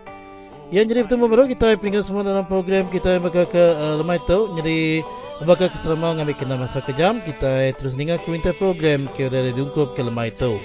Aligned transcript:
Yang 0.68 0.84
jadi 0.92 1.00
bertemu 1.08 1.24
baru 1.32 1.44
kita 1.48 1.80
peringkat 1.80 2.04
semua 2.04 2.22
dalam 2.28 2.44
program 2.44 2.84
kita 2.92 3.16
yang 3.16 3.24
bakal 3.24 3.48
ke 3.48 3.56
uh, 3.72 3.96
lemai 3.96 4.20
tu. 4.28 4.52
Jadi 4.52 5.00
bakal 5.48 5.72
keselama 5.72 6.20
ngambil 6.20 6.36
kena 6.36 6.60
masa 6.60 6.84
kejam. 6.84 7.24
Kita 7.24 7.72
terus 7.72 7.96
dengar 7.96 8.20
kuinta 8.20 8.52
program 8.52 9.08
ke 9.16 9.32
dari 9.32 9.56
dungkup 9.56 9.96
ke 9.96 10.04
lemai 10.04 10.28
tu. 10.28 10.60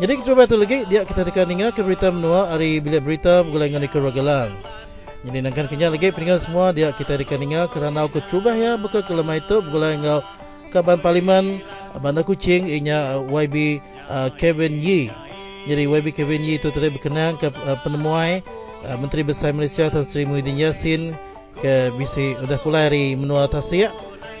Jadi 0.00 0.16
kita 0.16 0.48
tu 0.48 0.56
lagi 0.56 0.88
dia 0.88 1.04
kita 1.04 1.28
dekat 1.28 1.44
dengar 1.44 1.76
ke 1.76 1.84
berita 1.84 2.08
menua 2.08 2.48
hari 2.48 2.80
bilik 2.80 3.04
berita 3.04 3.44
bergulangan 3.44 3.84
di 3.84 3.88
Keragalang. 3.92 4.48
Jadi 5.28 5.44
nangkan 5.44 5.68
kenya 5.68 5.92
lagi 5.92 6.08
peninggal 6.08 6.40
semua 6.40 6.72
dia 6.72 6.88
kita 6.96 7.20
dekat 7.20 7.36
dengar 7.36 7.68
kerana 7.68 8.08
aku 8.08 8.24
cuba 8.32 8.56
ya 8.56 8.80
buka 8.80 9.04
ke 9.04 9.12
lemah 9.12 9.36
itu 9.36 9.60
bergulangan 9.60 10.24
kaban 10.72 11.04
parlimen 11.04 11.60
bandar 12.00 12.24
kucing 12.24 12.64
inya 12.64 13.20
uh, 13.20 13.28
YB 13.28 13.84
uh, 14.08 14.32
Kevin 14.40 14.80
Yi. 14.80 15.12
Jadi 15.68 15.84
YB 15.84 16.16
Kevin 16.16 16.48
Yi 16.48 16.56
itu 16.56 16.72
tadi 16.72 16.88
berkenaan 16.88 17.36
ke 17.36 17.52
uh, 17.52 17.76
penemuai 17.84 18.40
uh, 18.88 18.96
Menteri 18.96 19.20
Besar 19.20 19.52
Malaysia 19.52 19.92
Tan 19.92 20.08
Sri 20.08 20.24
Muhyiddin 20.24 20.56
Yassin 20.56 21.12
ke 21.60 21.92
bisi 22.00 22.40
sudah 22.40 22.56
pulai 22.56 22.88
hari 22.88 23.04
menua 23.20 23.52
tasik. 23.52 23.92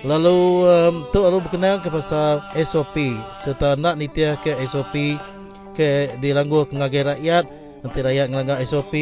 Lalu 0.08 0.64
um, 0.64 1.04
tu 1.12 1.20
lalu 1.20 1.44
berkenaan 1.44 1.84
ke 1.84 1.92
pasal 1.92 2.40
SOP 2.56 2.96
serta 3.44 3.76
nak 3.76 4.00
nitiah 4.00 4.40
ke 4.40 4.56
SOP 4.64 5.20
ke 5.76 6.18
dilanggu 6.18 6.66
kengagai 6.68 7.16
rakyat 7.16 7.44
nanti 7.80 7.98
rakyat 8.04 8.26
ngelanggar 8.28 8.58
SOP 8.66 8.92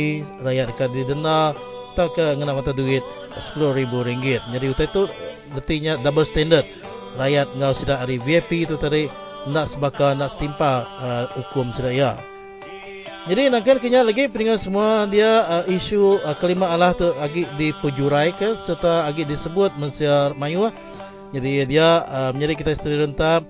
rakyat 0.42 0.70
akan 0.72 0.88
didenda 0.94 1.52
tak 1.98 2.14
ke 2.14 2.26
ngena 2.38 2.54
mata 2.54 2.70
duit 2.70 3.02
RM10,000 3.34 4.54
jadi 4.54 4.66
utai 4.70 4.86
itu 4.86 5.02
artinya 5.54 5.96
double 6.00 6.26
standard. 6.26 6.66
Rakyat 7.18 7.56
ngau 7.58 7.72
sudah 7.74 7.96
hari 7.98 8.20
VIP 8.20 8.68
itu 8.68 8.76
tadi 8.78 9.08
nak 9.48 9.66
sebaka 9.66 10.12
nak 10.14 10.30
setimpa 10.30 10.86
uh, 11.00 11.24
hukum 11.40 11.72
sudah 11.72 11.90
ya. 11.90 12.12
Jadi 13.28 13.52
nak 13.52 13.66
kenya 13.66 14.00
lagi 14.00 14.24
peringkat 14.30 14.56
semua 14.56 15.04
dia 15.04 15.44
uh, 15.44 15.64
isu 15.68 16.22
uh, 16.22 16.36
kelima 16.38 16.72
Allah 16.72 16.96
tu 16.96 17.12
lagi 17.12 17.44
dipujurai 17.60 18.32
ke 18.32 18.56
serta 18.56 19.04
lagi 19.04 19.28
disebut 19.28 19.76
mensiar 19.76 20.32
mayu 20.32 20.72
jadi 21.28 21.68
dia 21.68 21.88
uh, 22.08 22.30
menjadi 22.32 22.54
kita 22.56 22.70
isteri 22.72 23.04
rentap 23.04 23.44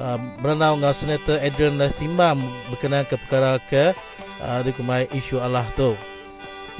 uh, 0.00 0.18
berenang 0.40 0.80
dengan 0.80 0.96
Senator 0.96 1.36
Adrian 1.38 1.76
Simam 1.92 2.40
berkenaan 2.72 3.04
ke 3.04 3.20
perkara 3.20 3.60
ke 3.60 3.92
uh, 4.40 4.60
di 4.64 4.72
kumai 4.72 5.06
isu 5.12 5.38
Allah 5.38 5.68
tu. 5.76 5.94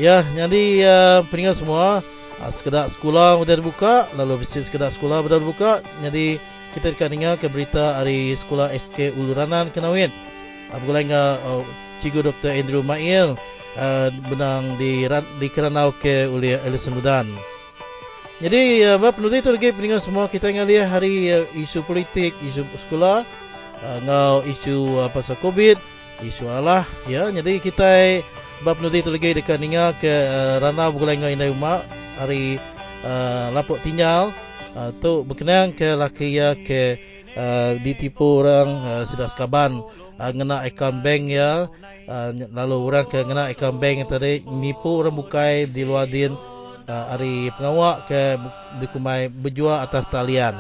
Ya, 0.01 0.25
jadi 0.33 0.65
uh, 0.89 1.19
peningat 1.29 1.61
semua 1.61 2.01
uh, 2.41 2.51
sekedar 2.51 2.89
sekolah 2.89 3.37
sudah 3.37 3.57
dibuka, 3.61 4.09
lalu 4.17 4.43
bisnes 4.43 4.73
sekedar 4.73 4.89
sekolah 4.89 5.21
sudah 5.21 5.39
dibuka. 5.39 5.71
Jadi 6.01 6.41
kita 6.73 6.97
akan 6.97 7.11
dengar 7.13 7.35
ke 7.37 7.47
berita 7.53 8.01
hari 8.01 8.33
sekolah 8.33 8.73
SK 8.73 9.13
Uluranan 9.21 9.69
Kenawin. 9.71 10.09
Uh, 10.73 10.81
Bergulai 10.81 11.05
dengan 11.05 11.37
uh, 11.45 11.63
Cikgu 12.01 12.33
Dr. 12.33 12.51
Andrew 12.57 12.81
Mail 12.81 13.37
uh, 13.77 14.09
benang 14.33 14.81
di 14.81 15.05
di 15.37 15.49
Keranau 15.53 15.93
ke 15.93 16.25
oleh 16.31 16.57
Alison 16.65 16.97
Ludan. 16.97 17.29
Jadi 18.41 18.89
uh, 18.89 18.97
penulis 19.13 19.45
itu 19.45 19.53
lagi 19.53 19.69
pendengar 19.77 20.01
semua 20.01 20.25
kita 20.25 20.49
ingat 20.49 20.65
lihat 20.65 20.89
hari 20.89 21.29
uh, 21.29 21.45
isu 21.53 21.85
politik, 21.85 22.33
isu 22.41 22.65
sekolah, 22.89 23.21
uh, 23.85 23.99
ngau 24.09 24.41
isu 24.49 24.97
uh, 24.97 25.13
pasal 25.13 25.37
COVID, 25.45 25.77
isu 26.25 26.49
Allah, 26.49 26.89
ya. 27.05 27.29
Jadi 27.29 27.61
kita 27.61 28.25
bab 28.65 28.81
penulis 28.81 29.05
itu 29.05 29.13
lagi 29.13 29.37
dekat 29.37 29.61
dengar 29.61 29.93
ke 30.01 30.09
uh, 30.09 30.57
Rana 30.57 30.89
Bugulai 30.89 31.21
dengan 31.21 31.37
Inai 31.37 31.53
Umak 31.53 31.85
hari 32.17 32.57
uh, 33.05 33.53
lapuk 33.53 33.77
tinggal 33.85 34.33
uh, 34.73 34.89
tu 35.05 35.21
berkenaan 35.21 35.77
ke 35.77 35.93
laki 35.93 36.41
ya 36.41 36.57
ke 36.57 36.97
uh, 37.37 37.77
ditipu 37.77 38.41
orang 38.41 38.73
uh, 38.89 39.05
sudah 39.05 39.29
sekaban 39.29 39.85
uh, 40.17 40.31
ngena 40.33 40.65
akaun 40.65 41.05
bank 41.05 41.29
ya. 41.29 41.69
Uh, 42.09 42.33
lalu 42.57 42.77
orang 42.89 43.05
ke 43.05 43.21
ngena 43.21 43.53
akaun 43.53 43.77
bank 43.77 44.09
tadi 44.09 44.49
nipu 44.49 45.05
orang 45.05 45.13
bukai 45.13 45.69
di 45.69 45.85
luar 45.85 46.09
din 46.09 46.33
uh, 46.91 47.15
hari 47.15 47.55
pengawak 47.55 48.11
ke 48.11 48.35
dikumai 48.83 49.31
berjual 49.31 49.79
atas 49.79 50.11
talian. 50.11 50.59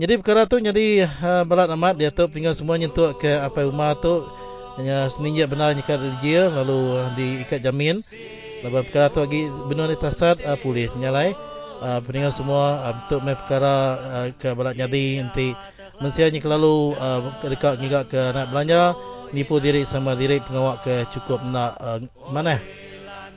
Jadi 0.00 0.16
perkara 0.18 0.48
tu 0.48 0.56
jadi 0.56 1.04
uh, 1.04 1.44
berat 1.44 1.68
amat 1.76 2.00
dia 2.00 2.08
tu 2.08 2.24
tinggal 2.32 2.56
semua 2.56 2.80
nyentuh 2.80 3.12
ke 3.20 3.28
apa 3.44 3.68
rumah 3.68 3.92
tu 3.94 4.24
hanya 4.80 5.06
seninjak 5.12 5.52
benar 5.52 5.76
nyikat 5.76 6.00
dia 6.24 6.48
lalu 6.48 6.96
uh, 6.96 7.12
diikat 7.14 7.60
jamin. 7.60 8.00
Lepas 8.64 8.88
perkara 8.88 9.12
tu 9.12 9.20
lagi 9.20 9.44
benar 9.68 9.92
ni 9.92 10.00
tasat 10.00 10.40
uh, 10.48 10.56
polis 10.56 10.88
nyalai 10.96 11.36
uh, 11.84 12.00
peninggal 12.00 12.32
semua 12.32 12.80
uh, 12.80 12.92
untuk 12.96 13.20
uh, 13.20 13.36
perkara 13.36 13.74
uh, 14.00 14.28
ke 14.32 14.48
berat 14.56 14.74
jadi 14.74 15.04
nanti 15.20 15.52
mestinya 16.00 16.40
kelalu 16.40 16.96
uh, 16.96 17.20
dekat 17.44 17.78
ngigak 17.78 18.04
ke 18.10 18.20
nak 18.32 18.50
belanja 18.50 18.96
nipu 19.30 19.58
diri 19.58 19.82
sama 19.84 20.14
diri 20.14 20.40
pengawak 20.40 20.82
ke 20.82 21.06
cukup 21.14 21.42
nak 21.44 21.76
uh, 21.78 22.00
mana 22.30 22.58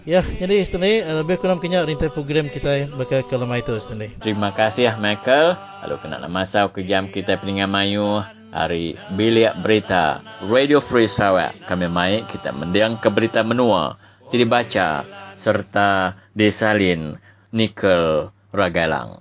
Ya, 0.07 0.23
jadi 0.23 0.63
isteri 0.63 1.03
eh, 1.03 1.15
lebih 1.19 1.35
kurang 1.35 1.59
kenyak 1.59 1.83
rintai 1.83 2.07
program 2.07 2.47
kita 2.47 2.87
bakal 2.95 3.27
ke 3.27 3.35
lemah 3.35 3.59
itu 3.59 3.75
isteri. 3.75 4.07
Terima 4.23 4.55
kasih 4.55 4.95
Michael. 5.03 5.59
Lalu 5.83 5.95
kena 5.99 6.23
masa 6.31 6.71
ke 6.71 6.79
jam 6.87 7.11
kita 7.11 7.35
peningan 7.35 7.67
mayu 7.67 8.23
hari 8.55 8.95
bilik 9.19 9.51
berita 9.59 10.23
Radio 10.47 10.79
Free 10.79 11.11
Sarawak. 11.11 11.59
Kami 11.67 11.91
mai 11.91 12.23
kita 12.23 12.55
mendiang 12.55 12.95
ke 12.95 13.11
berita 13.11 13.43
menua, 13.43 13.99
tidak 14.31 14.47
baca 14.47 15.03
serta 15.35 16.15
desalin 16.31 17.19
nikel 17.51 18.31
ragalang. 18.55 19.19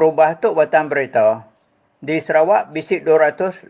Terubah 0.00 0.40
tu 0.40 0.56
batang 0.56 0.88
berita. 0.88 1.44
Di 2.00 2.24
Sarawak, 2.24 2.72
bisik 2.72 3.04
251 3.04 3.68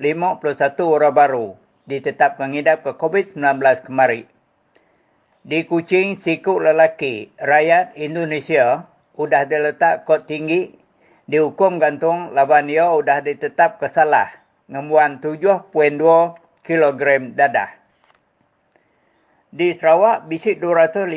orang 0.79 1.11
baru 1.11 1.59
ditetapkan 1.91 2.55
ngidap 2.55 2.87
ke 2.87 2.94
COVID-19 2.94 3.59
kemari. 3.82 4.31
Di 5.43 5.67
Kuching, 5.67 6.23
sikuk 6.23 6.62
lelaki, 6.62 7.35
rakyat 7.35 7.99
Indonesia 7.99 8.87
sudah 9.19 9.43
diletak 9.43 10.06
kot 10.06 10.31
tinggi 10.31 10.71
dihukum 11.27 11.82
gantung 11.82 12.31
lawan 12.31 12.71
ia 12.71 12.87
sudah 12.87 13.27
ditetap 13.27 13.82
kesalah 13.82 14.31
ngemuan 14.71 15.19
7.2 15.19 15.67
kg 16.62 17.03
dadah. 17.35 17.75
Di 19.50 19.75
Sarawak, 19.75 20.31
bisik 20.31 20.62
251 20.62 21.11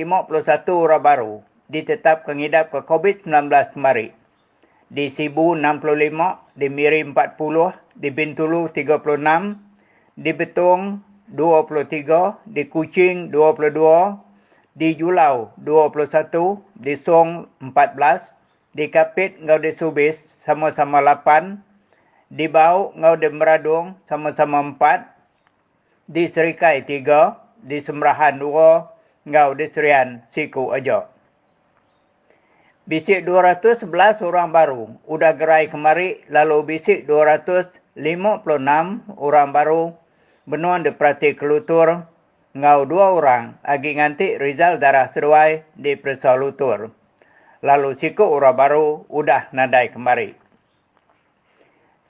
orang 0.73 1.05
baru 1.05 1.33
ditetapkan 1.69 2.33
ngidap 2.33 2.73
ke 2.73 2.81
COVID-19 2.81 3.77
kemari 3.77 4.22
di 4.93 5.09
Sibu 5.09 5.57
65, 5.57 6.53
di 6.53 6.69
Miri 6.69 7.01
40, 7.01 7.97
di 7.97 8.13
Bintulu 8.13 8.69
36, 8.69 9.57
di 10.13 10.29
Betong 10.37 11.01
23, 11.33 12.37
di 12.45 12.69
Kuching 12.69 13.33
22, 13.33 14.21
di 14.77 14.93
Julau 14.93 15.49
21, 15.57 16.61
di 16.77 16.93
Song 16.93 17.49
14, 17.57 18.37
di 18.77 18.85
Kapit 18.93 19.41
ngau 19.41 19.57
di 19.57 19.73
Subis 19.73 20.21
sama-sama 20.45 21.01
8, 21.01 21.57
di 22.29 22.45
Bau 22.45 22.93
ngau 22.93 23.17
di 23.17 23.33
Meradung 23.33 23.97
sama-sama 24.05 24.61
4, 24.61 25.09
di 26.05 26.29
Serikai 26.29 26.85
3, 26.85 27.65
di 27.65 27.81
Semerahan 27.81 28.37
2, 28.37 29.25
ngau 29.25 29.49
di 29.57 29.65
Serian 29.73 30.21
Siku 30.29 30.69
Ajo. 30.69 31.12
Bisik 32.83 33.23
211 33.23 33.87
orang 34.27 34.51
baru 34.51 34.91
udah 35.07 35.31
gerai 35.39 35.71
kemari 35.71 36.19
lalu 36.27 36.75
bisik 36.75 37.07
256 37.07 37.95
orang 39.15 39.49
baru 39.55 39.95
benuan 40.43 40.83
di 40.83 40.91
Prati 40.91 41.31
Kelutur 41.31 42.03
ngau 42.51 42.83
dua 42.83 43.15
orang 43.15 43.55
agi 43.63 43.95
nganti 43.95 44.35
Rizal 44.35 44.83
darah 44.83 45.07
seruai 45.07 45.63
di 45.79 45.95
Perisa 45.95 46.35
Lutur. 46.35 46.91
Lalu 47.63 47.95
siku 47.95 48.27
ura 48.27 48.51
baru 48.51 49.07
udah 49.07 49.47
nadai 49.55 49.87
kemari. 49.87 50.35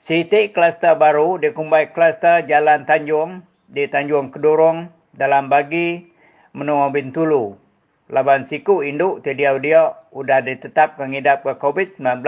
Siti 0.02 0.50
kluster 0.50 0.98
baru 0.98 1.38
dikumbai 1.38 1.94
kluster 1.94 2.42
Jalan 2.50 2.82
Tanjung 2.82 3.46
di 3.70 3.86
Tanjung 3.86 4.34
Kedurung 4.34 4.90
dalam 5.14 5.46
bagi 5.46 6.02
menua 6.50 6.90
Bintulu. 6.90 7.63
Laban 8.12 8.44
siku 8.44 8.84
induk 8.84 9.24
tedia 9.24 9.56
dia 9.56 9.96
udah 10.12 10.44
ditetap 10.44 11.00
mengidap 11.00 11.40
ke 11.40 11.56
COVID-19 11.56 12.20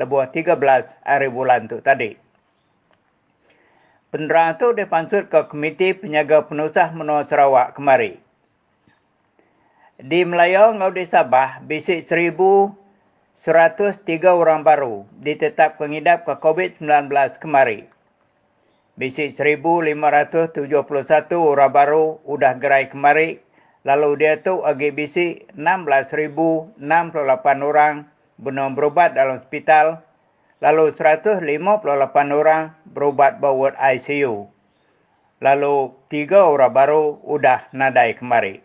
lebuh 0.00 0.24
13 0.32 0.56
hari 1.04 1.28
bulan 1.28 1.68
tu 1.68 1.84
tadi. 1.84 2.16
Penerang 4.10 4.58
itu 4.58 4.74
dipansut 4.74 5.30
ke 5.30 5.46
Komiti 5.46 5.94
Penyaga 5.94 6.42
Penusah 6.42 6.90
Menua 6.90 7.28
Sarawak 7.30 7.78
kemari. 7.78 8.18
Di 10.00 10.24
Melayu, 10.26 10.74
ngau 10.80 10.90
di 10.90 11.04
Sabah, 11.06 11.60
bisik 11.62 12.08
1,103 12.08 12.74
orang 14.32 14.64
baru 14.64 15.04
ditetap 15.20 15.76
pengidap 15.76 16.24
ke 16.24 16.34
COVID-19 16.40 17.12
kemari. 17.38 17.86
Bisik 18.96 19.36
1,571 19.36 20.56
orang 21.36 21.70
baru 21.70 22.18
sudah 22.26 22.56
gerai 22.56 22.88
kemari. 22.88 23.44
Lalu 23.84 24.20
dia 24.20 24.40
tu 24.44 24.60
bisik 24.92 25.48
16,068 25.56 26.80
orang 27.60 28.04
benar 28.36 28.68
berubat 28.76 29.16
dalam 29.16 29.40
hospital 29.40 30.04
Lalu 30.60 30.92
158 30.92 31.40
orang 32.36 32.76
berubat 32.84 33.40
bawah 33.40 33.72
ICU. 33.80 34.44
Lalu 35.40 35.96
tiga 36.12 36.44
orang 36.44 36.76
baru 36.76 37.16
udah 37.24 37.72
nadai 37.72 38.12
kemari. 38.12 38.60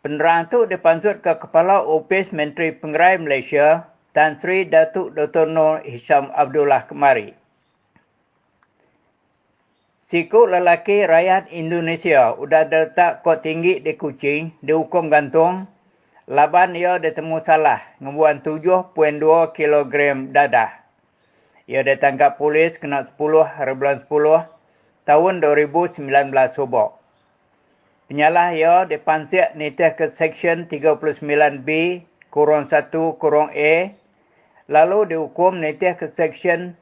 Penerang 0.00 0.48
itu 0.48 0.64
dipansut 0.64 1.20
ke 1.20 1.36
Kepala 1.36 1.84
Opis 1.84 2.32
Menteri 2.32 2.72
Pengerai 2.72 3.20
Malaysia, 3.20 3.92
Tan 4.16 4.40
Sri 4.40 4.64
Datuk 4.64 5.12
Dr. 5.12 5.44
Nur 5.52 5.84
Hisham 5.84 6.32
Abdullah 6.32 6.88
kemari. 6.88 7.36
Siku 10.06 10.46
lelaki 10.46 11.02
rakyat 11.02 11.50
Indonesia 11.50 12.30
sudah 12.38 12.62
letak 12.70 13.26
kot 13.26 13.42
tinggi 13.42 13.82
di 13.82 13.98
Kuching, 13.98 14.54
dihukum 14.62 15.10
gantung 15.10 15.66
Laban 16.30 16.78
ia 16.78 17.02
ditemu 17.02 17.42
salah 17.42 17.82
ngebuan 17.98 18.38
7.2 18.38 18.94
kg 19.50 19.94
dadah. 20.30 20.70
Ia 21.66 21.82
ditangkap 21.82 22.38
polis 22.38 22.78
kena 22.78 23.10
10 23.18 23.18
hari 23.50 23.74
bulan 23.74 24.06
10 24.06 24.46
tahun 25.10 25.34
2019 25.42 25.98
subok. 26.54 27.02
Penyalah 28.06 28.54
ia 28.54 28.86
dipansiak 28.86 29.58
nitih 29.58 29.90
ke 29.98 30.14
Seksyen 30.14 30.70
39B 30.70 32.02
kurung 32.30 32.70
1 32.70 32.94
kurung 33.18 33.50
A 33.50 33.90
lalu 34.70 35.18
dihukum 35.18 35.58
nitih 35.58 35.98
ke 35.98 36.14
Seksyen 36.14 36.78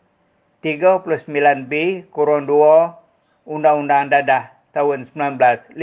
39B 0.60 2.04
kurung 2.12 2.44
2 2.44 3.03
Undang-Undang 3.44 4.08
Dadah 4.08 4.56
tahun 4.72 5.04
1952. 5.12 5.76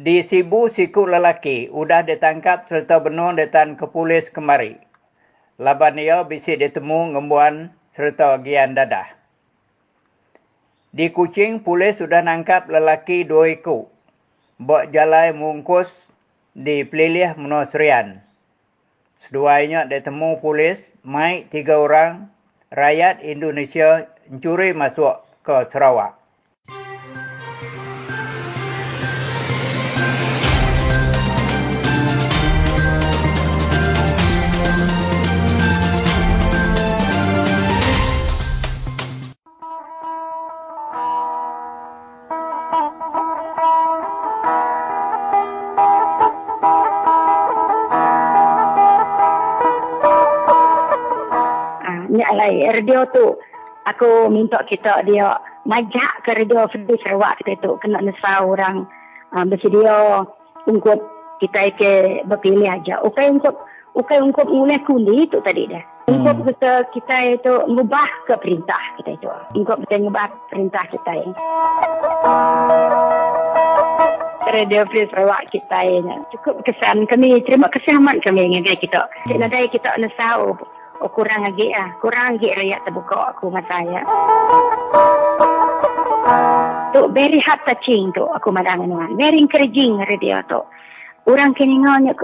Di 0.00 0.24
Sibu 0.24 0.72
Siku 0.72 1.04
Lelaki 1.04 1.68
sudah 1.68 2.00
ditangkap 2.00 2.64
serta 2.64 3.04
benur 3.04 3.36
detan 3.36 3.76
ke 3.76 3.84
polis 3.84 4.32
kemari. 4.32 4.80
Laban 5.60 6.00
ia 6.00 6.24
bisi 6.24 6.56
ditemu 6.56 7.12
ngembuan 7.12 7.68
serta 7.92 8.40
gian 8.40 8.72
dadah. 8.72 9.12
Di 10.96 11.12
Kuching, 11.12 11.60
polis 11.60 12.00
sudah 12.00 12.24
nangkap 12.24 12.64
lelaki 12.72 13.28
dua 13.28 13.52
iku. 13.52 13.92
Buat 14.56 14.88
jalai 14.90 15.36
mungkus 15.36 15.92
di 16.56 16.80
pelilih 16.80 17.36
menua 17.36 17.68
serian. 17.68 18.24
Seduanya 19.20 19.84
ditemu 19.84 20.40
polis, 20.40 20.80
mai 21.04 21.44
tiga 21.52 21.76
orang 21.76 22.32
rakyat 22.72 23.22
Indonesia 23.22 24.10
mencuri 24.28 24.72
masuk 24.72 25.20
ke 25.44 25.68
Sarawak. 25.68 26.24
alai 52.24 52.66
radio 52.66 53.06
tu 53.08 53.38
aku 53.84 54.32
minta 54.32 54.60
kita 54.64 55.04
dia 55.04 55.36
majak 55.64 56.24
ke 56.24 56.36
radio 56.36 56.68
Free 56.68 56.98
Sarawak 57.04 57.40
kita 57.40 57.60
tu 57.60 57.76
kena 57.80 58.00
nesa 58.00 58.44
orang 58.44 58.88
uh, 59.32 59.44
bersedia 59.44 60.24
untuk 60.68 61.00
kita 61.40 61.72
ke 61.76 61.92
berpilih 62.24 62.68
aja. 62.68 63.00
Ukai 63.04 63.28
untuk 63.32 63.56
ukai 63.96 64.20
untuk 64.20 64.48
mulai 64.48 64.80
kundi 64.84 65.28
itu 65.28 65.38
tadi 65.44 65.68
dah. 65.68 65.84
Untuk 66.04 66.36
hmm. 66.36 66.46
kita 66.52 66.72
kita 66.92 67.16
itu 67.40 67.52
mengubah 67.64 68.08
ke 68.28 68.34
perintah 68.40 68.80
kita 69.00 69.10
itu. 69.16 69.28
Untuk 69.56 69.80
kita 69.88 69.94
mengubah 70.04 70.28
perintah 70.52 70.84
kita. 70.92 71.12
Radio 74.44 74.86
Free 74.92 75.08
Sarawak 75.10 75.48
kita 75.50 75.78
ini. 75.82 76.14
Cukup 76.36 76.62
kesan 76.68 77.08
kami. 77.08 77.40
Terima 77.42 77.66
kasih 77.72 77.98
amat 77.98 78.20
kami 78.22 78.52
dengan 78.52 78.76
kita. 78.76 79.08
Cik 79.26 79.40
Nadai 79.40 79.66
kita 79.72 79.96
nesau 79.96 80.54
Oh 81.02 81.10
kurang 81.10 81.42
lagi 81.42 81.74
ah, 81.74 81.90
kurang 81.98 82.38
lagi 82.38 82.54
rakyat 82.54 82.86
terbuka 82.86 83.34
aku 83.34 83.50
masa 83.50 83.82
saya. 83.82 84.00
Tu 86.94 87.00
very 87.10 87.42
heart 87.42 87.66
touching 87.66 88.14
tu 88.14 88.22
aku 88.22 88.54
madang 88.54 88.86
dengan. 88.86 89.10
Very 89.18 89.42
encouraging 89.42 89.98
radio 90.06 90.38
tu. 90.46 90.62
Orang 91.26 91.58
kini 91.58 91.82
ngonya 91.82 92.14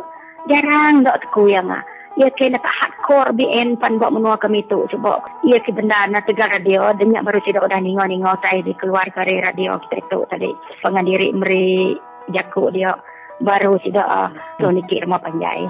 jarang 0.47 1.03
dok 1.03 1.19
aku 1.19 1.51
yang 1.51 1.67
ah. 1.67 1.83
Ia 2.19 2.27
kena 2.35 2.59
tak 2.59 2.75
hardcore 2.75 3.33
BN 3.39 3.79
pan 3.79 3.99
buat 3.99 4.15
menua 4.15 4.39
kami 4.39 4.63
tu. 4.71 4.87
Cuba 4.91 5.19
ia 5.47 5.59
ke 5.63 5.75
benda 5.75 6.07
na 6.07 6.23
tegar 6.23 6.51
radio. 6.51 6.95
Denyak 6.95 7.27
baru 7.27 7.39
tidak 7.43 7.67
udah 7.67 7.81
ningo-ningo 7.83 8.35
saya 8.43 8.63
di 8.63 8.75
keluar 8.79 9.07
dari 9.11 9.43
radio 9.43 9.79
kita 9.83 10.05
tu 10.11 10.23
tadi. 10.31 10.51
Pengandiri 10.83 11.35
meri 11.35 11.99
jakuk 12.31 12.71
dia. 12.71 12.95
Baru 13.41 13.81
tidak 13.81 14.05
uh, 14.05 14.29
tu 14.61 14.69
nikir 14.69 15.01
rumah 15.07 15.23
panjai. 15.23 15.65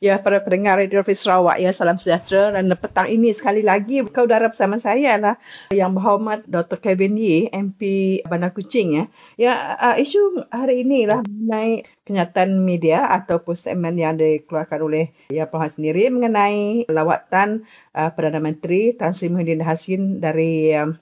Ya, 0.00 0.16
para 0.16 0.40
pendengar 0.40 0.80
Radio 0.80 1.04
Free 1.04 1.12
Sarawak, 1.12 1.60
ya, 1.60 1.76
salam 1.76 2.00
sejahtera. 2.00 2.56
Dan 2.56 2.72
petang 2.72 3.04
ini 3.12 3.36
sekali 3.36 3.60
lagi 3.60 4.00
kau 4.08 4.24
udara 4.24 4.48
bersama 4.48 4.80
saya 4.80 5.20
lah. 5.20 5.36
Yang 5.76 5.92
berhormat 6.00 6.48
Dr. 6.48 6.80
Kevin 6.80 7.20
Yee, 7.20 7.52
MP 7.52 7.80
Bandar 8.24 8.56
Kuching. 8.56 8.96
Ya, 8.96 9.04
ya 9.36 9.52
uh, 9.76 9.96
isu 10.00 10.48
hari 10.48 10.88
ini 10.88 11.04
lah 11.04 11.20
mengenai 11.20 11.84
kenyataan 12.08 12.64
media 12.64 13.12
ataupun 13.12 13.52
statement 13.52 14.00
yang 14.00 14.16
dikeluarkan 14.16 14.80
oleh 14.80 15.12
ya 15.28 15.44
Pertuan 15.52 15.68
sendiri 15.68 16.08
mengenai 16.08 16.88
lawatan 16.88 17.68
uh, 17.92 18.08
Perdana 18.16 18.40
Menteri 18.40 18.96
Tan 18.96 19.12
Sri 19.12 19.28
Muhyiddin 19.28 19.60
Hasin 19.60 20.24
dari 20.24 20.72
um, 20.80 20.96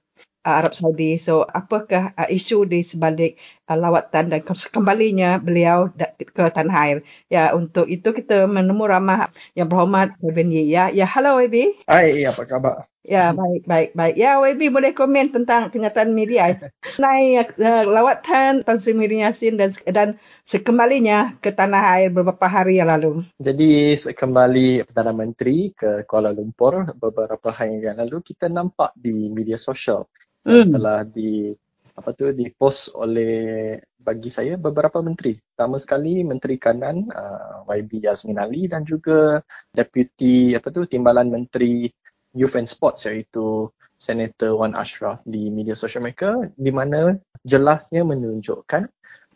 Arab 0.44 0.72
Saudi. 0.74 1.18
So, 1.18 1.42
apakah 1.42 2.14
uh, 2.14 2.28
isu 2.28 2.66
di 2.66 2.82
sebalik 2.82 3.38
uh, 3.66 3.78
lawatan 3.78 4.30
dan 4.30 4.40
kembalinya 4.44 5.38
beliau 5.38 5.90
ke 6.18 6.44
tanah 6.50 6.76
air? 6.84 6.98
Ya, 7.30 7.54
untuk 7.54 7.86
itu 7.86 8.10
kita 8.10 8.46
menemu 8.46 8.84
ramah 8.84 9.30
yang 9.54 9.70
berhormat 9.70 10.18
Kevin 10.18 10.54
Yee. 10.54 10.70
Ya, 10.70 10.90
ya, 10.90 11.06
hello 11.06 11.38
Ebi. 11.38 11.72
Hai, 11.86 12.22
apa 12.24 12.42
khabar? 12.44 12.97
Ya, 13.08 13.32
baik, 13.32 13.64
baik, 13.64 13.90
baik. 13.96 14.14
Ya, 14.20 14.36
YB 14.36 14.68
boleh 14.68 14.92
komen 14.92 15.32
tentang 15.32 15.72
kenyataan 15.72 16.12
media. 16.12 16.52
Naik 17.02 17.56
uh, 17.56 17.88
lawatan 17.88 18.60
Tan 18.68 18.76
Sri 18.84 18.92
Muhyiddin 18.92 19.24
Yassin 19.24 19.56
dan, 19.56 19.72
dan 19.88 20.08
sekembalinya 20.44 21.40
ke 21.40 21.48
tanah 21.48 21.96
air 21.96 22.12
beberapa 22.12 22.44
hari 22.52 22.76
yang 22.76 22.92
lalu. 22.92 23.24
Jadi, 23.40 23.96
sekembali 23.96 24.84
Perdana 24.84 25.16
Menteri 25.16 25.72
ke 25.72 26.04
Kuala 26.04 26.36
Lumpur 26.36 26.84
beberapa 27.00 27.48
hari 27.48 27.80
yang 27.80 27.96
lalu, 27.96 28.20
kita 28.20 28.52
nampak 28.52 28.92
di 28.92 29.32
media 29.32 29.56
sosial 29.56 30.04
hmm. 30.44 30.68
telah 30.76 31.00
di 31.08 31.48
apa 31.98 32.14
tu 32.14 32.30
dipost 32.30 32.94
oleh 32.94 33.74
bagi 33.98 34.30
saya 34.30 34.54
beberapa 34.54 35.02
menteri. 35.02 35.34
Pertama 35.34 35.76
sekali 35.76 36.22
Menteri 36.22 36.56
Kanan 36.56 37.10
uh, 37.10 37.66
YB 37.66 38.06
Yasmin 38.06 38.38
Ali 38.38 38.70
dan 38.70 38.86
juga 38.86 39.42
Deputy 39.74 40.54
apa 40.54 40.70
tu 40.70 40.86
Timbalan 40.86 41.28
Menteri 41.28 41.90
Youth 42.36 42.56
and 42.56 42.68
Sports 42.68 43.08
iaitu 43.08 43.68
Senator 43.98 44.54
Wan 44.54 44.78
Ashraf 44.78 45.22
di 45.26 45.50
media 45.50 45.74
sosial 45.74 46.06
mereka 46.06 46.38
di 46.54 46.70
mana 46.70 47.18
jelasnya 47.42 48.06
menunjukkan 48.06 48.86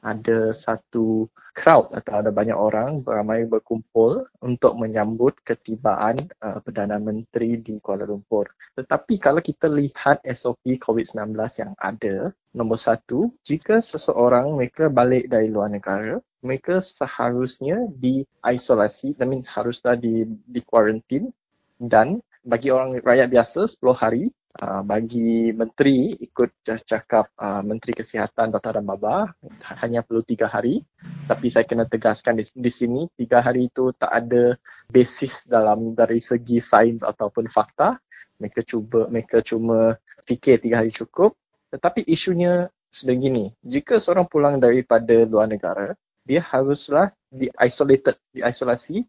ada 0.02 0.50
satu 0.50 1.30
crowd 1.54 1.94
atau 1.94 2.18
ada 2.18 2.34
banyak 2.34 2.56
orang 2.56 3.06
ramai 3.06 3.46
berkumpul 3.46 4.26
untuk 4.42 4.74
menyambut 4.74 5.38
ketibaan 5.46 6.18
uh, 6.42 6.58
Perdana 6.58 6.98
Menteri 6.98 7.60
di 7.62 7.78
Kuala 7.78 8.08
Lumpur. 8.08 8.50
Tetapi 8.74 9.14
kalau 9.22 9.38
kita 9.38 9.70
lihat 9.70 10.26
SOP 10.26 10.80
COVID-19 10.82 11.38
yang 11.62 11.72
ada, 11.78 12.34
nombor 12.50 12.80
satu, 12.80 13.30
jika 13.46 13.78
seseorang 13.78 14.58
mereka 14.58 14.90
balik 14.90 15.30
dari 15.30 15.52
luar 15.52 15.70
negara, 15.70 16.18
mereka 16.42 16.82
seharusnya 16.82 17.86
diisolasi, 17.94 19.14
I 19.22 19.24
mean 19.28 19.46
haruslah 19.46 19.94
di, 19.94 20.26
di 20.26 20.60
quarantine 20.66 21.30
dan 21.78 22.18
bagi 22.42 22.74
orang 22.74 22.98
rakyat 22.98 23.28
biasa 23.30 23.70
10 23.70 23.94
hari 23.94 24.26
uh, 24.58 24.82
bagi 24.82 25.54
menteri 25.54 26.10
ikut 26.18 26.66
cakap 26.66 27.30
uh, 27.38 27.62
menteri 27.62 27.94
kesihatan 27.94 28.50
Dr. 28.50 28.74
Adam 28.74 28.86
Baba 28.90 29.30
hanya 29.78 30.02
perlu 30.02 30.26
3 30.26 30.50
hari. 30.50 30.82
Tapi 31.30 31.46
saya 31.48 31.62
kena 31.62 31.86
tegaskan 31.86 32.36
di, 32.36 32.44
di 32.44 32.70
sini 32.70 33.06
3 33.14 33.46
hari 33.46 33.70
itu 33.70 33.94
tak 33.94 34.10
ada 34.10 34.58
basis 34.90 35.46
dalam 35.46 35.94
dari 35.94 36.18
segi 36.18 36.58
sains 36.58 37.06
ataupun 37.06 37.46
fakta. 37.46 37.96
Mereka 38.42 38.66
cuba 38.66 39.06
mereka 39.06 39.38
cuma 39.40 39.94
fikir 40.26 40.58
3 40.58 40.82
hari 40.82 40.90
cukup. 40.90 41.38
Tetapi 41.70 42.04
isunya 42.10 42.66
sebegini 42.92 43.48
jika 43.64 43.96
seorang 43.96 44.28
pulang 44.28 44.60
daripada 44.60 45.24
luar 45.24 45.48
negara 45.48 45.96
dia 46.28 46.44
haruslah 46.44 47.08
di 47.32 47.48
isolated 47.56 48.20
diisolasi 48.36 49.00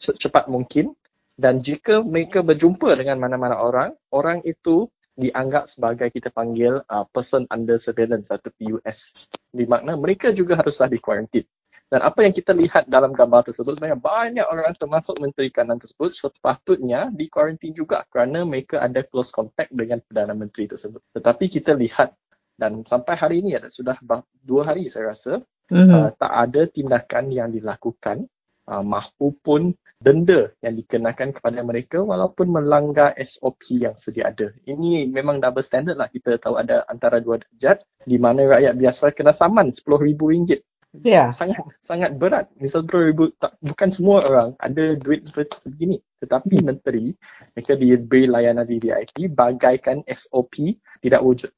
secepat 0.00 0.48
mungkin 0.48 0.96
dan 1.38 1.62
jika 1.62 2.02
mereka 2.02 2.42
berjumpa 2.42 2.98
dengan 2.98 3.22
mana-mana 3.22 3.54
orang, 3.62 3.94
orang 4.10 4.42
itu 4.42 4.90
dianggap 5.14 5.70
sebagai 5.70 6.10
kita 6.10 6.34
panggil 6.34 6.82
uh, 6.90 7.06
person 7.14 7.46
under 7.54 7.78
surveillance 7.78 8.34
atau 8.34 8.50
PUS. 8.58 9.30
Di 9.54 9.62
makna 9.70 9.94
mereka 9.94 10.34
juga 10.34 10.58
haruslah 10.58 10.90
di 10.90 10.98
quarantine. 10.98 11.46
Dan 11.88 12.04
apa 12.04 12.20
yang 12.26 12.36
kita 12.36 12.52
lihat 12.52 12.84
dalam 12.90 13.16
gambar 13.16 13.48
tersebut 13.48 13.78
sebenarnya 13.78 13.96
banyak 13.96 14.44
orang 14.44 14.76
termasuk 14.76 15.16
Menteri 15.24 15.48
Kanan 15.48 15.80
tersebut 15.80 16.12
sepatutnya 16.12 17.08
di 17.08 17.32
quarantine 17.32 17.72
juga 17.72 18.04
kerana 18.12 18.44
mereka 18.44 18.84
ada 18.84 19.00
close 19.06 19.32
contact 19.32 19.72
dengan 19.72 20.02
Perdana 20.04 20.36
Menteri 20.36 20.68
tersebut. 20.68 21.00
Tetapi 21.16 21.44
kita 21.48 21.72
lihat 21.78 22.12
dan 22.58 22.82
sampai 22.82 23.14
hari 23.14 23.40
ini 23.40 23.56
ada 23.56 23.70
sudah 23.70 23.96
dua 24.42 24.66
hari 24.66 24.90
saya 24.90 25.14
rasa 25.14 25.38
mm-hmm. 25.70 25.94
uh, 25.94 26.10
tak 26.18 26.32
ada 26.34 26.62
tindakan 26.66 27.24
yang 27.30 27.48
dilakukan 27.54 28.26
uh, 28.68 28.84
mahupun 28.84 29.72
denda 29.98 30.54
yang 30.62 30.78
dikenakan 30.78 31.34
kepada 31.34 31.58
mereka 31.66 31.98
walaupun 31.98 32.54
melanggar 32.54 33.16
SOP 33.18 33.82
yang 33.82 33.98
sedia 33.98 34.30
ada. 34.30 34.54
Ini 34.62 35.10
memang 35.10 35.42
double 35.42 35.64
standard 35.64 35.98
lah. 35.98 36.06
Kita 36.06 36.38
tahu 36.38 36.54
ada 36.54 36.86
antara 36.86 37.18
dua 37.18 37.42
darjat 37.42 37.82
di 38.06 38.14
mana 38.16 38.46
rakyat 38.46 38.78
biasa 38.78 39.10
kena 39.10 39.34
saman 39.34 39.74
RM10,000. 39.74 40.62
Ya. 41.04 41.34
Sangat 41.34 41.60
sangat 41.82 42.14
berat. 42.16 42.46
Misal 42.62 42.86
RM10,000 42.86 43.42
tak, 43.42 43.52
bukan 43.60 43.88
semua 43.90 44.18
orang 44.24 44.48
ada 44.62 44.94
duit 44.94 45.26
seperti 45.26 45.68
begini. 45.74 45.98
Tetapi 46.22 46.62
menteri 46.62 47.10
mereka 47.58 47.72
diberi 47.74 48.24
layanan 48.30 48.64
di 48.64 48.78
VIP 48.78 49.34
bagaikan 49.34 50.06
SOP 50.06 50.78
tidak 51.02 51.26
wujud. 51.26 51.50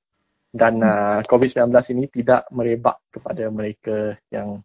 Dan 0.50 0.82
uh, 0.82 1.22
COVID-19 1.30 1.70
ini 1.94 2.04
tidak 2.10 2.50
merebak 2.50 2.98
kepada 3.14 3.46
mereka 3.54 4.18
yang 4.34 4.64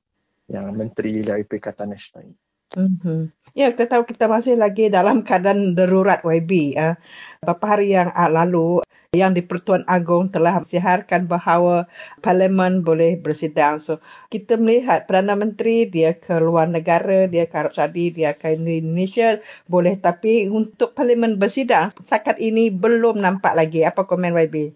yang 0.50 0.74
menteri 0.74 1.25
dari 1.25 1.44
Perikatan 1.44 1.92
Nasional 1.92 2.30
ini. 2.30 2.38
Mm-hmm. 2.75 3.20
Ya, 3.56 3.72
kita 3.72 3.88
tahu 3.88 4.04
kita 4.04 4.28
masih 4.28 4.60
lagi 4.60 4.92
dalam 4.92 5.24
keadaan 5.24 5.80
darurat 5.80 6.20
YB. 6.28 6.75
Uh, 6.75 7.00
beberapa 7.40 7.66
hari 7.72 7.96
yang 7.96 8.12
uh, 8.12 8.28
lalu, 8.28 8.84
yang 9.16 9.32
di 9.32 9.40
Pertuan 9.48 9.88
Agong 9.88 10.28
telah 10.28 10.60
siharkan 10.60 11.32
bahawa 11.32 11.88
Parlimen 12.20 12.84
boleh 12.84 13.16
bersidang. 13.16 13.80
So, 13.80 14.04
kita 14.28 14.60
melihat 14.60 15.08
Perdana 15.08 15.40
Menteri, 15.40 15.88
dia 15.88 16.20
ke 16.20 16.36
luar 16.36 16.68
negara, 16.68 17.32
dia 17.32 17.48
ke 17.48 17.56
Arab 17.56 17.72
Saudi, 17.72 18.12
dia 18.12 18.36
ke 18.36 18.60
Indonesia, 18.60 19.40
boleh. 19.72 19.96
Tapi 19.96 20.52
untuk 20.52 20.92
Parlimen 20.92 21.40
bersidang, 21.40 21.96
setakat 21.96 22.44
ini 22.44 22.75
belum 22.75 23.24
nampak 23.24 23.56
lagi. 23.56 23.88
Apa 23.88 24.04
komen 24.04 24.36
YB? 24.36 24.75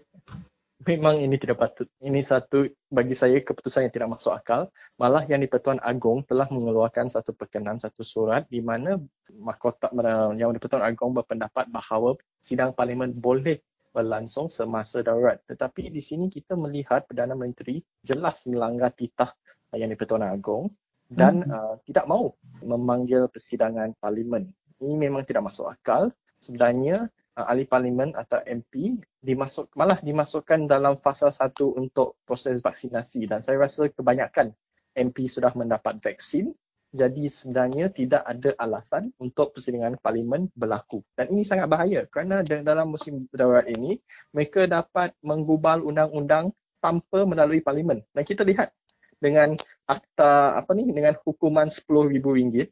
Memang 0.89 1.21
ini 1.21 1.37
tidak 1.37 1.61
patut. 1.61 1.85
Ini 2.01 2.25
satu 2.25 2.65
bagi 2.89 3.13
saya 3.13 3.37
keputusan 3.37 3.85
yang 3.85 3.93
tidak 3.93 4.09
masuk 4.17 4.33
akal. 4.33 4.73
Malah 4.97 5.29
yang 5.29 5.45
di-Pertuan 5.45 5.77
Agong 5.85 6.25
telah 6.25 6.49
mengeluarkan 6.49 7.13
satu 7.13 7.37
perkenan, 7.37 7.77
satu 7.77 8.01
surat 8.01 8.49
di 8.49 8.57
mana 8.65 8.97
mahkota 9.29 9.93
yang 10.33 10.49
di-Pertuan 10.49 10.81
Agong 10.81 11.13
berpendapat 11.13 11.69
bahawa 11.69 12.17
sidang 12.41 12.73
parlimen 12.73 13.13
boleh 13.13 13.61
berlangsung 13.93 14.49
semasa 14.49 15.05
darurat. 15.05 15.37
Tetapi 15.45 15.93
di 15.93 16.01
sini 16.01 16.25
kita 16.25 16.57
melihat 16.57 17.05
Perdana 17.05 17.37
Menteri 17.37 17.77
jelas 18.01 18.49
melanggar 18.49 18.89
titah 18.97 19.29
yang 19.77 19.93
di-Pertuan 19.93 20.25
Agong 20.25 20.73
dan 21.09 21.45
hmm. 21.45 21.53
uh, 21.53 21.75
tidak 21.85 22.05
mahu 22.09 22.33
memanggil 22.65 23.29
persidangan 23.29 23.93
parlimen. 24.01 24.49
Ini 24.81 24.95
memang 24.97 25.21
tidak 25.25 25.53
masuk 25.53 25.69
akal. 25.69 26.09
Sebenarnya 26.39 27.11
ahli 27.45 27.63
parlimen 27.63 28.11
atau 28.17 28.41
MP 28.43 28.99
dimasuk 29.21 29.71
malah 29.77 29.99
dimasukkan 30.01 30.65
dalam 30.65 30.97
fasa 30.99 31.29
satu 31.29 31.77
untuk 31.77 32.19
proses 32.25 32.59
vaksinasi. 32.59 33.29
Dan 33.29 33.39
saya 33.45 33.61
rasa 33.61 33.87
kebanyakan 33.87 34.51
MP 34.97 35.29
sudah 35.29 35.53
mendapat 35.55 36.01
vaksin. 36.01 36.51
Jadi 36.89 37.29
sebenarnya 37.29 37.93
tidak 37.93 38.25
ada 38.25 38.57
alasan 38.57 39.13
untuk 39.21 39.53
persidangan 39.53 40.01
parlimen 40.01 40.49
berlaku. 40.57 41.05
Dan 41.13 41.29
ini 41.37 41.45
sangat 41.45 41.69
bahaya 41.69 42.09
kerana 42.09 42.41
dalam 42.41 42.89
musim 42.89 43.29
darurat 43.29 43.69
ini 43.69 44.01
mereka 44.33 44.65
dapat 44.65 45.13
menggubal 45.21 45.85
undang-undang 45.85 46.49
tanpa 46.81 47.29
melalui 47.29 47.61
parlimen. 47.61 48.01
Dan 48.09 48.25
kita 48.25 48.41
lihat 48.41 48.73
dengan 49.21 49.53
akta 49.85 50.57
apa 50.57 50.71
ni 50.73 50.89
dengan 50.89 51.13
hukuman 51.21 51.69
RM10,000 51.69 52.71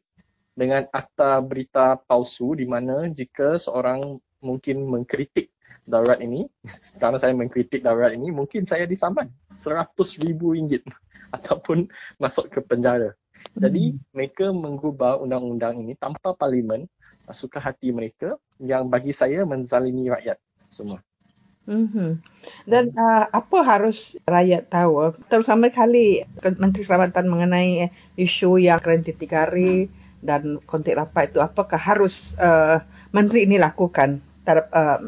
dengan 0.58 0.82
akta 0.90 1.38
berita 1.38 1.94
palsu 2.10 2.58
di 2.58 2.66
mana 2.66 3.06
jika 3.06 3.62
seorang 3.62 4.18
mungkin 4.44 4.86
mengkritik 4.86 5.52
darurat 5.88 6.20
ini 6.20 6.46
kerana 7.00 7.16
saya 7.16 7.32
mengkritik 7.32 7.80
darurat 7.80 8.12
ini 8.12 8.28
mungkin 8.30 8.68
saya 8.68 8.84
disaman 8.84 9.32
seratus 9.56 10.20
ribu 10.20 10.54
ringgit 10.54 10.84
ataupun 11.36 11.88
masuk 12.20 12.52
ke 12.52 12.60
penjara. 12.64 13.14
Jadi 13.58 13.96
hmm. 13.96 14.12
mereka 14.12 14.50
menggubah 14.52 15.18
undang-undang 15.22 15.80
ini 15.80 15.96
tanpa 15.96 16.34
parlimen 16.34 16.86
suka 17.32 17.60
hati 17.60 17.92
mereka 17.92 18.40
yang 18.60 18.88
bagi 18.88 19.12
saya 19.12 19.44
menzalimi 19.44 20.08
rakyat 20.08 20.40
semua. 20.72 21.00
Mm-hmm. 21.68 22.10
Dan 22.64 22.96
uh, 22.96 23.28
apa 23.28 23.58
harus 23.60 24.16
rakyat 24.24 24.72
tahu? 24.72 25.12
Terutama 25.28 25.68
kali 25.68 26.24
Menteri 26.56 26.80
Keselamatan 26.80 27.28
mengenai 27.28 27.92
isu 28.16 28.56
yang 28.56 28.80
kerenti 28.80 29.12
tiga 29.12 29.44
hari 29.44 29.92
dan 30.24 30.64
kontak 30.64 30.96
rapat 30.96 31.30
itu 31.30 31.44
apakah 31.44 31.76
harus 31.76 32.34
uh, 32.40 32.80
menteri 33.12 33.44
ini 33.44 33.60
lakukan 33.60 34.24
terhadap 34.48 34.72
uh, 34.72 34.98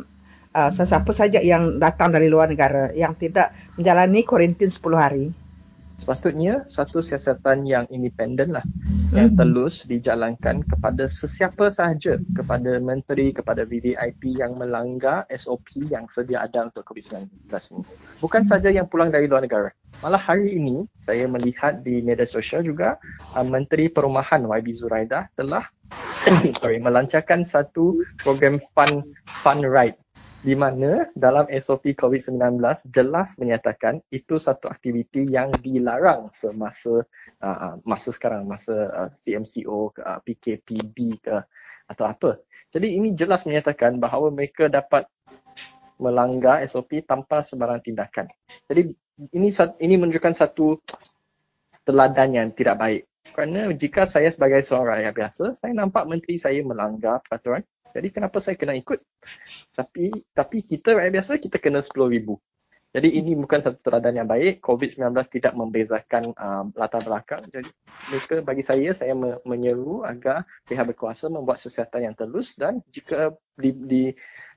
uh, 0.52 0.70
sesiapa 0.70 1.08
saja 1.16 1.40
yang 1.40 1.80
datang 1.80 2.12
dari 2.12 2.28
luar 2.28 2.52
negara 2.52 2.92
yang 2.92 3.16
tidak 3.16 3.56
menjalani 3.80 4.20
kuarantin 4.28 4.68
10 4.68 4.84
hari. 5.00 5.26
Sepatutnya 6.00 6.64
satu 6.68 7.04
siasatan 7.04 7.68
yang 7.68 7.84
independen 7.92 8.56
lah 8.56 8.64
yang 9.12 9.32
hmm. 9.32 9.36
telus 9.36 9.84
dijalankan 9.84 10.64
kepada 10.64 11.04
sesiapa 11.12 11.68
sahaja 11.68 12.16
kepada 12.32 12.80
menteri, 12.80 13.36
kepada 13.36 13.68
VVIP 13.68 14.40
yang 14.40 14.56
melanggar 14.56 15.28
SOP 15.28 15.76
yang 15.92 16.08
sedia 16.08 16.48
ada 16.48 16.72
untuk 16.72 16.88
COVID-19 16.88 17.28
ini. 17.52 17.84
Bukan 18.16 18.48
saja 18.48 18.72
yang 18.72 18.88
pulang 18.88 19.12
dari 19.12 19.28
luar 19.28 19.44
negara. 19.44 19.68
Malah 20.00 20.24
hari 20.24 20.56
ini 20.56 20.88
saya 21.04 21.28
melihat 21.28 21.84
di 21.84 22.00
media 22.00 22.24
sosial 22.24 22.64
juga 22.64 22.96
uh, 23.36 23.44
Menteri 23.44 23.92
Perumahan 23.92 24.40
YB 24.40 24.72
Zuraidah 24.72 25.28
telah 25.36 25.68
sorry, 26.60 26.78
melancarkan 26.80 27.42
satu 27.48 28.04
program 28.20 28.60
fun 28.76 29.00
fun 29.24 29.60
ride 29.64 29.96
di 30.40 30.56
mana 30.56 31.04
dalam 31.12 31.44
SOP 31.52 31.92
COVID-19 31.92 32.60
jelas 32.88 33.36
menyatakan 33.36 34.00
itu 34.08 34.40
satu 34.40 34.72
aktiviti 34.72 35.28
yang 35.28 35.52
dilarang 35.60 36.32
semasa 36.32 37.04
uh, 37.44 37.76
masa 37.84 38.10
sekarang 38.12 38.48
masa 38.48 38.88
uh, 38.88 39.10
CMCO 39.12 39.92
ke 39.92 40.00
uh, 40.00 40.20
PKPB 40.24 40.96
ke 41.20 41.36
atau 41.90 42.04
apa 42.08 42.40
Jadi 42.70 42.96
ini 42.96 43.18
jelas 43.18 43.44
menyatakan 43.44 43.98
bahawa 43.98 44.30
mereka 44.30 44.70
dapat 44.70 45.04
melanggar 45.98 46.62
SOP 46.64 47.02
tanpa 47.02 47.42
sebarang 47.42 47.82
tindakan. 47.82 48.30
Jadi 48.70 48.94
ini 49.36 49.50
ini 49.82 49.94
menunjukkan 49.98 50.34
satu 50.38 50.78
teladan 51.82 52.38
yang 52.38 52.48
tidak 52.54 52.78
baik. 52.78 53.09
Kerana 53.30 53.70
jika 53.74 54.04
saya 54.10 54.28
sebagai 54.28 54.60
seorang 54.66 55.00
rakyat 55.00 55.14
biasa, 55.14 55.44
saya 55.54 55.72
nampak 55.72 56.04
menteri 56.06 56.36
saya 56.36 56.60
melanggar 56.66 57.22
peraturan. 57.24 57.62
Jadi 57.90 58.08
kenapa 58.14 58.38
saya 58.38 58.54
kena 58.54 58.78
ikut? 58.78 59.02
Tapi 59.74 60.14
tapi 60.30 60.56
kita 60.62 60.94
rakyat 60.94 61.12
biasa 61.14 61.32
kita 61.42 61.58
kena 61.58 61.82
10,000. 61.82 62.38
Jadi 62.90 63.06
ini 63.22 63.38
bukan 63.38 63.62
satu 63.62 63.78
teladan 63.86 64.18
yang 64.18 64.26
baik. 64.26 64.58
COVID-19 64.58 65.14
tidak 65.30 65.54
membezakan 65.54 66.34
um, 66.34 66.74
latar 66.74 66.98
belakang. 67.06 67.38
Jadi 67.46 67.70
mereka 68.10 68.34
bagi 68.42 68.64
saya, 68.66 68.90
saya 68.98 69.14
menyeru 69.46 70.02
agar 70.02 70.42
pihak 70.66 70.90
berkuasa 70.90 71.30
membuat 71.30 71.62
siasatan 71.62 72.10
yang 72.10 72.14
telus 72.18 72.58
dan 72.58 72.82
jika 72.90 73.30
di, 73.54 73.70
di 73.70 74.02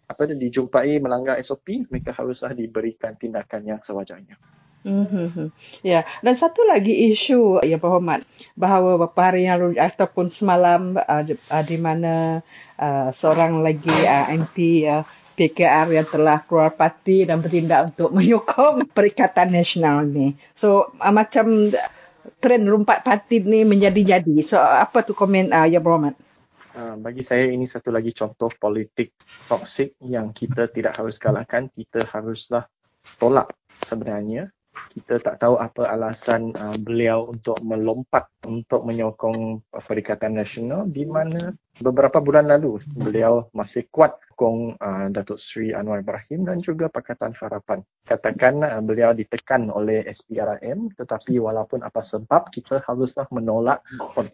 apa 0.10 0.26
itu 0.26 0.36
dijumpai 0.50 0.98
melanggar 0.98 1.38
SOP, 1.46 1.86
mereka 1.94 2.12
haruslah 2.18 2.58
diberikan 2.58 3.14
tindakan 3.14 3.70
yang 3.70 3.80
sewajarnya. 3.80 4.36
Mm-hmm. 4.84 5.48
Ya, 5.80 6.04
dan 6.20 6.36
satu 6.36 6.68
lagi 6.68 7.16
isu 7.16 7.64
yang 7.64 7.80
berhormat 7.80 8.28
bahawa 8.60 9.00
beberapa 9.00 9.32
hari 9.32 9.48
yang 9.48 9.64
lalu 9.64 9.80
ataupun 9.80 10.28
semalam 10.28 11.00
uh, 11.00 11.24
di, 11.24 11.40
uh, 11.40 11.80
mana 11.80 12.44
uh, 12.76 13.08
seorang 13.16 13.64
lagi 13.64 13.96
uh, 14.04 14.28
MP 14.36 14.84
uh, 14.84 15.08
PKR 15.40 15.88
yang 15.88 16.04
telah 16.04 16.44
keluar 16.44 16.76
parti 16.76 17.24
dan 17.24 17.40
bertindak 17.40 17.96
untuk 17.96 18.12
menyokong 18.20 18.92
Perikatan 18.92 19.56
Nasional 19.56 20.04
ni. 20.04 20.36
So 20.52 20.92
uh, 21.00 21.14
macam 21.16 21.72
trend 22.44 22.68
rumpat 22.68 23.08
parti 23.08 23.40
ni 23.40 23.64
menjadi-jadi. 23.64 24.36
So 24.44 24.60
apa 24.60 25.08
tu 25.08 25.16
komen 25.16 25.56
uh, 25.56 25.64
yang 25.64 25.80
berhormat? 25.80 26.20
Uh, 26.76 27.00
bagi 27.00 27.24
saya 27.24 27.48
ini 27.48 27.70
satu 27.70 27.88
lagi 27.88 28.12
contoh 28.12 28.52
politik 28.52 29.16
toksik 29.48 29.96
yang 30.04 30.36
kita 30.36 30.68
tidak 30.68 31.00
harus 31.00 31.22
galakkan, 31.24 31.72
kita 31.72 32.04
haruslah 32.04 32.68
tolak 33.16 33.56
sebenarnya 33.80 34.52
kita 34.92 35.24
tak 35.24 35.40
tahu 35.40 35.56
apa 35.56 35.88
alasan 35.88 36.52
uh, 36.58 36.76
beliau 36.82 37.32
untuk 37.32 37.58
melompat 37.64 38.28
untuk 38.44 38.84
menyokong 38.84 39.64
Perikatan 39.72 40.36
Nasional 40.36 40.90
di 40.90 41.08
mana 41.08 41.56
beberapa 41.80 42.20
bulan 42.20 42.52
lalu 42.52 42.78
beliau 42.92 43.48
masih 43.56 43.88
kuat 43.90 44.20
kong 44.36 44.76
uh, 44.78 45.08
Datuk 45.14 45.40
Seri 45.40 45.72
Anwar 45.72 46.04
Ibrahim 46.04 46.46
dan 46.46 46.60
juga 46.60 46.90
Pakatan 46.90 47.34
Harapan. 47.38 47.82
Katakan 48.04 48.62
uh, 48.62 48.82
beliau 48.84 49.16
ditekan 49.16 49.72
oleh 49.72 50.04
SPRM 50.10 50.92
tetapi 50.94 51.40
walaupun 51.40 51.82
apa 51.82 52.04
sebab 52.04 52.52
kita 52.52 52.84
haruslah 52.84 53.26
menolak 53.32 53.82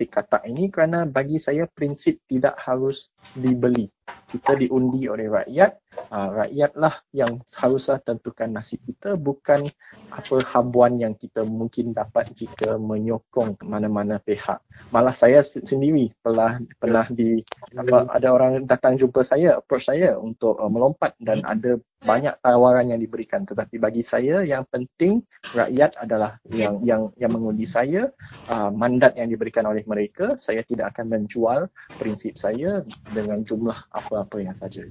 kata 0.09 0.41
ini 0.49 0.73
kerana 0.73 1.05
bagi 1.05 1.37
saya 1.37 1.69
prinsip 1.69 2.17
tidak 2.25 2.57
harus 2.57 3.13
dibeli 3.37 3.87
kita 4.29 4.53
diundi 4.57 5.09
oleh 5.09 5.25
rakyat 5.25 5.88
uh, 6.07 6.29
rakyatlah 6.45 6.93
yang 7.11 7.43
haruslah 7.59 7.99
tentukan 7.99 8.47
nasib 8.49 8.79
kita 8.87 9.19
bukan 9.19 9.67
apa 10.09 10.35
habuan 10.47 10.97
yang 10.97 11.13
kita 11.13 11.43
mungkin 11.43 11.91
dapat 11.91 12.31
jika 12.31 12.79
menyokong 12.79 13.59
mana-mana 13.67 14.17
pihak. 14.23 14.63
Malah 14.95 15.13
saya 15.13 15.43
sendiri 15.43 16.11
pernah 16.23 16.57
pernah 16.79 17.05
di 17.11 17.43
apa 17.75 18.07
ada 18.11 18.27
orang 18.31 18.63
datang 18.63 18.95
jumpa 18.95 19.21
saya 19.21 19.59
approach 19.59 19.91
saya 19.91 20.15
untuk 20.15 20.55
uh, 20.57 20.71
melompat 20.71 21.15
dan 21.19 21.43
ada 21.43 21.77
banyak 21.99 22.39
tawaran 22.39 22.95
yang 22.95 23.01
diberikan 23.03 23.43
tetapi 23.43 23.75
bagi 23.75 23.99
saya 23.99 24.39
yang 24.47 24.63
penting 24.71 25.19
rakyat 25.51 25.99
adalah 25.99 26.39
yang 26.47 26.79
yang 26.87 27.11
yang 27.19 27.31
mengundi 27.35 27.67
saya 27.67 28.07
uh, 28.47 28.71
mandat 28.71 29.19
yang 29.19 29.27
diberikan 29.27 29.67
oleh 29.67 29.83
mereka 29.83 30.39
saya 30.39 30.63
tidak 30.63 30.95
akan 30.95 31.11
menjual 31.11 31.67
prinsip 31.99 32.39
saya 32.39 32.87
dengan 33.11 33.43
jumlah 33.43 33.75
apa-apa 33.91 34.39
yang 34.39 34.55
saja. 34.55 34.87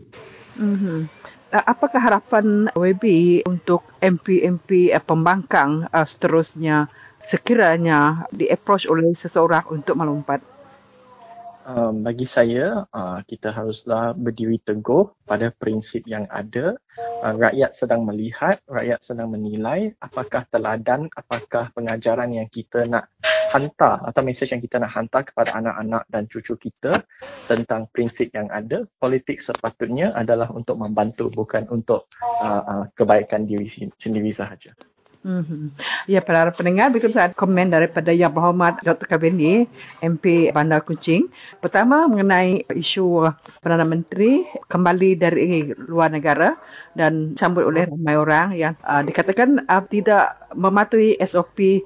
Mm-hmm. 0.61 0.99
Apakah 1.49 2.01
harapan 2.05 2.69
WB 2.77 3.05
untuk 3.49 3.89
MP-MP 4.05 4.93
uh, 4.93 5.01
pembangkang 5.01 5.89
uh, 5.89 6.05
seterusnya 6.05 6.93
sekiranya 7.17 8.29
di-approach 8.29 8.85
oleh 8.85 9.17
seseorang 9.17 9.65
untuk 9.73 9.97
melompat? 9.97 10.58
Um, 11.69 12.01
bagi 12.01 12.25
saya 12.25 12.89
uh, 12.89 13.21
kita 13.29 13.53
haruslah 13.53 14.17
berdiri 14.17 14.57
teguh 14.65 15.13
pada 15.29 15.53
prinsip 15.53 16.09
yang 16.09 16.25
ada. 16.33 16.81
Uh, 16.99 17.35
rakyat 17.37 17.77
sedang 17.77 18.09
melihat 18.09 18.59
rakyat 18.67 18.99
sedang 19.05 19.31
menilai 19.31 19.93
apakah 20.01 20.49
teladan 20.49 21.07
apakah 21.13 21.71
pengajaran 21.77 22.33
yang 22.35 22.49
kita 22.49 22.89
nak 22.89 23.13
hantar 23.49 24.05
atau 24.05 24.21
mesej 24.25 24.53
yang 24.53 24.61
kita 24.61 24.77
nak 24.77 24.93
hantar 24.93 25.25
kepada 25.25 25.57
anak-anak 25.57 26.05
dan 26.11 26.29
cucu 26.29 26.55
kita 26.59 27.01
tentang 27.49 27.89
prinsip 27.93 28.33
yang 28.33 28.49
ada. 28.53 28.85
Politik 28.99 29.41
sepatutnya 29.41 30.13
adalah 30.17 30.51
untuk 30.53 30.81
membantu 30.81 31.31
bukan 31.33 31.69
untuk 31.69 32.09
uh, 32.43 32.63
uh, 32.65 32.85
kebaikan 32.97 33.45
diri 33.45 33.69
sendiri 33.97 34.33
sahaja 34.33 34.73
Mm-hmm. 35.27 35.63
Ya, 36.07 36.23
para 36.23 36.55
pendengar, 36.55 36.95
begitu 36.95 37.11
saat 37.11 37.35
komen 37.35 37.75
daripada 37.75 38.15
Yang 38.15 38.39
Berhormat 38.39 38.81
Dr. 38.87 39.07
Kabini, 39.11 39.67
MP 39.99 40.55
Bandar 40.55 40.87
Kuching. 40.87 41.27
Pertama, 41.59 42.07
mengenai 42.07 42.63
isu 42.71 43.27
Perdana 43.59 43.83
Menteri 43.83 44.47
kembali 44.71 45.11
dari 45.19 45.75
luar 45.75 46.15
negara 46.15 46.55
dan 46.95 47.35
sambut 47.35 47.67
oleh 47.67 47.91
ramai 47.91 48.15
orang 48.15 48.47
yang 48.55 48.73
uh, 48.87 49.03
dikatakan 49.03 49.67
uh, 49.67 49.83
tidak 49.91 50.39
mematuhi 50.55 51.19
SOP. 51.19 51.83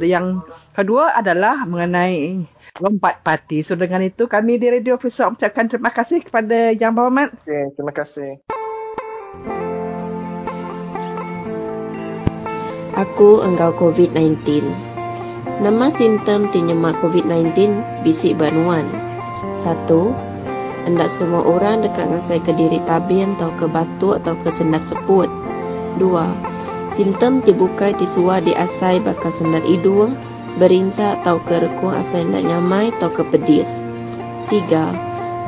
Yang 0.00 0.48
kedua 0.72 1.12
adalah 1.12 1.68
mengenai 1.68 2.48
lompat 2.80 3.20
parti. 3.20 3.60
So, 3.60 3.76
dengan 3.76 4.00
itu, 4.00 4.24
kami 4.24 4.56
di 4.56 4.72
Radio 4.72 4.96
Free 4.96 5.12
ucapkan 5.12 5.68
terima 5.68 5.92
kasih 5.92 6.24
kepada 6.24 6.72
Yang 6.72 6.92
Berhormat. 6.96 7.28
Okay, 7.44 7.68
terima 7.76 7.92
kasih. 7.92 8.30
Aku 12.92 13.40
engkau 13.40 13.72
COVID-19. 13.72 14.68
Nama 15.64 15.86
simptom 15.88 16.44
tinyemak 16.44 17.00
COVID-19 17.00 17.80
bisik 18.04 18.36
banuan. 18.36 18.84
Satu, 19.56 20.12
hendak 20.84 21.08
semua 21.08 21.40
orang 21.40 21.80
dekat 21.80 22.12
dengan 22.12 22.20
saya 22.20 22.44
ke 22.44 22.52
diri 22.52 22.84
tabin 22.84 23.32
atau 23.40 23.48
ke 23.56 23.64
batu 23.64 24.12
atau 24.12 24.36
ke 24.36 24.52
sendat 24.52 24.84
seput. 24.84 25.24
Dua, 25.96 26.36
simptom 26.92 27.40
tibukai 27.40 27.96
tisua 27.96 28.44
di 28.44 28.52
asai 28.52 29.00
bakal 29.00 29.32
sendat 29.32 29.64
hidung, 29.64 30.12
berinsa 30.60 31.16
atau 31.24 31.40
ke 31.40 31.64
rekuh 31.64 31.96
asai 31.96 32.28
hendak 32.28 32.44
nyamai 32.44 32.92
atau 33.00 33.08
ke 33.08 33.24
pedis. 33.24 33.80
Tiga, 34.52 34.92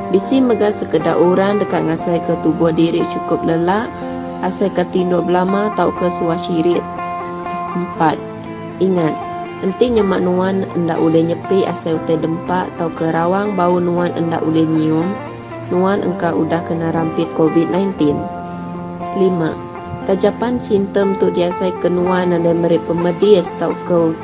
bisi 0.09 0.41
megah 0.41 0.73
sekedar 0.73 1.21
orang 1.21 1.61
dekat 1.61 1.85
dengan 1.85 2.01
saya 2.01 2.25
ke 2.25 2.41
tubuh 2.41 2.73
diri 2.73 3.05
cukup 3.13 3.45
lelak, 3.45 3.85
asai 4.41 4.73
ke 4.73 4.81
tinduk 4.89 5.29
belama 5.29 5.77
atau 5.77 5.93
ke 5.93 6.09
suah 6.09 6.41
syirit. 6.41 7.04
Empat, 7.75 8.15
ingat, 8.79 9.11
enti 9.59 9.91
nyemak 9.91 10.23
nuan 10.23 10.63
endak 10.79 10.95
boleh 10.95 11.27
nyepi 11.27 11.67
asal 11.67 11.99
utai 11.99 12.15
dempak 12.15 12.71
atau 12.75 12.87
kerawang 12.95 13.59
bau 13.59 13.83
nuan 13.83 14.15
endak 14.15 14.39
boleh 14.47 14.63
nyium, 14.63 15.03
nuan 15.75 15.99
engkau 15.99 16.47
udah 16.47 16.63
kena 16.63 16.95
rampit 16.95 17.27
COVID-19. 17.35 18.15
Lima, 19.19 19.51
tajapan 20.07 20.55
simptom 20.63 21.19
tu 21.19 21.35
diasai 21.35 21.75
ke 21.83 21.91
nuan 21.91 22.31
ada 22.31 22.55
meri 22.55 22.79
pemedis 22.79 23.51
atau 23.59 23.75
ke 23.83 24.15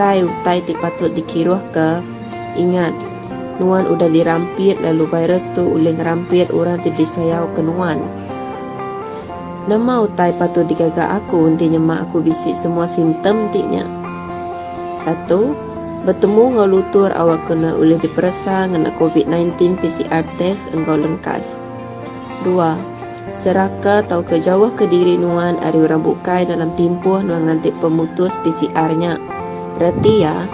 kai 0.00 0.24
utai 0.24 0.64
tipatut 0.64 1.12
dikiruh 1.12 1.60
ke, 1.76 2.00
ingat, 2.56 2.96
nuan 3.60 3.84
udah 3.86 4.08
dirampit 4.08 4.80
lalu 4.80 5.04
virus 5.06 5.52
tu 5.52 5.62
uling 5.62 6.00
rampit 6.00 6.48
orang 6.50 6.80
tidak 6.80 7.04
disayau 7.04 7.52
ke 7.52 7.60
nuan. 7.60 8.23
Nama 9.64 10.04
utai 10.04 10.36
patut 10.36 10.68
digagak 10.68 11.08
aku 11.08 11.48
untinya 11.48 11.80
mak 11.80 12.00
aku 12.12 12.20
bisik 12.20 12.52
semua 12.52 12.84
simptom 12.84 13.48
tiknya. 13.48 13.88
Satu, 15.00 15.56
bertemu 16.04 16.60
ngau 16.60 16.68
lutur 16.68 17.08
awak 17.08 17.48
kena 17.48 17.72
boleh 17.72 17.96
diperasa 17.96 18.68
ngena 18.68 18.92
COVID-19 19.00 19.80
PCR 19.80 20.20
test 20.36 20.76
engkau 20.76 21.00
lengkas. 21.00 21.56
Dua, 22.44 22.76
seraka 23.32 24.04
atau 24.04 24.20
kejauh 24.20 24.76
ke 24.76 24.84
diri 24.84 25.16
nuan 25.16 25.56
ari 25.56 25.80
orang 25.80 26.04
bukai 26.04 26.44
dalam 26.44 26.76
timpuh 26.76 27.24
nuan 27.24 27.48
ngantik 27.48 27.72
pemutus 27.80 28.36
PCR-nya. 28.44 29.16
Berarti 29.80 30.12
ya, 30.20 30.44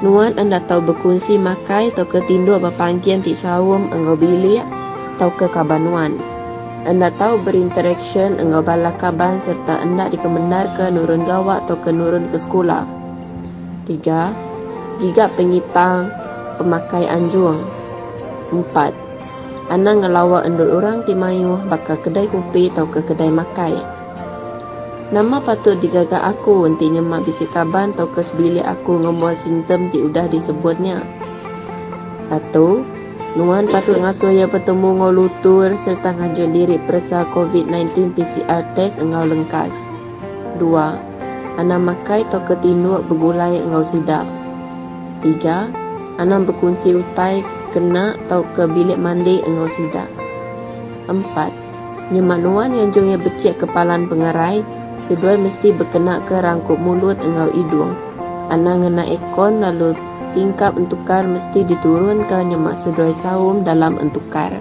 nuan 0.00 0.40
anda 0.40 0.64
tahu 0.64 0.80
berkunci 0.80 1.36
makai 1.36 1.92
atau 1.92 2.08
ketindu 2.08 2.56
apa 2.56 2.72
pangkian 2.72 3.20
ti 3.20 3.36
sawum 3.36 3.92
engkau 3.92 4.16
bilik 4.16 4.64
atau 5.20 5.28
ke 5.36 5.44
kabanuan. 5.52 6.35
Anda 6.86 7.10
tahu 7.10 7.42
berinteraction 7.42 8.38
engkau 8.38 8.62
bala 8.62 8.94
kaban 8.94 9.42
serta 9.42 9.82
anda 9.82 10.06
dikemenar 10.06 10.78
ke 10.78 10.86
nurun 10.94 11.26
gawak 11.26 11.66
atau 11.66 11.82
ke 11.82 11.90
nurun 11.90 12.30
ke 12.30 12.38
sekolah. 12.38 12.86
Tiga, 13.86 14.30
Jika 14.96 15.28
pengitang 15.36 16.08
pemakai 16.56 17.04
anjung. 17.04 17.60
Empat, 18.48 18.96
Anda 19.68 19.92
ngelawak 19.92 20.48
endul 20.48 20.72
orang 20.72 21.04
timayuh 21.04 21.68
baka 21.68 22.00
kedai 22.00 22.30
kopi 22.32 22.72
atau 22.72 22.88
ke 22.88 23.04
kedai 23.04 23.28
makai. 23.28 23.76
Nama 25.12 25.38
patut 25.44 25.76
digagak 25.78 26.18
aku 26.18 26.64
nanti 26.66 26.90
nyemak 26.90 27.28
bisi 27.28 27.44
kaban 27.46 27.94
atau 27.94 28.08
ke 28.08 28.24
sebilik 28.24 28.64
aku 28.64 29.02
ngemuat 29.04 29.36
simptom 29.36 29.92
di 29.92 30.02
udah 30.02 30.26
disebutnya. 30.32 31.04
Satu, 32.26 32.82
Nuan 33.36 33.68
patut 33.68 34.00
ngasuh 34.00 34.32
ia 34.32 34.48
bertemu 34.48 34.96
ngau 34.96 35.12
lutur 35.12 35.68
serta 35.76 36.16
ngajuan 36.16 36.56
diri 36.56 36.80
periksa 36.80 37.28
COVID-19 37.36 38.16
PCR 38.16 38.64
test 38.72 39.04
engau 39.04 39.28
lengkas. 39.28 39.76
Dua, 40.56 40.96
Anam 41.60 41.84
makai 41.84 42.24
atau 42.24 42.40
ketinduk 42.48 43.04
bergulai 43.04 43.60
engau 43.60 43.84
sidak. 43.84 44.24
Tiga, 45.20 45.68
Anam 46.16 46.48
berkunci 46.48 46.96
utai 46.96 47.44
kena 47.76 48.16
atau 48.24 48.40
ke 48.56 48.64
bilik 48.72 48.96
mandi 48.96 49.44
engau 49.44 49.68
sidak. 49.68 50.08
Empat, 51.04 51.52
Nyemak 52.06 52.38
nuan 52.38 52.70
yang 52.70 52.94
jong 52.94 53.10
ia 53.10 53.18
becik 53.18 53.58
kepalan 53.58 54.06
pengerai, 54.06 54.62
sedua 55.02 55.34
mesti 55.34 55.74
berkena 55.74 56.22
ke 56.22 56.38
rangkup 56.38 56.78
mulut 56.78 57.18
engau 57.18 57.50
hidung. 57.50 57.98
Anang 58.46 58.86
ngena 58.86 59.02
ekon 59.10 59.58
lalu 59.58 59.98
tingkap 60.36 60.76
entukar 60.76 61.24
mesti 61.24 61.64
diturunkan 61.64 62.52
nyemak 62.52 62.76
seduai 62.76 63.16
saum 63.16 63.64
dalam 63.64 63.96
entukar. 63.96 64.60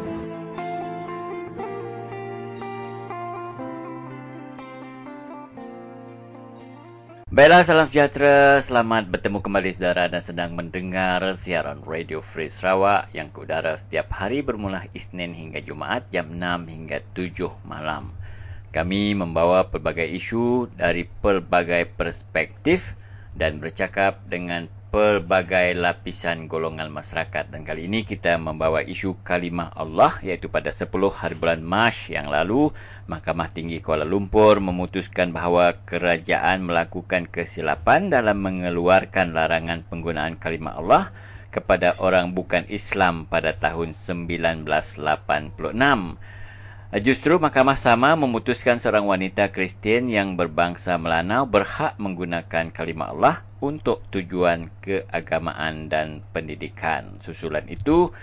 Baiklah, 7.28 7.68
salam 7.68 7.92
sejahtera. 7.92 8.64
Selamat 8.64 9.12
bertemu 9.12 9.44
kembali 9.44 9.68
saudara 9.76 10.08
dan 10.08 10.24
sedang 10.24 10.56
mendengar 10.56 11.20
siaran 11.36 11.84
Radio 11.84 12.24
Free 12.24 12.48
Sarawak 12.48 13.12
yang 13.12 13.28
ke 13.28 13.44
udara 13.44 13.76
setiap 13.76 14.08
hari 14.16 14.40
bermula 14.40 14.88
Isnin 14.96 15.36
hingga 15.36 15.60
Jumaat 15.60 16.08
jam 16.08 16.40
6 16.40 16.72
hingga 16.72 17.04
7 17.12 17.68
malam. 17.68 18.16
Kami 18.72 19.20
membawa 19.20 19.68
pelbagai 19.68 20.08
isu 20.08 20.72
dari 20.80 21.04
pelbagai 21.04 21.92
perspektif 22.00 22.96
dan 23.36 23.60
bercakap 23.60 24.24
dengan 24.32 24.72
pelbagai 24.96 25.76
lapisan 25.76 26.48
golongan 26.48 26.88
masyarakat 26.88 27.52
dan 27.52 27.68
kali 27.68 27.92
ini 27.92 28.08
kita 28.08 28.40
membawa 28.40 28.80
isu 28.80 29.20
kalimah 29.28 29.76
Allah 29.76 30.16
iaitu 30.24 30.48
pada 30.48 30.72
10 30.72 30.88
hari 31.12 31.36
bulan 31.36 31.60
Mac 31.60 32.08
yang 32.08 32.32
lalu 32.32 32.72
Mahkamah 33.12 33.52
Tinggi 33.52 33.84
Kuala 33.84 34.08
Lumpur 34.08 34.64
memutuskan 34.64 35.36
bahawa 35.36 35.76
kerajaan 35.84 36.64
melakukan 36.64 37.28
kesilapan 37.28 38.08
dalam 38.08 38.40
mengeluarkan 38.40 39.36
larangan 39.36 39.84
penggunaan 39.84 40.40
kalimah 40.40 40.80
Allah 40.80 41.12
kepada 41.52 42.00
orang 42.00 42.32
bukan 42.32 42.64
Islam 42.72 43.28
pada 43.28 43.52
tahun 43.52 43.92
1986. 43.92 44.64
Justru 46.94 47.42
mahkamah 47.42 47.74
sama 47.74 48.14
memutuskan 48.14 48.78
seorang 48.78 49.10
wanita 49.10 49.50
Kristian 49.50 50.06
yang 50.06 50.38
berbangsa 50.38 51.02
Melanau 51.02 51.50
berhak 51.50 51.98
menggunakan 51.98 52.70
kalimah 52.70 53.10
Allah 53.10 53.36
untuk 53.58 54.06
tujuan 54.14 54.70
keagamaan 54.86 55.90
dan 55.90 56.22
pendidikan. 56.30 57.18
Susulan 57.18 57.66
itu 57.74 58.14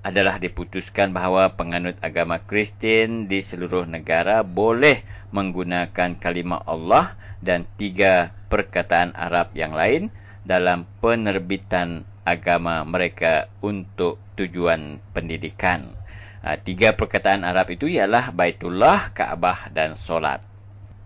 adalah 0.00 0.40
diputuskan 0.40 1.12
bahawa 1.12 1.52
penganut 1.52 2.00
agama 2.00 2.40
Kristian 2.40 3.28
di 3.28 3.44
seluruh 3.44 3.84
negara 3.84 4.40
boleh 4.40 5.04
menggunakan 5.36 6.16
kalimah 6.16 6.64
Allah 6.64 7.12
dan 7.44 7.68
tiga 7.76 8.32
perkataan 8.48 9.12
Arab 9.12 9.52
yang 9.52 9.76
lain 9.76 10.08
dalam 10.48 10.88
penerbitan 11.04 12.08
agama 12.24 12.88
mereka 12.88 13.52
untuk 13.60 14.16
tujuan 14.40 14.96
pendidikan. 15.12 15.97
Ha, 16.38 16.54
tiga 16.62 16.94
perkataan 16.94 17.42
Arab 17.42 17.74
itu 17.74 17.90
ialah 17.90 18.30
Baitullah, 18.30 19.10
Kaabah 19.10 19.74
dan 19.74 19.98
Solat. 19.98 20.38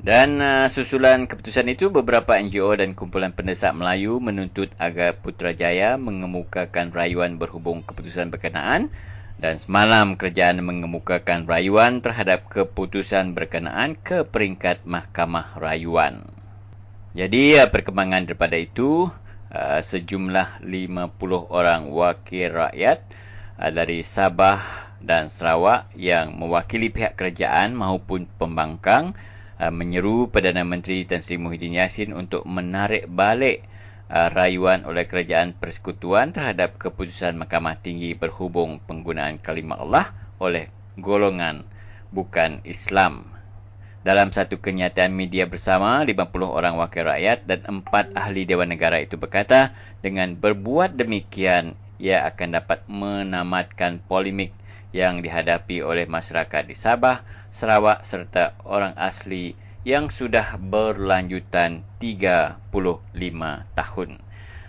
Dan 0.03 0.42
uh, 0.42 0.66
susulan 0.66 1.31
keputusan 1.31 1.71
itu, 1.71 1.95
beberapa 1.95 2.35
NGO 2.35 2.75
dan 2.75 2.99
kumpulan 2.99 3.31
pendesak 3.31 3.71
Melayu 3.71 4.18
menuntut 4.18 4.75
agar 4.83 5.14
Putrajaya 5.23 5.95
mengemukakan 5.95 6.90
rayuan 6.90 7.38
berhubung 7.38 7.87
keputusan 7.87 8.35
berkenaan 8.35 8.90
dan 9.38 9.62
semalam 9.62 10.18
kerajaan 10.18 10.59
mengemukakan 10.59 11.47
rayuan 11.47 12.03
terhadap 12.03 12.51
keputusan 12.51 13.38
berkenaan 13.38 13.95
ke 13.95 14.27
peringkat 14.27 14.83
Mahkamah 14.83 15.55
Rayuan. 15.62 16.27
Jadi, 17.14 17.62
uh, 17.62 17.71
perkembangan 17.71 18.27
daripada 18.27 18.59
itu, 18.59 19.07
uh, 19.55 19.79
sejumlah 19.79 20.66
50 20.66 21.47
orang 21.47 21.95
wakil 21.95 22.51
rakyat 22.51 23.07
uh, 23.55 23.71
dari 23.71 24.03
Sabah, 24.03 24.91
dan 25.02 25.26
Sarawak 25.28 25.90
yang 25.98 26.38
mewakili 26.38 26.88
pihak 26.88 27.18
kerajaan 27.18 27.74
maupun 27.74 28.30
pembangkang 28.38 29.18
uh, 29.58 29.70
menyeru 29.74 30.30
Perdana 30.30 30.62
Menteri 30.62 31.02
Tan 31.06 31.20
Sri 31.20 31.38
Muhyiddin 31.38 31.76
Yassin 31.78 32.14
untuk 32.14 32.46
menarik 32.46 33.10
balik 33.10 33.66
uh, 34.10 34.30
rayuan 34.30 34.86
oleh 34.86 35.06
kerajaan 35.06 35.54
persekutuan 35.58 36.30
terhadap 36.30 36.78
keputusan 36.78 37.34
Mahkamah 37.38 37.78
Tinggi 37.78 38.14
berhubung 38.14 38.78
penggunaan 38.82 39.42
kalimah 39.42 39.82
Allah 39.82 40.06
oleh 40.38 40.70
golongan 40.98 41.66
bukan 42.12 42.60
Islam. 42.68 43.32
Dalam 44.02 44.34
satu 44.34 44.58
kenyataan 44.58 45.14
media 45.14 45.46
bersama, 45.46 46.02
50 46.02 46.26
orang 46.42 46.74
wakil 46.74 47.06
rakyat 47.06 47.46
dan 47.46 47.86
4 47.86 48.18
ahli 48.18 48.42
Dewan 48.42 48.74
Negara 48.74 48.98
itu 48.98 49.14
berkata, 49.14 49.70
dengan 50.02 50.34
berbuat 50.34 50.98
demikian, 50.98 51.78
ia 52.02 52.26
akan 52.26 52.58
dapat 52.58 52.82
menamatkan 52.90 54.02
polemik 54.02 54.50
yang 54.92 55.24
dihadapi 55.24 55.81
oleh 55.81 56.05
masyarakat 56.05 56.68
di 56.68 56.76
Sabah, 56.76 57.24
Sarawak 57.48 58.05
serta 58.05 58.57
orang 58.68 58.96
asli 58.96 59.57
yang 59.83 60.12
sudah 60.12 60.61
berlanjutan 60.61 61.83
35 61.98 62.61
tahun. 63.74 64.11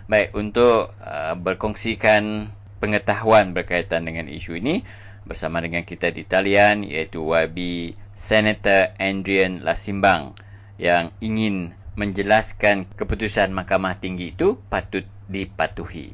Baik, 0.04 0.28
untuk 0.36 0.92
uh, 1.00 1.32
berkongsikan 1.38 2.52
pengetahuan 2.82 3.56
berkaitan 3.56 4.04
dengan 4.04 4.28
isu 4.28 4.60
ini, 4.60 4.84
bersama 5.24 5.64
dengan 5.64 5.82
kita 5.88 6.12
di 6.12 6.28
talian 6.28 6.84
iaitu 6.84 7.24
YB 7.24 7.92
Senator 8.12 8.92
Andrian 9.00 9.64
Lasimbang 9.64 10.36
yang 10.76 11.16
ingin 11.24 11.72
menjelaskan 11.96 12.84
keputusan 12.92 13.54
Mahkamah 13.56 13.96
Tinggi 13.98 14.36
itu 14.36 14.60
patut 14.68 15.08
dipatuhi. 15.30 16.12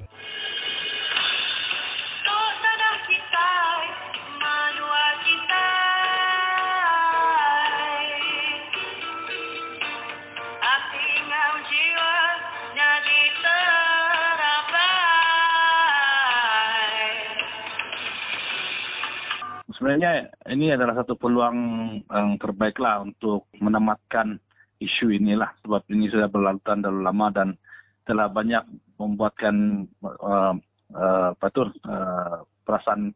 Sebenarnya 19.91 20.31
ini 20.55 20.71
adalah 20.71 21.03
satu 21.03 21.19
peluang 21.19 21.59
yang 22.07 22.39
terbaiklah 22.39 23.03
untuk 23.03 23.51
menamatkan 23.59 24.39
isu 24.79 25.11
inilah 25.11 25.51
sebab 25.67 25.83
ini 25.91 26.07
sudah 26.07 26.31
berlalutan 26.31 26.79
dalam 26.79 27.03
lama 27.03 27.27
dan 27.35 27.49
telah 28.07 28.31
banyak 28.31 28.63
membuatkan 29.03 29.83
uh, 30.07 30.55
uh, 30.95 31.35
apa 31.35 31.47
itu 31.51 31.63
uh, 31.91 32.47
perasaan 32.63 33.11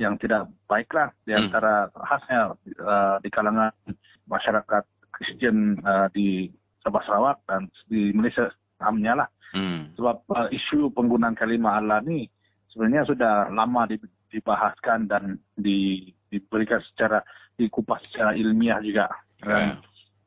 yang 0.00 0.16
tidak 0.16 0.48
baiklah 0.64 1.12
di 1.28 1.36
hmm. 1.36 1.52
antara 1.52 1.92
hmm. 1.92 2.00
khasnya 2.00 2.40
uh, 2.80 3.16
di 3.20 3.28
kalangan 3.28 3.76
masyarakat 4.24 4.84
Kristian 5.12 5.76
uh, 5.84 6.08
di 6.16 6.48
Sabah 6.80 7.04
Sarawak 7.04 7.44
dan 7.44 7.68
di 7.92 8.16
Malaysia 8.16 8.48
amnya 8.80 9.20
lah. 9.20 9.28
Hmm. 9.52 9.92
Sebab 10.00 10.24
uh, 10.32 10.48
isu 10.48 10.88
penggunaan 10.96 11.36
kalimah 11.36 11.76
Allah 11.76 12.00
ni 12.00 12.24
sebenarnya 12.72 13.04
sudah 13.04 13.52
lama 13.52 13.84
di, 13.84 14.00
dibahaskan 14.30 15.06
dan 15.10 15.38
di, 15.54 16.10
diberikan 16.30 16.82
secara 16.92 17.22
dikupas 17.56 18.04
secara 18.08 18.36
ilmiah 18.36 18.78
juga. 18.84 19.08
Yeah. 19.42 19.80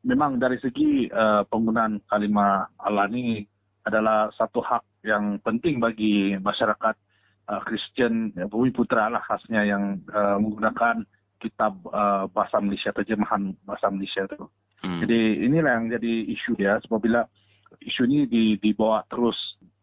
Memang 0.05 0.39
dari 0.39 0.57
segi 0.63 1.11
uh, 1.11 1.43
penggunaan 1.45 2.01
kalimah 2.07 2.71
Allah 2.79 3.05
ini 3.11 3.43
adalah 3.83 4.31
satu 4.33 4.63
hak 4.63 5.03
yang 5.03 5.39
penting 5.43 5.79
bagi 5.79 6.35
masyarakat 6.39 6.95
uh, 7.51 7.61
Kristian 7.67 8.31
uh, 8.39 8.47
Bumi 8.47 8.71
Putra 8.71 9.11
lah 9.11 9.21
khasnya 9.23 9.67
yang 9.67 9.99
uh, 10.11 10.39
menggunakan 10.39 11.03
kitab 11.39 11.79
uh, 11.91 12.27
bahasa 12.31 12.59
Malaysia 12.59 12.91
terjemahan 12.91 13.55
bahasa 13.63 13.91
Malaysia 13.91 14.27
itu. 14.27 14.47
Hmm. 14.83 14.99
Jadi 15.03 15.43
inilah 15.47 15.71
yang 15.79 15.87
jadi 15.91 16.13
isu 16.31 16.51
dia 16.55 16.79
apabila 16.79 17.27
isu 17.83 18.07
ini 18.07 18.55
dibawa 18.59 19.03
terus 19.07 19.35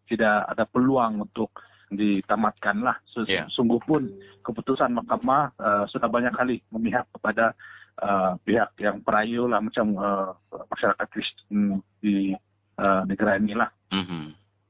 tidak 0.09 0.49
ada 0.49 0.65
peluang 0.65 1.29
untuk 1.29 1.53
ditamatkan 1.91 2.83
lah. 2.83 2.97
Yeah. 3.27 3.47
Sungguh 3.51 3.79
pun 3.83 4.11
keputusan 4.43 4.95
mahkamah 4.95 5.55
uh, 5.59 5.85
sudah 5.87 6.11
banyak 6.11 6.35
kali 6.35 6.59
memihak 6.75 7.07
kepada 7.15 7.55
uh, 8.03 8.35
pihak 8.43 8.75
yang 8.83 9.01
perayu 9.03 9.47
lah 9.47 9.63
macam 9.63 9.95
uh, 9.97 10.35
masyarakat 10.73 11.07
Kristen 11.11 11.81
di 12.03 12.35
uh, 12.81 13.03
negara 13.07 13.39
ini 13.39 13.55
lah. 13.55 13.71
Mm-hmm. 13.95 14.25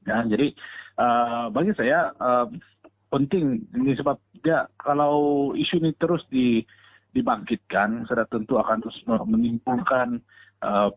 Ya, 0.07 0.23
jadi 0.29 0.49
uh, 1.01 1.51
bagi 1.51 1.73
saya 1.75 2.15
uh, 2.21 2.47
penting 3.11 3.65
ini 3.75 3.97
sebab 3.97 4.19
dia 4.45 4.71
kalau 4.79 5.51
isu 5.57 5.83
ini 5.83 5.91
terus 5.97 6.23
di 6.31 6.63
dibangkitkan 7.17 8.05
sudah 8.05 8.29
tentu 8.29 8.61
akan 8.61 8.85
terus 8.85 9.01
menimbulkan 9.09 10.21
uh, 10.61 10.93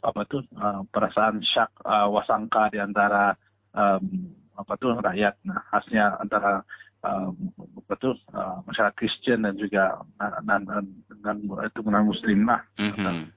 apa 0.00 0.20
tu 0.30 0.38
uh, 0.54 0.86
perasaan 0.86 1.42
syak 1.42 1.70
uh, 1.82 2.06
wasangka 2.06 2.70
di 2.70 2.78
antara 2.78 3.34
um, 3.74 4.30
apa 4.54 4.72
tu 4.78 4.86
rakyat 4.94 5.34
nah 5.42 5.60
khasnya 5.70 6.14
antara 6.22 6.62
uh, 7.04 7.28
betul 7.86 8.16
uh, 8.32 8.64
masyarakat 8.64 8.94
Kristen 8.96 9.44
dan 9.44 9.54
juga 9.60 10.00
uh, 10.18 10.40
dan, 10.42 10.64
dan 11.20 11.36
itu 11.44 11.80
non 11.84 12.08
Muslim 12.08 12.48
lah. 12.48 12.60
Mm-hmm. 12.80 13.30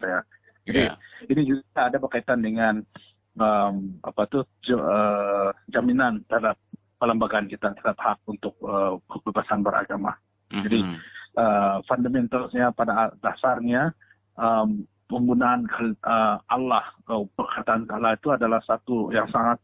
saya. 0.00 0.20
Jadi 0.64 0.82
yeah. 0.86 0.94
ini 1.26 1.42
juga 1.44 1.90
ada 1.90 1.98
berkaitan 1.98 2.40
dengan 2.40 2.74
um, 3.36 3.98
apa 4.06 4.22
tu 4.30 4.40
uh, 4.76 5.50
jaminan 5.68 6.22
terhadap 6.30 6.56
pelembagaan 7.00 7.50
kita 7.50 7.74
terhadap 7.74 7.98
hak 7.98 8.18
untuk 8.30 8.54
uh, 8.62 8.96
kebebasan 9.10 9.66
beragama. 9.66 10.14
Mm-hmm. 10.50 10.62
Jadi 10.66 10.78
uh, 11.36 11.76
fundamentalnya 11.90 12.70
pada 12.72 13.10
dasarnya 13.18 13.90
um, 14.38 14.86
penggunaan 15.10 15.66
uh, 16.06 16.38
Allah 16.46 16.86
atau 17.02 17.26
perkataan 17.34 17.90
Allah 17.90 18.14
itu 18.14 18.30
adalah 18.30 18.62
satu 18.62 19.10
yang 19.10 19.26
sangat 19.34 19.58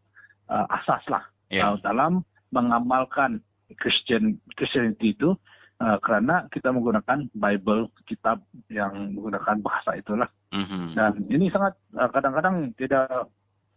uh, 0.51 0.67
asas 0.71 1.03
lah 1.11 1.25
yeah. 1.51 1.73
uh, 1.73 1.79
dalam 1.83 2.23
mengamalkan 2.55 3.43
Christian 3.79 4.39
Christianity 4.55 5.15
itu 5.15 5.35
uh, 5.83 5.99
kerana 5.99 6.47
kita 6.51 6.71
menggunakan 6.71 7.27
Bible 7.35 7.91
kitab 8.07 8.43
yang 8.71 9.15
menggunakan 9.19 9.59
bahasa 9.63 9.99
itulah 9.99 10.31
mm-hmm. 10.55 10.95
dan 10.95 11.13
ini 11.27 11.51
sangat 11.51 11.75
uh, 11.99 12.11
kadang-kadang 12.11 12.71
tidak 12.79 13.31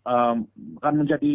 um, 0.06 0.46
akan 0.82 1.06
menjadi 1.06 1.34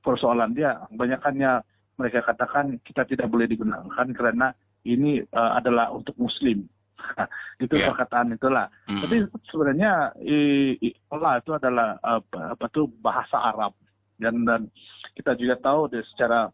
persoalan 0.00 0.56
dia 0.56 0.80
banyaknya 0.92 1.60
mereka 2.00 2.24
katakan 2.24 2.80
kita 2.80 3.04
tidak 3.04 3.28
boleh 3.28 3.44
digunakan 3.44 4.08
kerana 4.16 4.56
ini 4.88 5.20
uh, 5.36 5.60
adalah 5.60 5.92
untuk 5.92 6.16
Muslim 6.16 6.64
itu 7.64 7.74
yeah. 7.76 7.92
perkataan 7.92 8.32
itulah. 8.36 8.68
Mm. 8.88 9.00
Tapi 9.04 9.16
sebenarnya 9.48 10.12
Allah 11.12 11.32
itu 11.40 11.50
adalah 11.52 11.96
apa, 12.00 12.56
apa 12.56 12.64
itu 12.68 12.88
bahasa 13.00 13.36
Arab 13.40 13.72
dan 14.20 14.44
dan 14.44 14.60
kita 15.16 15.34
juga 15.40 15.56
tahu 15.58 15.88
dari 15.88 16.04
secara 16.12 16.52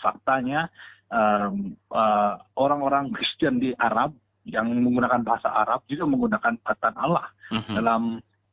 faktanya 0.00 0.66
um, 1.12 1.76
uh, 1.92 2.40
orang-orang 2.58 3.12
Kristen 3.14 3.62
di 3.62 3.70
Arab 3.76 4.16
yang 4.46 4.70
menggunakan 4.70 5.26
bahasa 5.26 5.50
Arab 5.50 5.82
juga 5.90 6.06
menggunakan 6.06 6.54
kata 6.62 6.94
Allah 6.94 7.26
mm-hmm. 7.50 7.74
dalam 7.74 8.02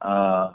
uh, 0.02 0.48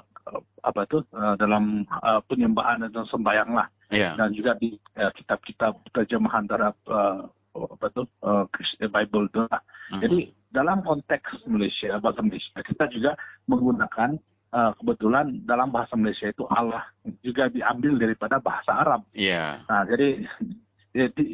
apa 0.60 0.80
itu 0.84 0.98
uh, 1.14 1.34
dalam 1.40 1.86
uh, 2.04 2.20
penyembahan 2.26 2.84
dan 2.90 3.06
sembahyang 3.08 3.54
lah 3.54 3.70
yeah. 3.88 4.12
dan 4.18 4.34
juga 4.34 4.58
di 4.58 4.76
uh, 4.98 5.08
kitab-kitab 5.14 5.78
terjemahan 5.94 6.44
terhadap 6.44 6.76
uh, 6.90 7.24
apa 7.54 7.86
itu 7.90 8.02
uh, 8.22 8.44
Bible 8.86 9.26
itu 9.30 9.40
lah. 9.46 9.62
Mm-hmm. 9.62 10.00
Jadi 10.04 10.18
dalam 10.48 10.82
konteks 10.82 11.46
Malaysia 11.46 11.96
bahasa 12.02 12.20
Malaysia 12.20 12.60
kita 12.60 12.84
juga 12.92 13.12
menggunakan 13.46 14.18
kebetulan 14.48 15.44
dalam 15.44 15.68
bahasa 15.68 15.92
Malaysia 15.94 16.28
itu 16.32 16.48
Allah 16.48 16.88
juga 17.20 17.52
diambil 17.52 18.00
daripada 18.00 18.40
bahasa 18.40 18.72
Arab. 18.72 19.04
Iya. 19.12 19.60
Yeah. 19.60 19.68
Nah, 19.68 19.82
jadi, 19.84 20.08
jadi 20.96 21.24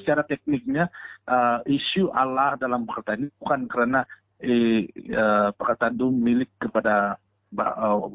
secara 0.00 0.22
tekniknya 0.24 0.88
uh, 1.28 1.60
isu 1.68 2.08
Allah 2.12 2.56
dalam 2.56 2.88
perkataan 2.88 3.28
ini 3.28 3.30
bukan 3.36 3.60
karena 3.68 4.00
eh, 4.40 4.88
uh, 5.12 5.52
perkataan 5.52 6.00
itu 6.00 6.08
milik 6.08 6.50
kepada 6.58 7.20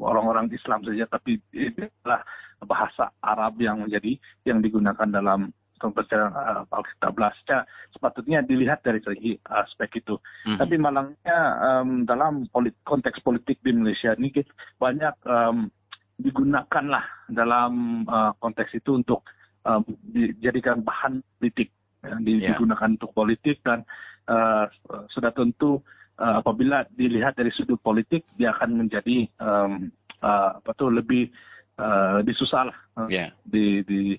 orang-orang 0.02 0.50
Islam 0.50 0.82
saja, 0.82 1.06
tapi 1.06 1.38
ini 1.54 1.86
adalah 2.02 2.26
bahasa 2.58 3.14
Arab 3.22 3.62
yang 3.62 3.86
menjadi 3.86 4.18
yang 4.42 4.58
digunakan 4.58 5.06
dalam 5.06 5.54
pembacaan 5.78 6.34
uh, 6.34 6.62
Alkitab 6.68 7.14
Secara 7.40 7.62
sepatutnya 7.94 8.42
dilihat 8.44 8.82
dari 8.82 9.00
segi 9.00 9.38
aspek 9.46 10.02
itu. 10.02 10.18
Mm-hmm. 10.18 10.58
Tapi 10.58 10.74
malangnya 10.76 11.38
um, 11.62 12.04
dalam 12.04 12.50
polit, 12.50 12.74
konteks 12.84 13.22
politik 13.22 13.62
di 13.62 13.72
Malaysia 13.72 14.12
ini 14.18 14.34
banyak 14.76 15.14
um, 15.24 15.70
digunakanlah 16.18 17.30
dalam 17.30 18.02
uh, 18.10 18.34
konteks 18.42 18.74
itu 18.74 18.98
untuk 18.98 19.22
um, 19.62 19.86
dijadikan 20.10 20.82
bahan 20.82 21.22
politik, 21.38 21.70
ya, 22.02 22.18
yeah. 22.18 22.52
digunakan 22.52 22.98
untuk 22.98 23.14
politik 23.14 23.62
dan 23.62 23.86
uh, 24.26 24.66
sudah 25.14 25.30
tentu 25.30 25.78
uh, 26.18 26.42
apabila 26.42 26.82
dilihat 26.90 27.38
dari 27.38 27.54
sudut 27.54 27.78
politik 27.78 28.26
dia 28.34 28.50
akan 28.50 28.86
menjadi 28.86 29.30
um, 29.38 29.94
uh, 30.22 30.58
apa 30.58 30.70
tuh 30.74 30.90
lebih 30.90 31.30
uh, 31.78 32.18
disusah 32.26 32.66
lah 32.66 32.78
uh, 32.98 33.08
yeah. 33.08 33.30
di, 33.46 33.86
di 33.86 34.18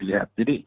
dilihat. 0.00 0.32
Jadi 0.38 0.64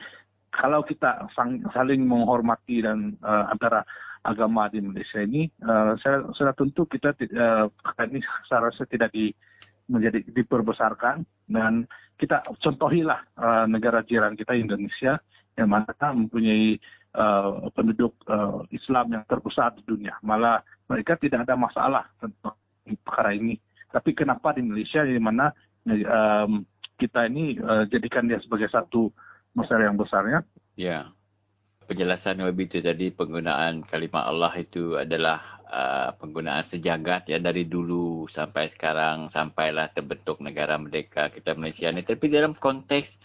kalau 0.53 0.85
kita 0.85 1.25
saling 1.73 2.05
menghormati 2.05 2.85
dan 2.85 3.17
uh, 3.25 3.49
antara 3.49 3.81
agama 4.21 4.69
di 4.69 4.79
Malaysia 4.79 5.19
ini, 5.19 5.49
uh, 5.65 5.97
saya 5.99 6.23
sudah 6.37 6.53
tentu 6.53 6.85
kita 6.85 7.17
uh, 7.17 7.67
ini 8.05 8.21
seharusnya 8.45 8.85
tidak 8.85 9.09
di, 9.11 9.33
menjadi 9.89 10.21
diperbesarkan 10.29 11.25
dan 11.49 11.89
kita 12.21 12.45
contohilah 12.61 13.19
uh, 13.35 13.65
negara 13.65 14.05
jiran 14.05 14.37
kita 14.37 14.53
Indonesia 14.53 15.17
yang 15.57 15.73
mana 15.73 15.89
mempunyai 16.13 16.77
uh, 17.17 17.67
penduduk 17.73 18.13
uh, 18.29 18.61
Islam 18.69 19.17
yang 19.17 19.23
terbesar 19.25 19.73
di 19.73 19.81
dunia. 19.83 20.15
Malah 20.21 20.61
mereka 20.85 21.17
tidak 21.17 21.49
ada 21.49 21.57
masalah 21.57 22.05
tentang 22.21 22.55
perkara 23.01 23.33
ini. 23.33 23.57
Tapi 23.89 24.13
kenapa 24.13 24.53
di 24.53 24.65
Malaysia 24.65 25.05
di 25.05 25.17
mana 25.17 25.53
um, 25.85 26.65
kita 26.97 27.29
ini 27.29 27.57
uh, 27.61 27.85
jadikan 27.89 28.25
dia 28.25 28.41
sebagai 28.41 28.69
satu 28.69 29.13
masalah 29.53 29.89
yang 29.89 29.97
besarnya. 29.97 30.39
Ya. 30.77 31.13
Penjelasan 31.83 32.39
lebih 32.39 32.71
itu 32.71 32.79
tadi 32.79 33.11
penggunaan 33.11 33.83
kalimah 33.83 34.31
Allah 34.31 34.53
itu 34.55 34.95
adalah 34.95 35.59
uh, 35.67 36.09
penggunaan 36.15 36.63
sejagat 36.63 37.27
ya 37.27 37.43
dari 37.43 37.67
dulu 37.67 38.29
sampai 38.31 38.71
sekarang 38.71 39.27
sampailah 39.27 39.91
terbentuk 39.91 40.39
negara 40.39 40.79
merdeka 40.79 41.27
kita 41.33 41.57
Malaysia 41.57 41.91
ini. 41.91 42.05
Tapi 42.07 42.31
dalam 42.31 42.55
konteks 42.55 43.19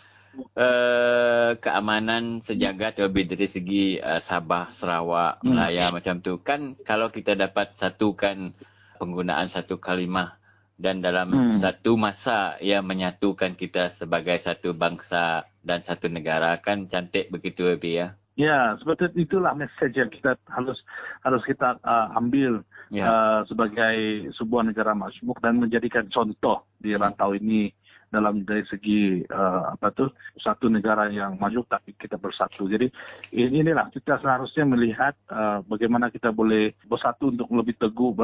uh, 0.59 1.55
keamanan 1.55 2.43
sejagat 2.43 2.99
lebih 2.99 3.31
dari 3.31 3.47
segi 3.47 3.85
uh, 4.03 4.19
Sabah, 4.19 4.75
Sarawak, 4.75 5.39
hmm. 5.39 5.47
Melaya 5.47 5.85
hmm. 5.89 5.95
macam 5.95 6.15
tu 6.19 6.35
kan 6.43 6.75
kalau 6.83 7.15
kita 7.15 7.39
dapat 7.39 7.79
satukan 7.79 8.57
penggunaan 8.99 9.47
satu 9.47 9.79
kalimah 9.79 10.38
dan 10.79 11.03
dalam 11.03 11.29
hmm. 11.35 11.59
satu 11.59 11.99
masa 11.99 12.55
ia 12.63 12.79
menyatukan 12.79 13.59
kita 13.59 13.91
sebagai 13.91 14.39
satu 14.39 14.73
bangsa 14.79 15.43
dan 15.67 15.83
satu 15.83 16.07
negara 16.07 16.55
kan 16.63 16.87
cantik 16.87 17.29
begitu 17.35 17.67
lebih 17.67 17.93
ya. 17.93 18.09
Ya, 18.39 18.79
seperti 18.79 19.27
itulah 19.27 19.51
message 19.59 19.99
yang 19.99 20.07
kita 20.15 20.39
harus 20.47 20.79
harus 21.27 21.43
kita 21.43 21.75
uh, 21.83 22.15
ambil 22.15 22.63
ya. 22.95 23.11
uh, 23.11 23.41
sebagai 23.51 24.31
sebuah 24.39 24.71
negara 24.71 24.95
majmuk 24.95 25.43
dan 25.43 25.59
menjadikan 25.59 26.07
contoh 26.07 26.63
di 26.79 26.95
hmm. 26.95 27.03
rantau 27.03 27.35
ini 27.35 27.75
dalam 28.09 28.47
dari 28.47 28.63
segi 28.71 29.27
uh, 29.29 29.75
apa 29.77 29.93
tuh 29.93 30.09
satu 30.39 30.71
negara 30.71 31.11
yang 31.13 31.37
maju 31.37 31.67
tapi 31.67 31.93
kita 31.99 32.15
bersatu. 32.15 32.71
Jadi 32.71 32.87
ini 33.35 33.67
inilah 33.67 33.91
kita 33.91 34.23
seharusnya 34.23 34.65
melihat 34.65 35.19
uh, 35.29 35.61
bagaimana 35.67 36.09
kita 36.09 36.31
boleh 36.31 36.73
bersatu 36.87 37.35
untuk 37.35 37.51
lebih 37.51 37.75
teguh 37.77 38.15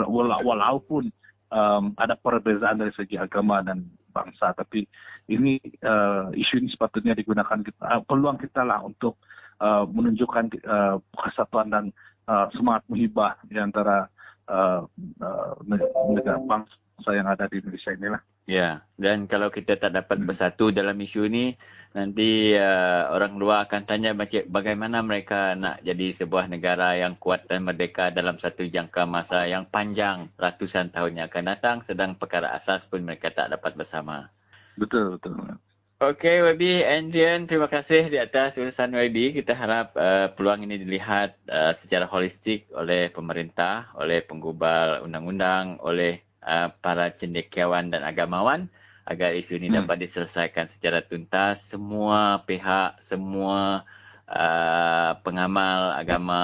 walaupun 0.40 1.10
um, 1.50 1.92
ada 1.98 2.14
perbezaan 2.14 2.80
dari 2.80 2.92
segi 2.94 3.18
agama 3.18 3.60
dan 3.60 3.84
bangsa 4.14 4.54
tapi 4.54 4.86
ini 5.26 5.58
uh, 5.82 6.30
isu 6.30 6.62
ini 6.62 6.68
sepatutnya 6.70 7.18
digunakan 7.18 7.58
kita, 7.64 7.82
uh, 7.82 8.02
peluang 8.06 8.38
kita 8.38 8.62
lah 8.62 8.84
untuk 8.84 9.18
uh, 9.58 9.88
menunjukkan 9.88 10.54
uh, 10.64 10.96
kesatuan 11.16 11.68
dan 11.72 11.84
uh, 12.28 12.46
semangat 12.54 12.84
muhibah 12.86 13.34
di 13.48 13.56
antara 13.58 14.06
uh, 14.48 14.84
uh, 15.20 15.52
negara 15.66 16.38
bangsa 16.38 17.10
yang 17.10 17.26
ada 17.26 17.48
di 17.48 17.58
Indonesia 17.58 17.90
inilah. 17.96 18.22
Ya, 18.44 18.84
dan 19.00 19.24
kalau 19.24 19.48
kita 19.48 19.80
tak 19.80 19.96
dapat 19.96 20.20
hmm. 20.20 20.28
bersatu 20.28 20.68
dalam 20.68 21.00
isu 21.00 21.32
ini, 21.32 21.56
nanti 21.96 22.52
uh, 22.52 23.08
orang 23.08 23.40
luar 23.40 23.64
akan 23.64 23.88
tanya 23.88 24.12
bagaimana 24.52 25.00
mereka 25.00 25.56
nak 25.56 25.80
jadi 25.80 26.12
sebuah 26.12 26.52
negara 26.52 26.92
yang 26.92 27.16
kuat 27.16 27.48
dan 27.48 27.64
merdeka 27.64 28.12
dalam 28.12 28.36
satu 28.36 28.68
jangka 28.68 29.08
masa 29.08 29.48
yang 29.48 29.64
panjang 29.64 30.28
ratusan 30.36 30.92
tahun 30.92 31.24
yang 31.24 31.26
akan 31.32 31.44
datang, 31.56 31.76
sedang 31.80 32.20
perkara 32.20 32.52
asas 32.52 32.84
pun 32.84 33.00
mereka 33.00 33.32
tak 33.32 33.48
dapat 33.48 33.80
bersama. 33.80 34.28
Betul, 34.76 35.16
betul. 35.16 35.56
Okey, 36.04 36.44
Wabi 36.44 36.84
Andrian, 36.84 37.48
terima 37.48 37.70
kasih 37.70 38.12
di 38.12 38.20
atas 38.20 38.60
urusan 38.60 38.92
Wabi. 38.92 39.32
Kita 39.32 39.56
harap 39.56 39.96
uh, 39.96 40.28
peluang 40.36 40.68
ini 40.68 40.76
dilihat 40.84 41.38
uh, 41.48 41.72
secara 41.72 42.04
holistik 42.04 42.68
oleh 42.76 43.08
pemerintah, 43.08 43.88
oleh 43.96 44.20
penggubal 44.20 45.00
undang-undang, 45.00 45.80
oleh 45.80 46.20
Uh, 46.44 46.68
para 46.84 47.08
cendekiawan 47.08 47.88
dan 47.88 48.04
agamawan 48.04 48.68
agar 49.08 49.32
isu 49.32 49.56
ini 49.56 49.72
hmm. 49.72 49.84
dapat 49.84 50.04
diselesaikan 50.04 50.68
secara 50.68 51.00
tuntas 51.00 51.64
semua 51.72 52.44
pihak 52.44 53.00
semua 53.00 53.88
uh, 54.28 55.12
pengamal 55.24 55.96
agama 55.96 56.42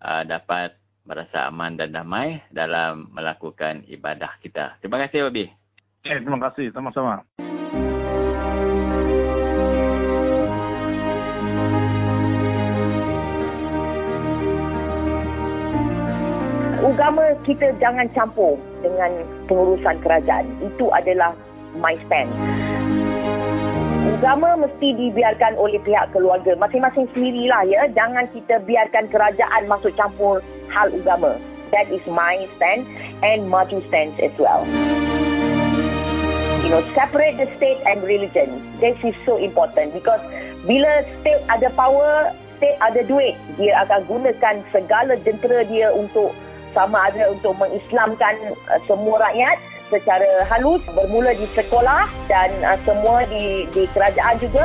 uh, 0.00 0.24
dapat 0.24 0.72
merasa 1.04 1.48
aman 1.52 1.76
dan 1.76 1.92
damai 1.92 2.40
dalam 2.48 3.12
melakukan 3.12 3.84
ibadah 3.92 4.40
kita. 4.40 4.80
Terima 4.80 4.96
kasih 5.04 5.28
Wabi. 5.28 5.52
Eh, 6.08 6.16
terima 6.16 6.40
kasih 6.48 6.72
sama-sama. 6.72 7.20
Agama 16.90 17.34
kita 17.46 17.70
jangan 17.78 18.10
campur 18.10 18.58
dengan 18.82 19.22
pengurusan 19.46 19.96
kerajaan. 20.02 20.46
Itu 20.58 20.90
adalah 20.90 21.32
my 21.78 21.94
stand. 22.06 22.30
agama 24.20 24.52
mesti 24.68 25.00
dibiarkan 25.00 25.56
oleh 25.56 25.80
pihak 25.80 26.12
keluarga. 26.12 26.52
Masing-masing 26.58 27.08
sendirilah 27.16 27.64
ya. 27.64 27.88
Jangan 27.96 28.28
kita 28.36 28.60
biarkan 28.68 29.08
kerajaan 29.08 29.64
masuk 29.64 29.96
campur 29.96 30.44
hal 30.68 30.92
agama. 30.92 31.40
That 31.72 31.88
is 31.88 32.02
my 32.04 32.44
stand 32.58 32.84
and 33.22 33.48
Maju 33.48 33.80
stance 33.88 34.18
as 34.20 34.34
well. 34.36 34.66
You 36.60 36.68
know, 36.68 36.82
separate 36.92 37.40
the 37.40 37.48
state 37.56 37.80
and 37.88 38.04
religion. 38.04 38.60
This 38.82 38.98
is 39.00 39.16
so 39.24 39.40
important 39.40 39.96
because 39.96 40.20
bila 40.68 41.06
state 41.22 41.40
ada 41.48 41.72
power, 41.72 42.34
state 42.60 42.76
ada 42.84 43.00
duit, 43.06 43.38
dia 43.56 43.72
akan 43.88 44.04
gunakan 44.04 44.54
segala 44.74 45.16
jentera 45.24 45.64
dia 45.64 45.94
untuk 45.96 46.36
sama 46.72 47.10
ada 47.10 47.30
untuk 47.30 47.56
mengislamkan 47.58 48.34
uh, 48.70 48.80
semua 48.86 49.20
rakyat 49.22 49.56
secara 49.90 50.46
halus 50.46 50.80
bermula 50.94 51.34
di 51.34 51.46
sekolah 51.52 52.06
dan 52.30 52.50
uh, 52.62 52.78
semua 52.86 53.26
di 53.26 53.66
di 53.74 53.84
kerajaan 53.90 54.38
juga. 54.38 54.64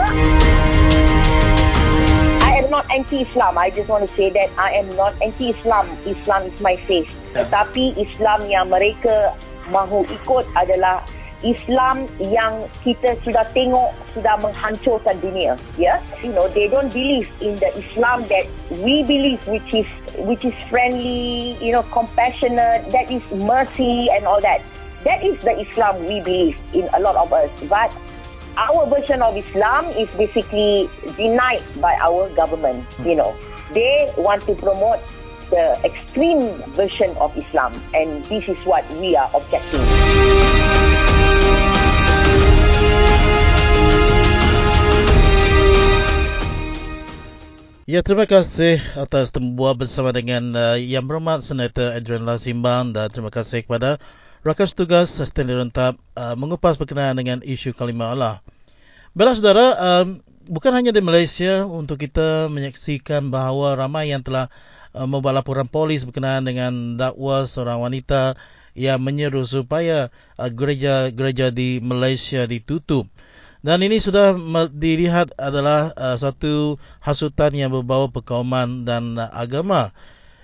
I 2.45 2.63
am 2.63 2.71
not 2.71 2.87
anti-Islam. 2.87 3.57
I 3.59 3.67
just 3.73 3.91
want 3.91 4.07
to 4.07 4.11
say 4.15 4.31
that 4.31 4.47
I 4.55 4.71
am 4.79 4.87
not 4.95 5.17
anti-Islam. 5.19 5.91
Islam 6.07 6.47
is 6.47 6.57
my 6.63 6.79
faith. 6.87 7.11
Tetapi 7.35 7.99
Islam 7.99 8.47
yang 8.47 8.71
mereka 8.71 9.35
mahu 9.67 10.07
ikut 10.07 10.45
adalah 10.55 11.03
Islam 11.45 12.09
yang 12.17 12.65
kita 12.81 13.13
sudah 13.21 13.45
tengok 13.51 13.93
sudah 14.15 14.39
menghancurkan 14.41 15.13
dunia 15.21 15.53
ya 15.77 15.93
yeah? 15.93 15.97
you 16.25 16.33
know 16.33 16.49
they 16.55 16.65
don't 16.65 16.89
believe 16.89 17.29
in 17.43 17.53
the 17.61 17.69
Islam 17.77 18.25
that 18.31 18.49
we 18.81 19.05
believe 19.05 19.37
which 19.45 19.69
is 19.75 19.85
which 20.19 20.45
is 20.45 20.53
friendly 20.69 21.57
you 21.63 21.71
know 21.71 21.83
compassionate 21.91 22.89
that 22.91 23.11
is 23.11 23.21
mercy 23.43 24.07
and 24.11 24.25
all 24.25 24.41
that. 24.41 24.61
That 25.03 25.23
is 25.23 25.39
the 25.41 25.59
Islam 25.59 25.99
we 26.05 26.21
believe 26.21 26.57
in 26.73 26.89
a 26.93 26.99
lot 26.99 27.15
of 27.15 27.31
us. 27.31 27.49
But 27.69 27.93
our 28.57 28.87
version 28.87 29.21
of 29.21 29.37
Islam 29.37 29.85
is 29.97 30.09
basically 30.11 30.89
denied 31.15 31.63
by 31.81 31.95
our 32.01 32.29
government 32.35 32.85
you 33.03 33.15
know. 33.15 33.35
They 33.73 34.07
want 34.17 34.43
to 34.43 34.55
promote 34.55 34.99
the 35.49 35.79
extreme 35.83 36.41
version 36.73 37.15
of 37.17 37.35
Islam 37.37 37.73
and 37.93 38.23
this 38.25 38.47
is 38.47 38.57
what 38.65 38.89
we 38.97 39.15
are 39.15 39.29
objecting 39.33 40.94
Ya, 47.85 48.01
terima 48.01 48.25
kasih 48.25 48.81
atas 48.97 49.29
tembuah 49.29 49.77
bersama 49.77 50.09
dengan 50.09 50.57
uh, 50.57 50.73
Yang 50.73 51.05
Berhormat 51.05 51.45
Senator 51.45 51.93
Adrian 51.93 52.25
Lasimbang 52.25 52.97
dan 52.97 53.13
terima 53.13 53.29
kasih 53.29 53.61
kepada 53.61 54.01
rakan 54.41 54.73
tugas 54.73 55.13
Stanley 55.13 55.53
Rentap 55.53 55.93
uh, 56.17 56.33
mengupas 56.33 56.81
berkenaan 56.81 57.13
dengan 57.13 57.45
isu 57.45 57.77
kalimah 57.77 58.17
Allah. 58.17 58.35
Baiklah 59.13 59.37
saudara, 59.37 59.65
um, 59.77 60.17
bukan 60.49 60.73
hanya 60.73 60.89
di 60.89 61.05
Malaysia 61.05 61.69
untuk 61.69 62.01
kita 62.01 62.49
menyaksikan 62.49 63.29
bahawa 63.29 63.77
ramai 63.77 64.09
yang 64.09 64.25
telah 64.25 64.49
uh, 64.97 65.05
membuat 65.05 65.45
laporan 65.45 65.69
polis 65.69 66.09
berkenaan 66.09 66.41
dengan 66.41 66.97
dakwa 66.97 67.45
seorang 67.45 67.85
wanita 67.85 68.33
yang 68.73 68.97
menyeru 68.97 69.45
supaya 69.45 70.09
uh, 70.41 70.49
gereja-gereja 70.49 71.53
di 71.53 71.85
Malaysia 71.85 72.49
ditutup. 72.49 73.05
Dan 73.65 73.81
ini 73.81 73.97
sudah 73.97 74.37
dilihat 74.69 75.33
adalah 75.41 75.89
uh, 75.97 76.13
satu 76.13 76.77
hasutan 77.01 77.49
yang 77.57 77.73
berbau 77.73 78.13
perkauman 78.13 78.85
dan 78.85 79.17
uh, 79.17 79.25
agama. 79.33 79.89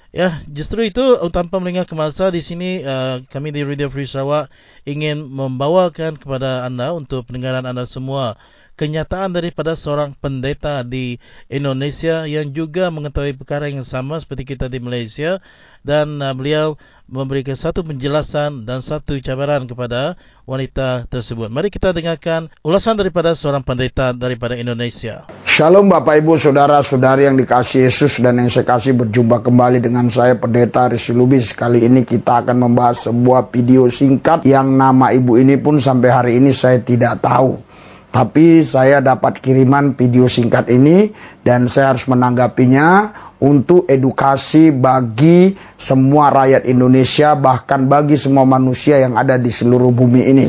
Ya, 0.10 0.34
justru 0.50 0.90
itu 0.90 1.22
uh, 1.22 1.30
tanpa 1.30 1.62
melengah 1.62 1.86
ke 1.86 1.94
masa 1.94 2.34
di 2.34 2.42
sini 2.42 2.82
uh, 2.82 3.22
kami 3.30 3.54
di 3.54 3.62
Radio 3.62 3.94
Free 3.94 4.10
Sarawak 4.10 4.50
ingin 4.90 5.30
membawakan 5.30 6.18
kepada 6.18 6.66
anda 6.66 6.98
untuk 6.98 7.30
pendengaran 7.30 7.62
anda 7.70 7.86
semua 7.86 8.42
kenyataan 8.82 9.30
daripada 9.30 9.78
seorang 9.78 10.18
pendeta 10.18 10.82
di 10.82 11.22
Indonesia 11.54 12.26
yang 12.26 12.50
juga 12.50 12.90
mengetahui 12.90 13.38
perkara 13.38 13.70
yang 13.70 13.86
sama 13.86 14.18
seperti 14.18 14.58
kita 14.58 14.74
di 14.74 14.82
Malaysia 14.82 15.38
dan 15.86 16.18
uh, 16.18 16.34
beliau 16.34 16.82
memberikan 17.06 17.54
satu 17.54 17.86
penjelasan 17.86 18.66
dan 18.66 18.82
satu 18.82 19.22
cabaran 19.22 19.70
kepada 19.70 20.18
wanita 20.50 21.06
tersebut. 21.06 21.54
Mari 21.54 21.70
kita 21.70 21.94
dengarkan 21.94 22.50
ulasan 22.66 22.98
daripada 22.98 23.38
seorang 23.38 23.62
pendeta 23.62 24.18
daripada 24.18 24.58
Indonesia. 24.58 25.30
Shalom 25.46 25.86
Bapak 25.92 26.18
Ibu 26.24 26.42
Saudara-saudari 26.42 27.30
yang 27.30 27.38
dikasih 27.38 27.86
Yesus 27.86 28.18
dan 28.18 28.42
yang 28.42 28.50
saya 28.50 28.66
kasih 28.66 28.98
berjumpa 28.98 29.46
kembali 29.46 29.78
dengan 29.78 30.10
saya 30.10 30.34
Pendeta 30.34 30.90
Risi 30.90 31.14
Lubis. 31.14 31.54
Kali 31.54 31.86
ini 31.86 32.02
kita 32.02 32.42
akan 32.42 32.58
membahas 32.58 33.12
sebuah 33.12 33.54
video 33.54 33.86
singkat 33.94 34.48
yang 34.50 34.74
nama 34.74 35.14
ibu 35.14 35.38
ini 35.38 35.60
pun 35.62 35.78
sampai 35.78 36.10
hari 36.10 36.32
ini 36.42 36.50
saya 36.50 36.82
tidak 36.82 37.22
tahu. 37.22 37.71
Tapi 38.12 38.60
saya 38.60 39.00
dapat 39.00 39.40
kiriman 39.40 39.96
video 39.96 40.28
singkat 40.28 40.68
ini 40.68 41.16
dan 41.48 41.72
saya 41.72 41.96
harus 41.96 42.12
menanggapinya 42.12 43.16
untuk 43.40 43.88
edukasi 43.88 44.76
bagi 44.76 45.56
semua 45.80 46.28
rakyat 46.28 46.68
Indonesia 46.68 47.40
bahkan 47.40 47.88
bagi 47.88 48.20
semua 48.20 48.44
manusia 48.44 49.00
yang 49.00 49.16
ada 49.16 49.40
di 49.40 49.48
seluruh 49.48 49.96
bumi 49.96 50.28
ini. 50.28 50.48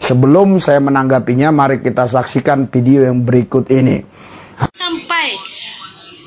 Sebelum 0.00 0.56
saya 0.56 0.80
menanggapinya, 0.80 1.52
mari 1.52 1.84
kita 1.84 2.08
saksikan 2.08 2.72
video 2.72 3.04
yang 3.04 3.28
berikut 3.28 3.68
ini. 3.68 4.02
Sampai 4.72 5.36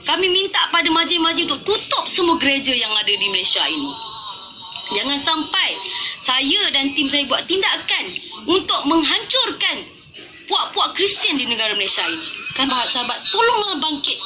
kami 0.06 0.30
minta 0.30 0.70
pada 0.70 0.88
majlis-majlis 0.94 1.50
untuk 1.50 1.66
tutup 1.66 2.06
semua 2.06 2.38
gereja 2.38 2.78
yang 2.78 2.94
ada 2.94 3.10
di 3.10 3.26
Malaysia 3.26 3.66
ini. 3.66 3.90
Jangan 4.94 5.18
sampai 5.18 5.70
saya 6.22 6.62
dan 6.70 6.94
tim 6.94 7.10
saya 7.10 7.26
buat 7.26 7.42
tindakan 7.50 8.06
untuk 8.46 8.86
menghancurkan 8.86 9.95
puak-puak 10.46 10.98
Kristian 10.98 11.38
di 11.38 11.46
negara 11.50 11.74
Malaysia 11.74 12.06
ini. 12.06 12.26
Kan 12.56 12.72
sahabat-sahabat, 12.72 13.20
tolonglah 13.30 13.76
bangkit. 13.82 14.20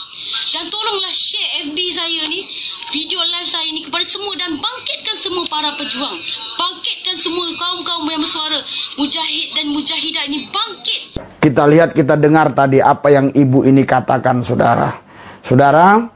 Dan 0.49 0.65
tolonglah 0.69 1.13
share 1.13 1.69
FB 1.69 1.77
saya 1.93 2.21
ni, 2.29 2.45
video 2.93 3.21
live 3.21 3.49
saya 3.49 3.69
ni 3.73 3.85
kepada 3.85 4.05
semua 4.05 4.33
dan 4.37 4.57
bangkitkan 4.57 5.17
semua 5.17 5.43
para 5.49 5.73
pejuang. 5.77 6.17
Bangkitkan 6.57 7.15
semua 7.17 7.45
kaum-kaum 7.57 8.05
yang 8.09 8.21
bersuara. 8.21 8.59
Mujahid 8.97 9.47
dan 9.57 9.65
mujahidah 9.73 10.23
ini 10.29 10.49
bangkit. 10.49 11.01
Kita 11.39 11.63
lihat, 11.69 11.95
kita 11.95 12.19
dengar 12.19 12.51
tadi 12.51 12.83
apa 12.83 13.09
yang 13.09 13.31
ibu 13.33 13.63
ini 13.65 13.85
katakan, 13.85 14.43
saudara. 14.43 14.91
Saudara, 15.39 16.09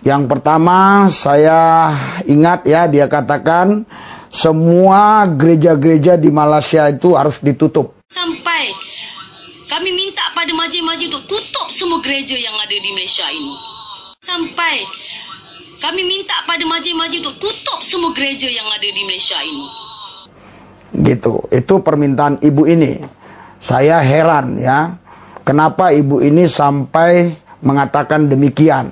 yang 0.00 0.28
pertama 0.28 1.08
saya 1.12 1.92
ingat 2.24 2.64
ya, 2.64 2.88
dia 2.88 3.04
katakan 3.08 3.84
semua 4.30 5.26
gereja-gereja 5.26 6.14
di 6.16 6.30
Malaysia 6.30 6.86
itu 6.88 7.18
harus 7.18 7.42
ditutup. 7.42 7.98
Sampai 8.10 8.89
kami 9.70 9.94
minta 9.94 10.34
pada 10.34 10.50
majlis-majlis 10.50 11.14
untuk 11.14 11.30
tutup 11.30 11.70
semua 11.70 12.02
gereja 12.02 12.34
yang 12.34 12.58
ada 12.58 12.74
di 12.74 12.90
Malaysia 12.90 13.22
ini. 13.30 13.54
Sampai 14.18 14.82
kami 15.78 16.02
minta 16.02 16.34
pada 16.42 16.66
majlis-majlis 16.66 17.22
untuk 17.22 17.38
tutup 17.38 17.78
semua 17.86 18.10
gereja 18.10 18.50
yang 18.50 18.66
ada 18.66 18.82
di 18.82 19.02
Malaysia 19.06 19.38
ini. 19.38 19.66
Gitu. 20.90 21.46
Itu 21.54 21.86
permintaan 21.86 22.42
ibu 22.42 22.66
ini. 22.66 22.98
Saya 23.62 24.02
heran 24.02 24.58
ya. 24.58 24.98
Kenapa 25.46 25.94
ibu 25.94 26.18
ini 26.18 26.50
sampai 26.50 27.30
mengatakan 27.62 28.26
demikian? 28.26 28.90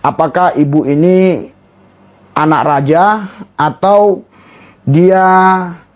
Apakah 0.00 0.54
ibu 0.54 0.86
ini 0.86 1.50
anak 2.38 2.62
raja 2.62 3.04
atau 3.58 4.22
dia 4.86 5.26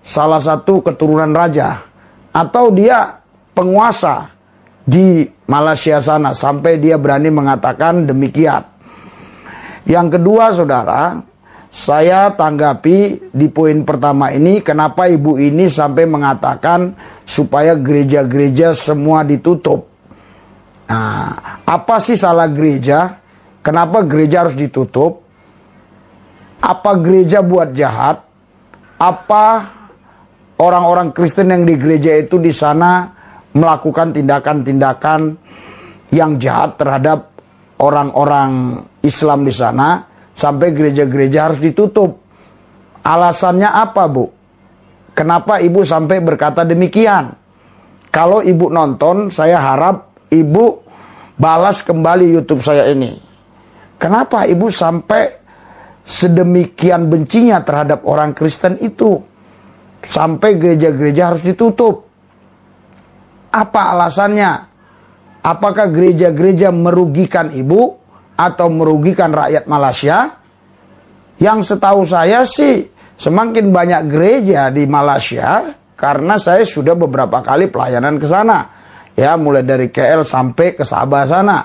salah 0.02 0.42
satu 0.42 0.82
keturunan 0.82 1.30
raja 1.30 1.86
atau 2.34 2.74
dia 2.74 3.19
penguasa 3.60 4.32
di 4.88 5.28
Malaysia 5.44 6.00
sana 6.00 6.32
sampai 6.32 6.80
dia 6.80 6.96
berani 6.96 7.28
mengatakan 7.28 8.08
demikian. 8.08 8.64
Yang 9.84 10.16
kedua 10.16 10.56
saudara, 10.56 11.20
saya 11.68 12.32
tanggapi 12.32 13.28
di 13.36 13.46
poin 13.52 13.84
pertama 13.84 14.32
ini 14.32 14.64
kenapa 14.64 15.12
ibu 15.12 15.36
ini 15.36 15.68
sampai 15.68 16.08
mengatakan 16.08 16.96
supaya 17.28 17.76
gereja-gereja 17.76 18.72
semua 18.72 19.28
ditutup. 19.28 19.92
Nah, 20.88 21.60
apa 21.68 22.00
sih 22.00 22.16
salah 22.16 22.48
gereja? 22.48 23.20
Kenapa 23.60 24.02
gereja 24.08 24.48
harus 24.48 24.56
ditutup? 24.56 25.20
Apa 26.64 26.96
gereja 26.96 27.44
buat 27.44 27.76
jahat? 27.76 28.24
Apa 28.96 29.68
orang-orang 30.56 31.12
Kristen 31.12 31.52
yang 31.52 31.68
di 31.68 31.76
gereja 31.76 32.16
itu 32.18 32.36
di 32.42 32.50
sana 32.50 33.19
melakukan 33.56 34.14
tindakan-tindakan 34.14 35.38
yang 36.10 36.38
jahat 36.38 36.78
terhadap 36.78 37.34
orang-orang 37.80 38.84
Islam 39.00 39.46
di 39.46 39.54
sana 39.54 40.04
sampai 40.36 40.74
gereja-gereja 40.76 41.50
harus 41.50 41.60
ditutup. 41.62 42.20
Alasannya 43.00 43.70
apa, 43.70 44.04
Bu? 44.12 44.28
Kenapa 45.16 45.58
Ibu 45.58 45.82
sampai 45.82 46.20
berkata 46.20 46.62
demikian? 46.68 47.34
Kalau 48.10 48.44
Ibu 48.44 48.68
nonton, 48.68 49.32
saya 49.32 49.58
harap 49.58 50.12
Ibu 50.30 50.84
balas 51.40 51.80
kembali 51.86 52.28
YouTube 52.28 52.60
saya 52.60 52.90
ini. 52.92 53.16
Kenapa 53.96 54.44
Ibu 54.44 54.68
sampai 54.68 55.40
sedemikian 56.04 57.08
bencinya 57.08 57.62
terhadap 57.64 58.04
orang 58.04 58.36
Kristen 58.36 58.76
itu? 58.82 59.24
Sampai 60.00 60.56
gereja-gereja 60.56 61.32
harus 61.32 61.42
ditutup. 61.44 62.09
Apa 63.50 63.94
alasannya? 63.94 64.70
apakah 65.40 65.88
gereja-gereja 65.88 66.68
merugikan 66.70 67.52
ibu 67.52 67.96
atau 68.36 68.68
merugikan 68.68 69.32
rakyat 69.32 69.64
Malaysia? 69.68 70.36
Yang 71.40 71.72
setahu 71.72 72.04
saya 72.04 72.44
sih 72.44 72.92
semakin 73.16 73.72
banyak 73.72 74.12
gereja 74.12 74.68
di 74.68 74.84
Malaysia 74.84 75.72
karena 75.96 76.36
saya 76.36 76.68
sudah 76.68 76.92
beberapa 76.92 77.40
kali 77.40 77.72
pelayanan 77.72 78.20
ke 78.20 78.28
sana. 78.28 78.76
Ya, 79.16 79.36
mulai 79.40 79.64
dari 79.64 79.88
KL 79.88 80.22
sampai 80.22 80.76
ke 80.76 80.84
Sabah 80.84 81.24
sana. 81.24 81.58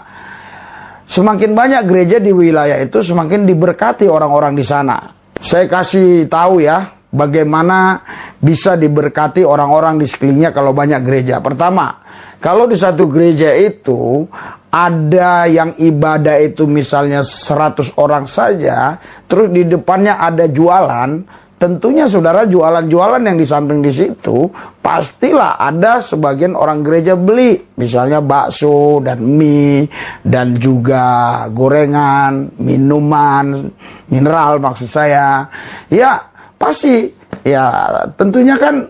Semakin 1.06 1.54
banyak 1.54 1.86
gereja 1.86 2.18
di 2.18 2.34
wilayah 2.34 2.82
itu 2.82 3.04
semakin 3.04 3.46
diberkati 3.46 4.10
orang-orang 4.10 4.58
di 4.58 4.66
sana. 4.66 5.14
Saya 5.38 5.70
kasih 5.70 6.26
tahu 6.26 6.64
ya, 6.64 6.95
bagaimana 7.16 8.04
bisa 8.44 8.76
diberkati 8.76 9.48
orang-orang 9.48 9.98
di 9.98 10.06
sekelilingnya 10.06 10.52
kalau 10.52 10.76
banyak 10.76 11.00
gereja. 11.02 11.40
Pertama, 11.40 12.06
kalau 12.44 12.68
di 12.68 12.78
satu 12.78 13.08
gereja 13.10 13.56
itu 13.56 14.28
ada 14.76 15.48
yang 15.48 15.80
ibadah 15.80 16.36
itu 16.44 16.68
misalnya 16.68 17.24
100 17.24 17.96
orang 17.96 18.28
saja, 18.28 19.00
terus 19.32 19.48
di 19.50 19.64
depannya 19.64 20.20
ada 20.20 20.52
jualan, 20.52 21.24
tentunya 21.56 22.12
saudara 22.12 22.44
jualan-jualan 22.44 23.24
yang 23.24 23.40
di 23.40 23.48
samping 23.48 23.80
di 23.80 23.96
situ 23.96 24.52
pastilah 24.84 25.56
ada 25.56 26.04
sebagian 26.04 26.60
orang 26.60 26.84
gereja 26.84 27.16
beli, 27.16 27.56
misalnya 27.80 28.20
bakso 28.20 29.00
dan 29.00 29.24
mie 29.24 29.88
dan 30.28 30.60
juga 30.60 31.48
gorengan, 31.56 32.60
minuman, 32.60 33.72
mineral 34.12 34.60
maksud 34.60 34.92
saya. 34.92 35.48
Ya, 35.88 36.35
pasti 36.66 37.14
ya 37.46 37.70
tentunya 38.18 38.58
kan 38.58 38.90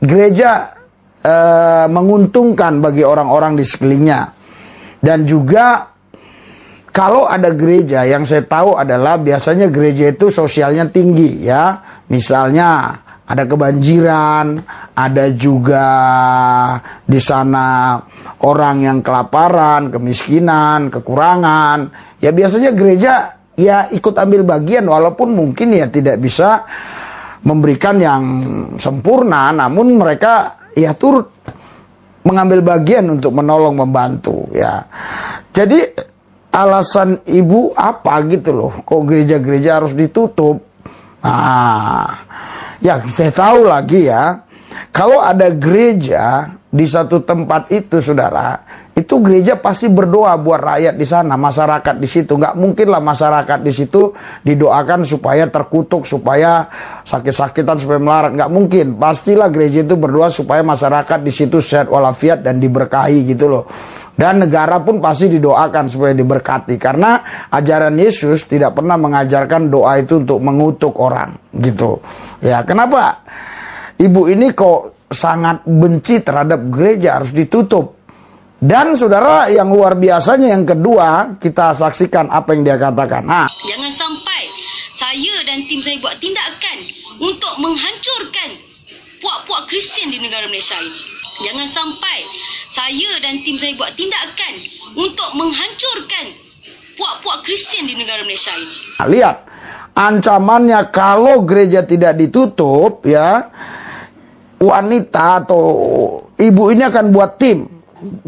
gereja 0.00 0.72
e, 1.20 1.34
menguntungkan 1.92 2.80
bagi 2.80 3.04
orang-orang 3.04 3.60
di 3.60 3.64
sekelilingnya. 3.68 4.32
Dan 5.00 5.28
juga 5.28 5.92
kalau 6.90 7.28
ada 7.28 7.52
gereja 7.52 8.08
yang 8.08 8.24
saya 8.24 8.44
tahu 8.44 8.76
adalah 8.76 9.20
biasanya 9.20 9.68
gereja 9.68 10.12
itu 10.12 10.32
sosialnya 10.32 10.88
tinggi 10.88 11.44
ya. 11.44 11.84
Misalnya 12.10 12.98
ada 13.30 13.46
kebanjiran, 13.46 14.66
ada 14.98 15.30
juga 15.30 15.86
di 17.06 17.20
sana 17.22 18.00
orang 18.42 18.82
yang 18.82 18.98
kelaparan, 19.06 19.94
kemiskinan, 19.94 20.90
kekurangan. 20.90 21.94
Ya 22.18 22.34
biasanya 22.34 22.74
gereja 22.74 23.38
ya 23.54 23.86
ikut 23.92 24.16
ambil 24.18 24.42
bagian 24.42 24.88
walaupun 24.88 25.36
mungkin 25.36 25.76
ya 25.76 25.86
tidak 25.86 26.18
bisa 26.18 26.66
memberikan 27.40 27.96
yang 27.96 28.22
sempurna 28.76 29.52
namun 29.54 29.96
mereka 29.96 30.60
ya 30.76 30.92
turut 30.92 31.32
mengambil 32.24 32.60
bagian 32.60 33.08
untuk 33.08 33.32
menolong 33.32 33.80
membantu 33.80 34.52
ya. 34.52 34.84
Jadi 35.50 35.80
alasan 36.52 37.24
ibu 37.26 37.72
apa 37.74 38.20
gitu 38.28 38.50
loh, 38.52 38.72
kok 38.84 39.02
gereja-gereja 39.06 39.80
harus 39.80 39.96
ditutup? 39.96 40.60
Nah, 41.24 42.26
ya 42.82 43.00
saya 43.08 43.32
tahu 43.32 43.64
lagi 43.66 44.10
ya, 44.10 44.44
kalau 44.92 45.22
ada 45.22 45.48
gereja 45.54 46.54
di 46.70 46.86
satu 46.86 47.26
tempat 47.26 47.74
itu 47.74 47.98
saudara, 47.98 48.62
itu 48.94 49.18
gereja 49.26 49.58
pasti 49.58 49.90
berdoa 49.90 50.38
buat 50.38 50.62
rakyat 50.62 50.94
di 50.94 51.02
sana, 51.02 51.34
masyarakat 51.34 51.98
di 51.98 52.06
situ. 52.06 52.38
Nggak 52.38 52.54
mungkin 52.54 52.86
lah 52.94 53.02
masyarakat 53.02 53.58
di 53.58 53.72
situ 53.74 54.14
didoakan 54.46 55.02
supaya 55.02 55.50
terkutuk, 55.50 56.06
supaya 56.06 56.70
sakit-sakitan, 57.02 57.82
supaya 57.82 57.98
melarat. 57.98 58.38
Nggak 58.38 58.50
mungkin. 58.54 58.86
Pastilah 59.02 59.50
gereja 59.50 59.82
itu 59.82 59.98
berdoa 59.98 60.30
supaya 60.30 60.62
masyarakat 60.62 61.18
di 61.26 61.32
situ 61.34 61.58
sehat 61.58 61.90
walafiat 61.90 62.46
dan 62.46 62.62
diberkahi 62.62 63.26
gitu 63.26 63.50
loh. 63.50 63.64
Dan 64.14 64.44
negara 64.44 64.78
pun 64.84 65.02
pasti 65.02 65.32
didoakan 65.32 65.90
supaya 65.90 66.12
diberkati. 66.12 66.76
Karena 66.76 67.24
ajaran 67.50 67.96
Yesus 67.96 68.46
tidak 68.46 68.78
pernah 68.78 69.00
mengajarkan 69.00 69.72
doa 69.72 69.96
itu 69.96 70.22
untuk 70.22 70.38
mengutuk 70.38 70.94
orang 71.02 71.40
gitu. 71.56 71.98
Ya, 72.44 72.62
kenapa? 72.68 73.26
Ibu 73.96 74.28
ini 74.28 74.52
kok 74.52 74.99
sangat 75.10 75.66
benci 75.66 76.22
terhadap 76.22 76.70
gereja 76.70 77.18
harus 77.18 77.34
ditutup. 77.34 77.98
Dan 78.60 78.92
saudara 78.92 79.48
yang 79.48 79.72
luar 79.72 79.96
biasanya 79.96 80.52
yang 80.52 80.68
kedua 80.68 81.40
kita 81.40 81.72
saksikan 81.74 82.28
apa 82.28 82.52
yang 82.54 82.62
dia 82.62 82.76
katakan. 82.76 83.24
Nah, 83.24 83.48
jangan 83.64 83.88
sampai 83.88 84.42
saya 84.92 85.34
dan 85.48 85.64
tim 85.64 85.80
saya 85.80 85.96
buat 85.98 86.20
tindakan 86.20 86.78
untuk 87.24 87.54
menghancurkan 87.56 88.60
puak-puak 89.24 89.64
Kristian 89.64 90.12
di 90.12 90.20
negara 90.20 90.44
Malaysia 90.46 90.76
ini. 90.76 91.00
Jangan 91.40 91.68
sampai 91.72 92.18
saya 92.68 93.10
dan 93.24 93.40
tim 93.40 93.56
saya 93.56 93.72
buat 93.80 93.96
tindakan 93.96 94.54
untuk 94.92 95.30
menghancurkan 95.40 96.36
puak-puak 97.00 97.40
Kristian 97.48 97.88
di 97.88 97.96
negara 97.96 98.28
Malaysia 98.28 98.52
ini. 98.52 98.76
Nah, 99.00 99.08
lihat 99.08 99.36
ancamannya 99.96 100.80
kalau 100.92 101.48
gereja 101.48 101.80
tidak 101.88 102.20
ditutup 102.20 103.08
ya 103.08 103.48
wanita 104.60 105.44
atau 105.44 105.62
ibu 106.36 106.62
ini 106.68 106.84
akan 106.84 107.16
buat 107.16 107.40
tim 107.40 107.64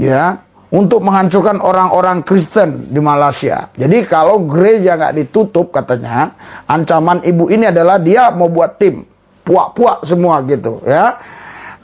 ya 0.00 0.40
untuk 0.72 1.04
menghancurkan 1.04 1.60
orang-orang 1.60 2.24
Kristen 2.24 2.88
di 2.88 3.00
Malaysia. 3.04 3.68
Jadi 3.76 4.08
kalau 4.08 4.48
gereja 4.48 4.96
nggak 4.96 5.14
ditutup 5.20 5.68
katanya, 5.68 6.32
ancaman 6.64 7.20
ibu 7.28 7.52
ini 7.52 7.68
adalah 7.68 8.00
dia 8.00 8.32
mau 8.32 8.48
buat 8.48 8.80
tim, 8.80 9.04
puak-puak 9.44 10.08
semua 10.08 10.40
gitu 10.48 10.80
ya. 10.88 11.20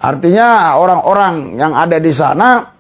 Artinya 0.01 0.81
orang-orang 0.81 1.61
yang 1.61 1.77
ada 1.77 2.01
di 2.01 2.13
sana 2.17 2.73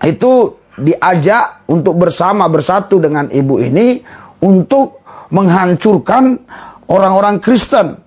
itu 0.00 0.56
diajak 0.80 1.68
untuk 1.68 2.00
bersama 2.00 2.48
bersatu 2.48 2.96
dengan 2.96 3.28
ibu 3.28 3.60
ini 3.60 4.00
untuk 4.40 5.04
menghancurkan 5.28 6.40
orang-orang 6.88 7.44
Kristen. 7.44 8.00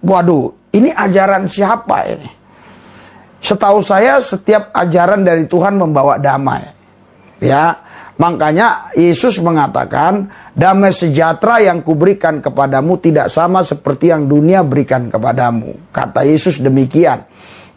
Waduh, 0.00 0.56
ini 0.72 0.88
ajaran 0.88 1.50
siapa 1.50 2.06
ini? 2.08 2.37
Setahu 3.48 3.80
saya 3.80 4.20
setiap 4.20 4.76
ajaran 4.76 5.24
dari 5.24 5.48
Tuhan 5.48 5.80
membawa 5.80 6.20
damai. 6.20 6.68
Ya, 7.40 7.80
makanya 8.20 8.92
Yesus 8.92 9.40
mengatakan, 9.40 10.28
damai 10.52 10.92
sejahtera 10.92 11.64
yang 11.64 11.80
kuberikan 11.80 12.44
kepadamu 12.44 13.00
tidak 13.00 13.32
sama 13.32 13.64
seperti 13.64 14.12
yang 14.12 14.28
dunia 14.28 14.60
berikan 14.68 15.08
kepadamu. 15.08 15.80
Kata 15.96 16.28
Yesus 16.28 16.60
demikian. 16.60 17.24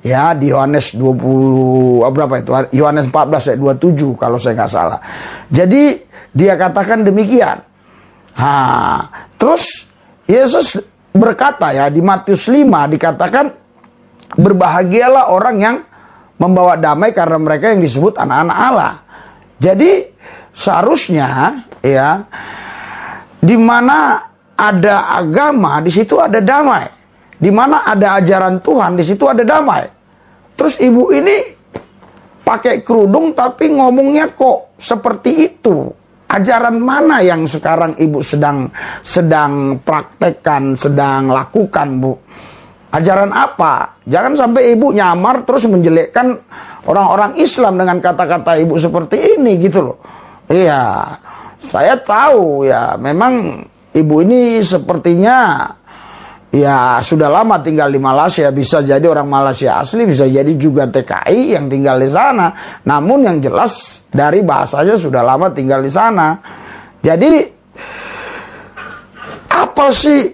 Ya, 0.04 0.36
di 0.36 0.52
Yohanes 0.52 0.92
20 0.98 2.04
berapa 2.12 2.44
itu? 2.44 2.52
Yohanes 2.76 3.08
14 3.08 3.56
ayat 3.56 3.60
27 3.80 4.20
kalau 4.20 4.42
saya 4.44 4.60
nggak 4.60 4.74
salah. 4.74 5.00
Jadi 5.48 6.04
dia 6.36 6.60
katakan 6.60 7.08
demikian. 7.08 7.64
Ha, 8.36 8.54
terus 9.40 9.88
Yesus 10.28 10.84
berkata 11.16 11.72
ya 11.72 11.88
di 11.88 12.04
Matius 12.04 12.50
5 12.50 12.66
dikatakan 12.98 13.61
Berbahagialah 14.36 15.32
orang 15.32 15.58
yang 15.60 15.78
membawa 16.42 16.80
damai 16.80 17.14
karena 17.14 17.38
mereka 17.38 17.70
yang 17.70 17.86
disebut 17.86 18.18
anak-anak 18.18 18.58
Allah. 18.58 18.94
Jadi 19.62 20.10
seharusnya 20.58 21.62
ya 21.86 22.26
di 23.38 23.58
mana 23.58 24.26
ada 24.58 25.18
agama 25.18 25.82
di 25.86 25.94
situ 25.94 26.18
ada 26.18 26.42
damai. 26.42 26.90
Di 27.42 27.50
mana 27.50 27.82
ada 27.86 28.22
ajaran 28.22 28.62
Tuhan 28.62 28.98
di 28.98 29.04
situ 29.06 29.26
ada 29.26 29.42
damai. 29.42 29.90
Terus 30.54 30.78
ibu 30.78 31.10
ini 31.10 31.58
pakai 32.46 32.86
kerudung 32.86 33.34
tapi 33.34 33.74
ngomongnya 33.74 34.30
kok 34.34 34.78
seperti 34.78 35.50
itu. 35.50 35.90
Ajaran 36.32 36.80
mana 36.80 37.20
yang 37.20 37.44
sekarang 37.44 38.00
ibu 38.00 38.24
sedang 38.24 38.72
sedang 39.04 39.84
praktekkan, 39.84 40.80
sedang 40.80 41.28
lakukan, 41.28 42.00
Bu? 42.00 42.24
Ajaran 42.92 43.32
apa? 43.32 44.04
Jangan 44.04 44.36
sampai 44.36 44.76
ibu 44.76 44.92
nyamar 44.92 45.48
terus 45.48 45.64
menjelekkan 45.64 46.44
orang-orang 46.84 47.40
Islam 47.40 47.80
dengan 47.80 48.04
kata-kata 48.04 48.60
ibu 48.60 48.76
seperti 48.76 49.40
ini 49.40 49.56
gitu 49.64 49.80
loh. 49.80 49.98
Iya, 50.52 51.16
saya 51.64 51.96
tahu 52.04 52.68
ya 52.68 53.00
memang 53.00 53.64
ibu 53.96 54.16
ini 54.20 54.60
sepertinya 54.60 55.72
ya 56.52 57.00
sudah 57.00 57.32
lama 57.32 57.64
tinggal 57.64 57.88
di 57.88 58.00
Malaysia, 58.04 58.52
bisa 58.52 58.84
jadi 58.84 59.08
orang 59.08 59.32
Malaysia 59.32 59.80
asli, 59.80 60.04
bisa 60.04 60.28
jadi 60.28 60.52
juga 60.60 60.92
TKI 60.92 61.56
yang 61.56 61.72
tinggal 61.72 61.96
di 61.96 62.12
sana. 62.12 62.52
Namun 62.84 63.24
yang 63.24 63.40
jelas 63.40 64.04
dari 64.12 64.44
bahasanya 64.44 65.00
sudah 65.00 65.24
lama 65.24 65.48
tinggal 65.56 65.80
di 65.80 65.92
sana. 65.92 66.44
Jadi 67.00 67.32
apa 69.48 69.88
sih 69.96 70.28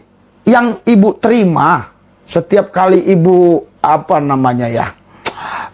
yang 0.49 0.81
ibu 0.89 1.13
terima 1.21 1.96
setiap 2.37 2.69
kali 2.69 3.01
ibu 3.09 3.65
apa 3.81 4.21
namanya 4.21 4.69
ya 4.69 4.93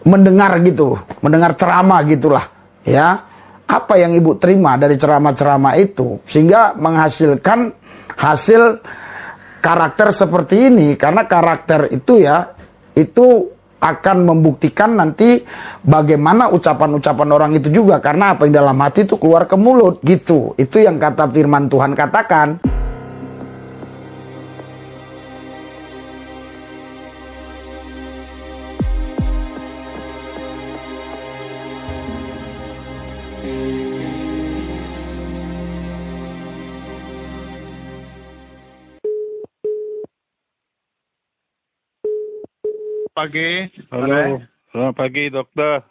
mendengar 0.03 0.59
gitu, 0.63 0.99
mendengar 1.23 1.55
ceramah 1.55 2.03
gitulah, 2.07 2.45
ya. 2.83 3.31
Apa 3.63 3.95
yang 3.95 4.11
ibu 4.11 4.35
terima 4.35 4.75
dari 4.75 4.99
ceramah-ceramah 4.99 5.79
itu 5.79 6.19
sehingga 6.27 6.75
menghasilkan 6.75 7.71
hasil 8.11 8.83
karakter 9.63 10.11
seperti 10.11 10.67
ini 10.67 10.99
karena 10.99 11.23
karakter 11.25 11.87
itu 11.95 12.19
ya 12.19 12.53
itu 12.93 13.49
akan 13.79 14.27
membuktikan 14.27 14.99
nanti 14.99 15.47
bagaimana 15.79 16.51
ucapan-ucapan 16.51 17.29
orang 17.31 17.51
itu 17.55 17.71
juga 17.71 18.03
karena 18.03 18.35
apa 18.35 18.45
yang 18.45 18.61
dalam 18.61 18.77
hati 18.83 19.07
itu 19.07 19.15
keluar 19.15 19.47
ke 19.47 19.55
mulut 19.55 20.03
gitu. 20.03 20.59
Itu 20.59 20.83
yang 20.83 20.99
kata 20.99 21.31
firman 21.31 21.71
Tuhan 21.71 21.95
katakan. 21.95 22.82
Pagi. 43.13 43.69
Halo. 43.93 44.41
Selamat 44.73 44.95
pagi, 44.97 45.29
dokter. 45.29 45.85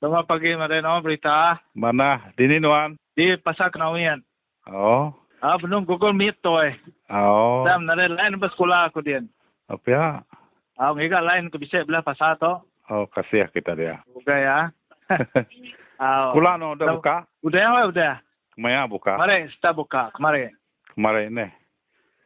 Selamat 0.00 0.24
pagi, 0.24 0.56
Marino. 0.56 1.04
Berita. 1.04 1.60
Mana? 1.76 2.32
Di 2.32 2.48
ni, 2.48 2.56
Nuan? 2.56 2.96
Di 3.12 3.36
Pasar 3.36 3.68
Kenawian. 3.68 4.24
Oh. 4.72 5.12
Ah, 5.44 5.60
belum 5.60 5.84
Google 5.84 6.16
Meet 6.16 6.40
tu 6.40 6.56
eh. 6.56 6.72
Oh. 7.12 7.60
Dah, 7.68 7.76
nare 7.76 8.08
lain 8.08 8.40
pas 8.40 8.48
sekolah 8.56 8.88
aku 8.88 9.04
dia. 9.04 9.20
Apa 9.68 9.86
ya? 9.86 10.04
Ah, 10.80 10.96
ngiga 10.96 11.20
lain 11.20 11.52
ke 11.52 11.60
bisa 11.60 11.84
belah 11.84 12.00
pasar 12.00 12.40
tu. 12.40 12.48
Oh, 12.88 13.04
kasih 13.12 13.52
kita 13.52 13.76
dia. 13.76 14.00
Buka 14.08 14.32
ya. 14.32 14.72
ah, 16.02 16.32
Kula 16.32 16.56
no 16.56 16.72
udah 16.72 16.88
buka? 16.96 17.16
Udah 17.44 17.60
ya, 17.60 17.84
udah. 17.84 18.14
Kemana 18.56 18.88
buka? 18.88 19.20
Kemarin, 19.20 19.52
kita 19.52 19.70
buka. 19.76 20.02
Kemarin. 20.16 20.56
Kemarin 20.96 21.28
ni. 21.36 21.46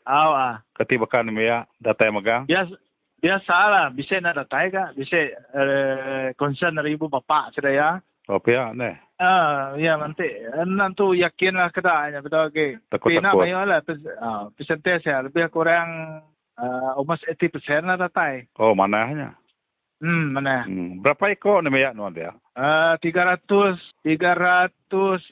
Ah, 0.06 0.30
ah. 0.30 0.54
Ketibakan 0.78 1.34
ni 1.34 1.50
ya, 1.50 1.66
data 1.82 2.06
yang 2.06 2.14
megang? 2.14 2.42
Biasa, 2.46 2.78
biasalah. 3.20 3.92
Bisa 3.92 4.18
nak 4.18 4.40
datang 4.40 4.72
ke? 4.72 4.84
Bisa 4.98 5.18
uh, 5.54 6.26
concern 6.34 6.76
dari 6.76 6.96
ibu 6.96 7.06
bapa 7.06 7.52
sudah 7.52 7.72
ya. 7.72 7.90
Apa 8.30 8.48
ya, 8.48 8.70
ni? 8.72 8.90
Ah, 9.20 9.74
ya 9.76 9.98
nanti. 9.98 10.24
Nanti 10.64 11.20
yakin 11.20 11.54
lah 11.60 11.68
kita. 11.74 12.14
Ya, 12.14 12.18
betul 12.24 12.48
ke. 12.54 12.80
Takut-takut. 12.88 13.20
Pina 13.20 13.30
mayo 13.36 13.58
lah. 13.66 13.80
Ah, 14.22 14.48
persentase 14.54 15.10
ya. 15.10 15.20
Lebih 15.26 15.50
kurang 15.52 16.20
uh, 16.60 16.90
almost 16.96 17.26
80% 17.26 17.84
lah 17.84 17.98
datang. 17.98 18.46
Oh, 18.56 18.72
mananya? 18.72 19.34
Hmm, 20.00 20.32
mana? 20.32 20.64
Hmm. 20.64 21.04
Berapa 21.04 21.28
ekor 21.28 21.60
ni 21.60 21.76
ya, 21.76 21.92
Nuan 21.92 22.16
dia? 22.16 22.32
Uh, 22.56 22.96
300, 23.04 23.76
300, 24.00 24.72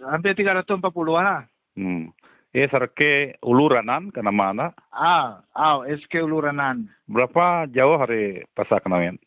hampir 0.04 0.36
340 0.36 0.84
lah. 1.16 1.48
Hmm. 1.72 2.12
Sarke 2.52 3.36
uluranan 3.44 4.08
ke 4.08 4.24
nama 4.24 4.56
anak? 4.56 4.72
Ah, 4.88 5.44
ah, 5.52 5.84
SK 5.84 6.24
Uluranan. 6.24 6.88
Berapa 7.04 7.68
jauh 7.68 8.00
hari 8.00 8.40
pasar 8.56 8.80
Kenawian? 8.80 9.20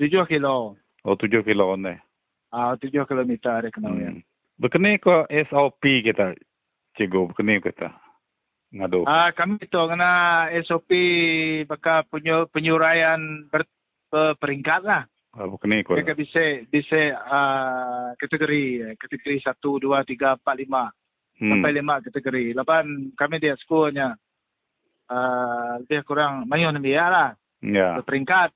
7 0.00 0.24
kilo. 0.24 0.80
Oh, 1.04 1.14
tujuh 1.14 1.44
kilo 1.44 1.76
ni. 1.76 1.92
Ah, 2.48 2.72
7 2.80 3.04
kilometer 3.04 3.60
dari 3.60 3.68
Kenawian. 3.68 4.24
Hmm. 4.24 4.26
Berkini 4.56 4.96
ke 4.96 5.28
SOP 5.52 5.82
kita, 6.08 6.32
cikgu, 6.96 7.34
berkini 7.34 7.60
kita. 7.60 7.92
Ngadu. 8.72 9.04
Ah, 9.04 9.28
kami 9.36 9.60
tu 9.68 9.82
kena 9.84 10.48
SOP 10.64 10.88
bakal 11.68 12.08
penyu, 12.08 12.48
penyuraian 12.48 13.44
ber, 13.52 13.68
peringkat 14.40 14.80
lah. 14.88 15.04
Ah, 15.36 15.46
berkini 15.46 15.84
ko. 15.84 16.00
Mereka 16.00 16.16
bisa 16.16 16.64
bisa 16.72 17.12
uh, 17.28 18.16
kategori 18.16 18.96
kategori 18.96 19.42
satu 19.44 19.82
dua 19.82 20.00
tiga 20.06 20.38
empat 20.40 20.56
lima 20.56 20.88
Hmm. 21.34 21.50
sampai 21.50 21.70
lima 21.74 21.98
kategori. 21.98 22.54
Lepas 22.54 22.86
kami 23.18 23.42
dia 23.42 23.58
sekolahnya 23.58 24.14
uh, 25.10 25.82
lebih 25.82 26.06
kurang 26.06 26.46
mayun 26.46 26.78
biar 26.78 27.08
lah 27.10 27.30
Ya. 27.64 27.96
berperingkat. 27.98 28.52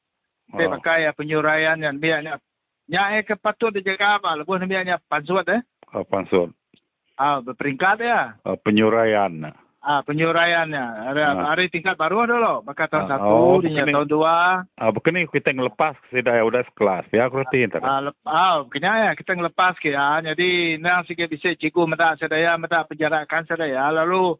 Tapi 0.48 0.64
Oh. 0.64 0.72
pakai 0.80 1.12
penyuraian 1.12 1.76
yang 1.76 1.96
biarnya 2.00 2.40
nya 2.88 3.12
eh 3.12 3.24
kepatut 3.24 3.68
dijaga 3.76 4.16
apa 4.16 4.32
lepas 4.40 4.64
biarnya 4.64 4.96
pansut 5.04 5.44
eh. 5.52 5.60
Oh, 5.92 6.04
pansut. 6.08 6.52
Ah 7.20 7.40
berperingkat 7.44 8.00
ya. 8.00 8.32
Oh, 8.48 8.56
penyuraian. 8.56 9.52
Ah 9.89 10.05
penyuraiannya 10.05 10.84
ada 11.09 11.22
Ah. 11.24 11.45
hari 11.49 11.72
tingkat 11.72 11.97
baru 11.97 12.28
ada 12.28 12.36
loh. 12.36 12.59
Maka 12.61 12.84
tahun 12.86 13.09
Ah, 13.09 13.11
satu, 13.16 13.32
oh, 13.32 13.57
dinya 13.57 13.89
begini. 13.89 13.95
tahun 13.97 14.09
dua. 14.12 14.36
Ah, 14.76 14.93
begini 14.93 15.24
kita 15.24 15.49
ngelepas 15.49 15.97
sudah 16.12 16.45
udah 16.45 16.61
sekelas. 16.68 17.09
Ya, 17.09 17.24
aku 17.24 17.41
reti 17.41 17.64
entar. 17.64 17.80
Ah, 17.80 18.05
lep, 18.05 18.12
ah, 18.22 18.68
kena 18.68 19.09
ya 19.09 19.11
kita 19.16 19.32
ngelepas 19.32 19.80
ke 19.80 19.97
ya. 19.97 20.20
Jadi 20.20 20.76
nang 20.76 21.09
sikit 21.09 21.32
bisa 21.32 21.57
cikgu 21.57 21.89
medak 21.89 22.20
sedaya 22.20 22.61
medak 22.61 22.84
penjarakan 22.84 23.49
sedaya 23.49 23.89
lalu 23.89 24.36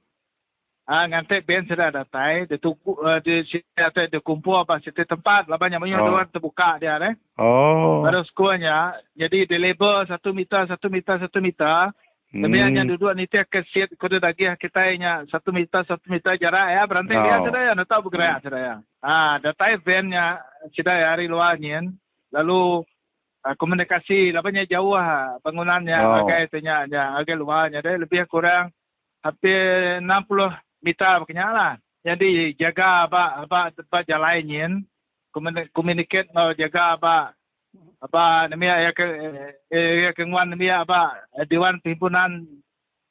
ah 0.85 1.05
ngantek 1.05 1.45
ben 1.45 1.65
sudah 1.65 1.93
datang 1.93 2.45
dia 2.45 2.57
tuku 2.57 2.97
uh, 2.97 3.21
dia 3.21 3.45
siapa 3.45 4.09
dia 4.09 4.25
kumpul 4.25 4.57
apa 4.57 4.81
situ 4.81 5.05
tempat 5.05 5.45
lah 5.45 5.57
banyak 5.57 5.77
banyak 5.77 6.01
Oh. 6.01 6.17
orang 6.17 6.33
terbuka 6.33 6.77
dia 6.77 6.97
eh. 7.05 7.13
Oh. 7.37 8.01
Baru 8.01 8.25
sekolahnya 8.25 8.97
jadi 9.13 9.45
dia 9.45 9.61
label 9.61 10.05
satu 10.05 10.33
meter 10.33 10.65
satu 10.65 10.89
meter 10.89 11.21
satu 11.21 11.41
meter. 11.41 11.93
Hmm. 12.29 12.45
Tapi 12.45 12.61
hanya 12.61 12.85
duduk 12.85 13.09
ni 13.17 13.25
tiap 13.25 13.49
kesit 13.49 13.89
kode 13.97 14.21
lagi 14.21 14.45
kita 14.61 14.85
nya 15.01 15.25
satu 15.33 15.49
meter 15.49 15.81
satu 15.89 16.05
meter 16.13 16.37
jarak 16.37 16.77
ya 16.77 16.85
berhenti 16.85 17.17
Oh. 17.17 17.25
dia 17.25 17.37
sudah 17.41 17.61
ya 17.65 17.85
tahu 17.89 18.01
bergerak 18.13 18.45
sudah 18.45 18.61
ya. 18.61 18.75
Ah 19.01 19.41
datang 19.41 19.81
eventnya 19.81 20.37
sudah 20.77 20.93
ya 20.93 21.09
hari 21.17 21.25
luarnya 21.25 21.89
lalu 22.29 22.85
uh, 23.49 23.55
komunikasi 23.57 24.37
lapanya 24.37 24.69
jauh 24.69 24.93
ah 24.93 25.41
bangunannya 25.41 25.97
Oh. 26.05 26.21
agak 26.29 26.53
itunya 26.53 26.85
ya, 26.93 27.17
agak 27.17 27.41
luarnya 27.41 27.81
dia 27.81 27.97
lebih 27.97 28.29
kurang 28.29 28.77
hampir 29.25 29.97
60 30.05 30.85
meter 30.85 31.13
begini 31.25 31.41
lah. 31.49 31.81
Jadi 32.05 32.53
jaga 32.61 33.09
apa 33.09 33.41
apa 33.49 33.73
tempat 33.73 34.05
jalannya 34.05 34.85
komunikasi 35.73 36.29
mau 36.37 36.53
jaga 36.53 36.93
apa 37.01 37.33
apa 37.99 38.47
namanya 38.49 38.89
ya 38.89 38.91
ke 38.95 39.05
eh, 39.75 40.07
ya 40.07 40.11
kenguan 40.15 40.55
namanya 40.55 40.87
apa 40.87 41.01
eh, 41.37 41.47
Dewan 41.51 41.83
Pimpinan 41.83 42.47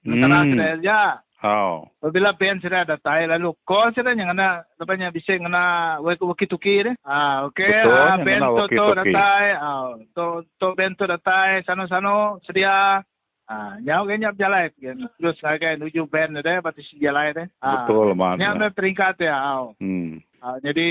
Mentara 0.08 0.39
Hmm. 0.47 0.55
sudah 0.55 0.72
ya. 0.80 1.01
Oh. 1.43 1.86
Apabila 2.01 2.34
pen 2.34 2.58
sudah 2.58 2.82
datang 2.82 3.30
lalu 3.30 3.53
call 3.62 3.93
sudah 3.93 4.16
yang 4.18 4.34
kena 4.34 4.66
lepasnya 4.82 5.14
bisa 5.14 5.38
kena 5.38 5.99
waki 6.01 6.49
tuki 6.49 6.82
deh. 6.82 6.95
Ah 7.05 7.45
okey 7.45 7.86
ah 7.86 8.18
yang 8.18 8.26
pen 8.26 8.41
tu 8.41 8.66
tu 8.74 8.86
datang 8.97 9.43
ah 9.62 9.93
tu 10.18 10.26
tu 10.58 10.68
pen 10.74 10.97
tu 10.97 11.05
datang 11.05 11.62
sano-sano 11.62 12.41
sedia 12.41 13.05
ah 13.45 13.72
nyau 13.86 14.10
ke 14.10 14.18
nyap 14.18 14.34
jalan 14.39 14.72
terus 15.22 15.38
agak 15.45 15.78
menuju 15.78 16.10
pen 16.10 16.41
deh 16.41 16.58
batis 16.64 16.89
jalan 16.97 17.36
deh. 17.36 17.47
Ah, 17.62 17.86
Betul, 17.86 18.18
Man. 18.18 18.41
Nyap 18.41 18.53
me 18.58 18.68
peringkat 18.74 19.22
ya. 19.22 19.36
Ah. 19.38 19.70
Hmm. 19.78 20.18
Ah, 20.41 20.58
jadi 20.64 20.89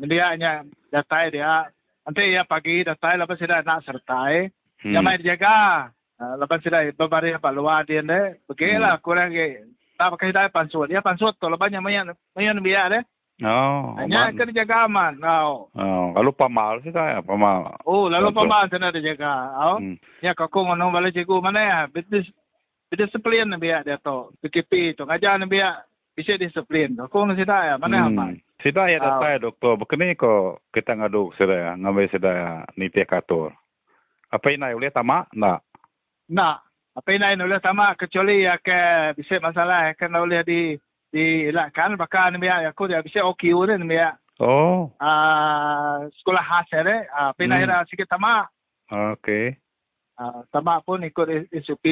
dia 0.00 0.24
hanya 0.32 0.64
datang 0.88 1.28
dia 1.28 1.68
nanti 2.08 2.32
ya 2.32 2.40
pagi 2.42 2.80
datang 2.80 3.20
lepas 3.20 3.36
sudah 3.36 3.60
nak 3.60 3.84
sertai. 3.84 4.48
Hmm. 4.80 4.94
yang 4.96 5.04
main 5.04 5.20
dijaga 5.20 5.92
Ah, 6.18 6.34
lepas 6.34 6.58
sudah 6.58 6.82
berbari 6.98 7.30
apa 7.30 7.52
luar 7.54 7.86
dia 7.86 8.02
deh 8.02 8.34
begitulah 8.50 8.98
kurang 8.98 9.30
ke 9.30 9.62
tak 9.94 10.10
pakai 10.10 10.34
dah 10.34 10.50
pansut 10.50 10.90
dia 10.90 10.98
pansut 10.98 11.30
tu 11.38 11.46
lepas 11.46 11.70
yang 11.70 11.84
main 11.84 12.10
main 12.34 12.58
biar 12.58 12.90
deh 12.90 13.04
Oh. 13.38 13.94
hanya 13.94 14.26
aman. 14.26 14.34
kena 14.34 14.50
jaga 14.50 14.90
aman. 14.90 15.14
Oh 15.22 15.70
Oh, 15.78 16.10
kalau 16.10 16.34
pamal 16.34 16.82
sih 16.82 16.90
saya, 16.90 17.22
pamal. 17.22 17.70
oh 17.86 18.10
lalu 18.10 18.34
pamal 18.34 18.66
sana 18.66 18.90
dijaga 18.90 19.30
oh 19.62 19.78
Hmm. 19.78 19.94
ya 20.18 20.34
kau 20.34 20.50
ngono 20.50 20.90
balik 20.90 21.14
cikgu 21.14 21.38
mana 21.38 21.60
ya? 21.62 21.78
Bisnis 21.86 22.26
disiplin 22.90 23.54
biar 23.54 23.86
dia 23.86 23.94
tu. 24.02 24.34
PKP 24.42 24.98
tu 24.98 25.06
ngajar 25.06 25.38
biar 25.46 25.86
bisa 26.18 26.34
disiplin 26.34 26.98
kau 27.06 27.22
ngono 27.22 27.38
sih 27.38 27.46
ya 27.46 27.78
mana 27.78 28.10
aman 28.10 28.34
Sida 28.58 28.90
ya 28.90 28.98
Ah. 28.98 29.22
datang 29.22 29.38
doktor, 29.40 29.78
begini 29.78 30.18
ko 30.18 30.58
kita 30.74 30.98
ngaduk 30.98 31.30
sida 31.38 31.78
ngambil 31.78 32.10
sida 32.10 32.32
niti 32.74 32.98
katur. 33.06 33.54
Apa 34.28 34.50
ini 34.50 34.74
boleh 34.74 34.90
tamak? 34.90 35.30
Nak. 35.32 35.62
nak 36.28 36.60
apa 36.92 37.08
yang 37.14 37.22
lain 37.24 37.46
boleh 37.46 37.62
sama 37.62 37.94
kecuali 37.94 38.44
ya 38.44 38.58
ke 38.60 38.76
bisa 39.16 39.38
masalah 39.40 39.88
ya 39.88 39.92
kan 39.94 40.12
boleh 40.12 40.42
di 40.42 40.74
dielakkan 41.08 41.96
bahkan 41.96 42.36
biar 42.36 42.68
aku 42.68 42.84
dia 42.84 43.00
bisa 43.00 43.22
OQ 43.24 43.40
ni 43.64 43.88
biar 43.88 44.18
Oh, 44.38 44.92
ah 45.00 46.04
sekolah 46.20 46.44
khas 46.44 46.68
ya 46.68 46.82
deh 46.84 47.00
ah 47.08 47.30
Hmm. 47.32 47.36
pindah 47.38 47.58
hmm. 47.64 47.88
sikit 47.88 48.12
tamak 48.12 48.52
okey. 48.92 49.56
ah 50.20 50.44
tamak 50.52 50.84
pun 50.84 51.00
ikut 51.00 51.26
SOP 51.64 51.86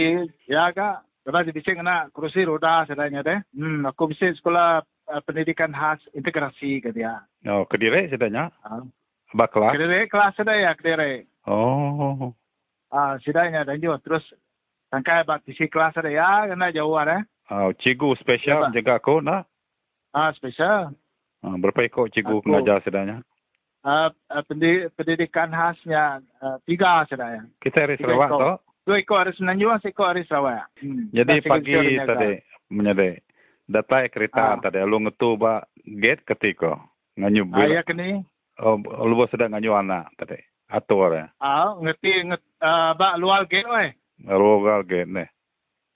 ya 0.45 0.69
kak 0.71 1.01
lepas 1.25 1.49
dia 1.49 1.55
bisa 1.55 1.73
kena 1.73 2.13
kerusi 2.13 2.45
roda 2.45 2.85
sedanya 2.85 3.25
deh 3.25 3.39
hmm 3.57 3.89
aku 3.89 4.13
bisa 4.13 4.29
sekolah 4.37 4.85
ah, 5.09 5.21
pendidikan 5.21 5.71
khas 5.71 5.99
integrasi 6.13 6.79
ke 6.79 6.91
dia 6.91 7.23
Oh, 7.45 7.63
kediri 7.63 8.07
sidanya. 8.07 8.51
ah 8.63 8.83
Bakla. 9.29 9.71
kedere 9.71 10.07
kelas 10.07 10.35
sedaya 10.35 10.73
kedere 10.73 11.27
Oh. 11.45 12.31
ah 12.89 13.19
sidanya 13.19 13.63
dan 13.63 13.77
juga 13.77 13.99
terus 13.99 14.23
tangkai 14.89 15.23
bat 15.23 15.43
isi 15.45 15.67
kelas 15.67 15.95
ada 15.95 16.09
ya 16.09 16.47
kena 16.47 16.71
jauh 16.71 16.95
ada 16.95 17.23
Oh, 17.47 17.71
cikgu 17.73 18.15
spesial 18.17 18.67
Ya, 18.67 18.75
jaga 18.77 18.99
aku 18.99 19.19
nak. 19.21 19.47
ah 20.11 20.31
spesial 20.33 20.91
Ah, 21.41 21.55
berapa 21.55 21.79
ekor 21.81 22.09
cikgu 22.09 22.41
Aku. 22.41 22.47
mengajar 22.49 22.83
sidanya? 22.83 23.23
uh, 23.83 24.11
uh, 24.27 24.43
pendi- 24.43 24.91
pendidikan 24.93 25.47
khasnya 25.49 26.19
uh, 26.41 26.59
tiga 26.65 27.07
saudara. 27.07 27.47
Kita 27.63 27.87
hari 27.87 27.95
Sarawak 27.97 28.31
tu. 28.33 28.51
Dua 28.83 28.99
ekor 28.99 29.23
hari 29.23 29.31
Semenanjung, 29.33 29.79
seekor 29.79 30.11
hari 30.11 30.27
Sarawak. 30.27 30.67
Hmm. 30.77 31.07
Jadi 31.11 31.39
pagi 31.41 31.71
tadi 32.01 32.43
menyade. 32.67 33.23
Data 33.67 34.07
kereta 34.07 34.55
Ah. 34.55 34.59
tadi 34.63 34.79
lu 34.87 35.03
ngetu 35.03 35.35
ba 35.35 35.67
gate 35.83 36.23
ketika 36.23 36.79
nganyub 37.19 37.51
Ah, 37.51 37.57
bil. 37.59 37.71
ya 37.75 37.83
kini. 37.83 38.23
Oh, 38.63 38.79
lupa 39.05 39.27
sedang 39.29 39.53
nganyu 39.53 39.75
anak 39.75 40.07
tadi. 40.17 40.39
Atur 40.71 41.13
ya. 41.15 41.27
Ah, 41.39 41.75
ngerti 41.77 42.31
nget 42.31 42.43
uh, 42.63 42.95
ba 42.95 43.19
luar 43.19 43.45
gate 43.47 43.67
oi. 43.67 43.91
Luar 44.25 44.87
gate 44.87 45.11
ni. 45.11 45.27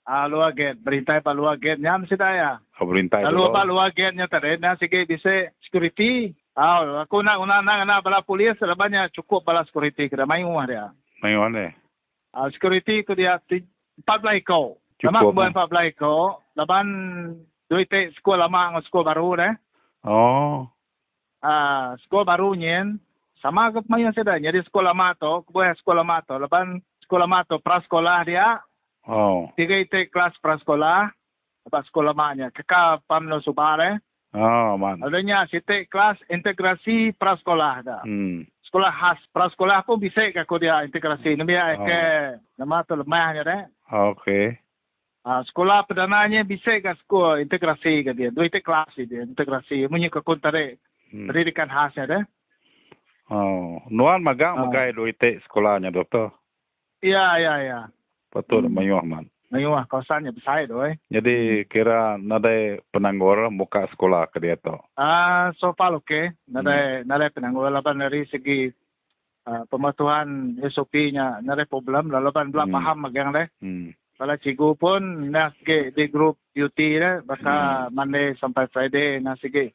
Ah, 0.03 0.27
luar 0.27 0.51
gate. 0.51 0.83
Berintah 0.83 1.23
pa 1.23 1.31
luar 1.31 1.55
gate 1.57 1.79
nyam 1.79 2.03
si 2.05 2.15
daya. 2.15 2.59
Oh, 2.79 2.85
berintah 2.85 3.23
Lalu 3.23 3.51
pa 3.51 3.63
luar 3.63 3.91
gate 3.91 4.15
nya 4.15 4.27
tadi 4.27 4.59
na 4.59 4.75
sige 4.75 5.07
bisa 5.07 5.47
security. 5.63 6.35
Ah, 6.51 7.07
aku 7.07 7.23
nak 7.23 7.39
una 7.39 7.63
na 7.63 7.87
na 7.87 8.03
bala 8.03 8.19
polis 8.19 8.59
labanya 8.59 9.07
cukup 9.09 9.47
bala 9.47 9.63
security 9.63 10.11
kada 10.11 10.27
mai 10.27 10.43
rumah 10.43 10.67
dia. 10.67 10.91
Mai 11.23 11.39
mana? 11.39 11.71
Ah, 12.35 12.51
security 12.51 13.03
ku 13.07 13.15
dia 13.15 13.39
14 13.47 14.43
ko. 14.43 14.75
Cukup, 14.99 15.33
Lama 15.33 15.33
bulan 15.33 15.53
14 15.55 15.95
ko. 15.97 16.13
Laban 16.53 16.87
duit 17.71 17.87
sekolah 18.19 18.51
lama 18.51 18.75
dengan 18.75 18.83
sekolah 18.83 19.05
baru 19.15 19.29
deh. 19.39 19.53
Oh. 20.03 20.67
Ah, 21.39 21.95
sekolah 22.03 22.27
baru 22.27 22.51
nyen 22.51 22.99
sama 23.39 23.71
ke 23.71 23.79
pemain 23.87 24.11
saya 24.11 24.35
dah. 24.35 24.37
Jadi 24.43 24.59
sekolah 24.67 24.91
lama 24.91 25.15
tu, 25.15 25.47
kebuah 25.47 25.71
sekolah 25.79 26.03
lama 26.03 26.19
tu. 26.27 26.35
Lepas 26.35 26.67
sekolah 27.07 27.23
lama 27.23 27.39
tu 27.47 27.55
prasekolah 27.63 28.19
dia. 28.27 28.59
Oh. 29.07 29.47
Tiga 29.55 29.79
itu 29.79 30.03
kelas 30.11 30.35
prasekolah. 30.43 31.07
Lepas 31.63 31.87
sekolah 31.87 32.11
lamanya. 32.11 32.51
Kekal 32.51 32.99
pamno 33.07 33.39
subar 33.39 33.79
eh. 33.79 33.95
Oh, 34.35 34.75
man. 34.75 34.99
Adanya 35.03 35.47
sitik 35.47 35.87
kelas 35.87 36.19
integrasi 36.27 37.15
prasekolah 37.15 37.75
dah. 37.87 38.01
Hmm. 38.03 38.43
Sekolah 38.67 38.91
khas 38.91 39.19
prasekolah 39.35 39.83
pun 39.83 39.99
bisa 39.99 40.27
ke 40.31 40.43
aku 40.43 40.59
dia 40.59 40.83
integrasi. 40.83 41.35
Nama 41.39 41.75
Oh. 41.75 41.83
ke 41.87 42.01
nama 42.59 42.83
tu 42.83 42.95
lemahnya 42.99 43.41
deh. 43.47 43.63
Okay. 43.91 44.59
Ah, 45.21 45.45
sekolah 45.45 45.85
perdananya 45.85 46.41
bisa 46.41 46.81
ke 46.81 46.97
sekolah 47.05 47.37
integrasi 47.39 48.01
ke 48.01 48.11
dia. 48.11 48.33
Dua 48.33 48.49
itu 48.49 48.57
kelas 48.57 48.89
dia 48.97 49.21
integrasi. 49.21 49.85
Punya 49.85 50.09
kekun 50.09 50.41
tarik 50.41 50.81
Hmm. 51.13 51.27
pendidikan 51.29 51.69
khasnya 51.69 52.07
deh. 52.07 52.23
Oh. 53.29 53.79
Nuan 53.87 54.23
magang 54.23 54.57
Ah. 54.57 54.65
magai 54.65 54.91
duit 54.91 55.19
sekolahnya 55.45 55.91
doktor. 55.91 56.33
Ya, 57.03 57.37
ya, 57.37 57.53
ya. 57.61 57.79
Betul, 58.31 58.65
Hmm. 58.65 58.73
mayuh 58.73 59.03
man. 59.03 59.29
Mayuah 59.51 59.83
kawasannya 59.83 60.31
besar 60.31 60.63
tu 60.63 60.79
eh. 60.79 60.95
Jadi 61.11 61.67
kira 61.67 62.15
nadai 62.15 62.79
penanggor 62.87 63.51
muka 63.51 63.83
sekolah 63.91 64.31
ke 64.31 64.39
dia 64.39 64.55
tu. 64.55 64.71
Ah, 64.95 65.51
so 65.59 65.75
far 65.75 65.91
okey. 65.99 66.31
Nada 66.47 67.03
nada 67.03 67.27
penangguh 67.27 67.67
laban 67.67 67.99
dari 67.99 68.23
segi 68.31 68.71
uh, 69.43 69.67
pematuhan 69.67 70.55
SOP-nya 70.63 71.43
nada 71.43 71.67
problem 71.67 72.07
laban 72.07 72.47
belum 72.49 72.71
Hmm. 72.71 72.75
paham 72.79 72.97
magang 73.03 73.29
deh. 73.35 73.47
Hmm. 73.59 73.91
Kalau 74.21 74.37
cikgu 74.37 74.69
pun 74.77 75.01
nak 75.33 75.57
ke 75.65 75.89
di 75.97 76.05
grup 76.05 76.37
duty 76.53 77.01
deh, 77.01 77.25
baka 77.25 77.89
Monday 77.89 78.37
sampai 78.37 78.69
Friday 78.69 79.17
nak 79.17 79.41
segi. 79.41 79.65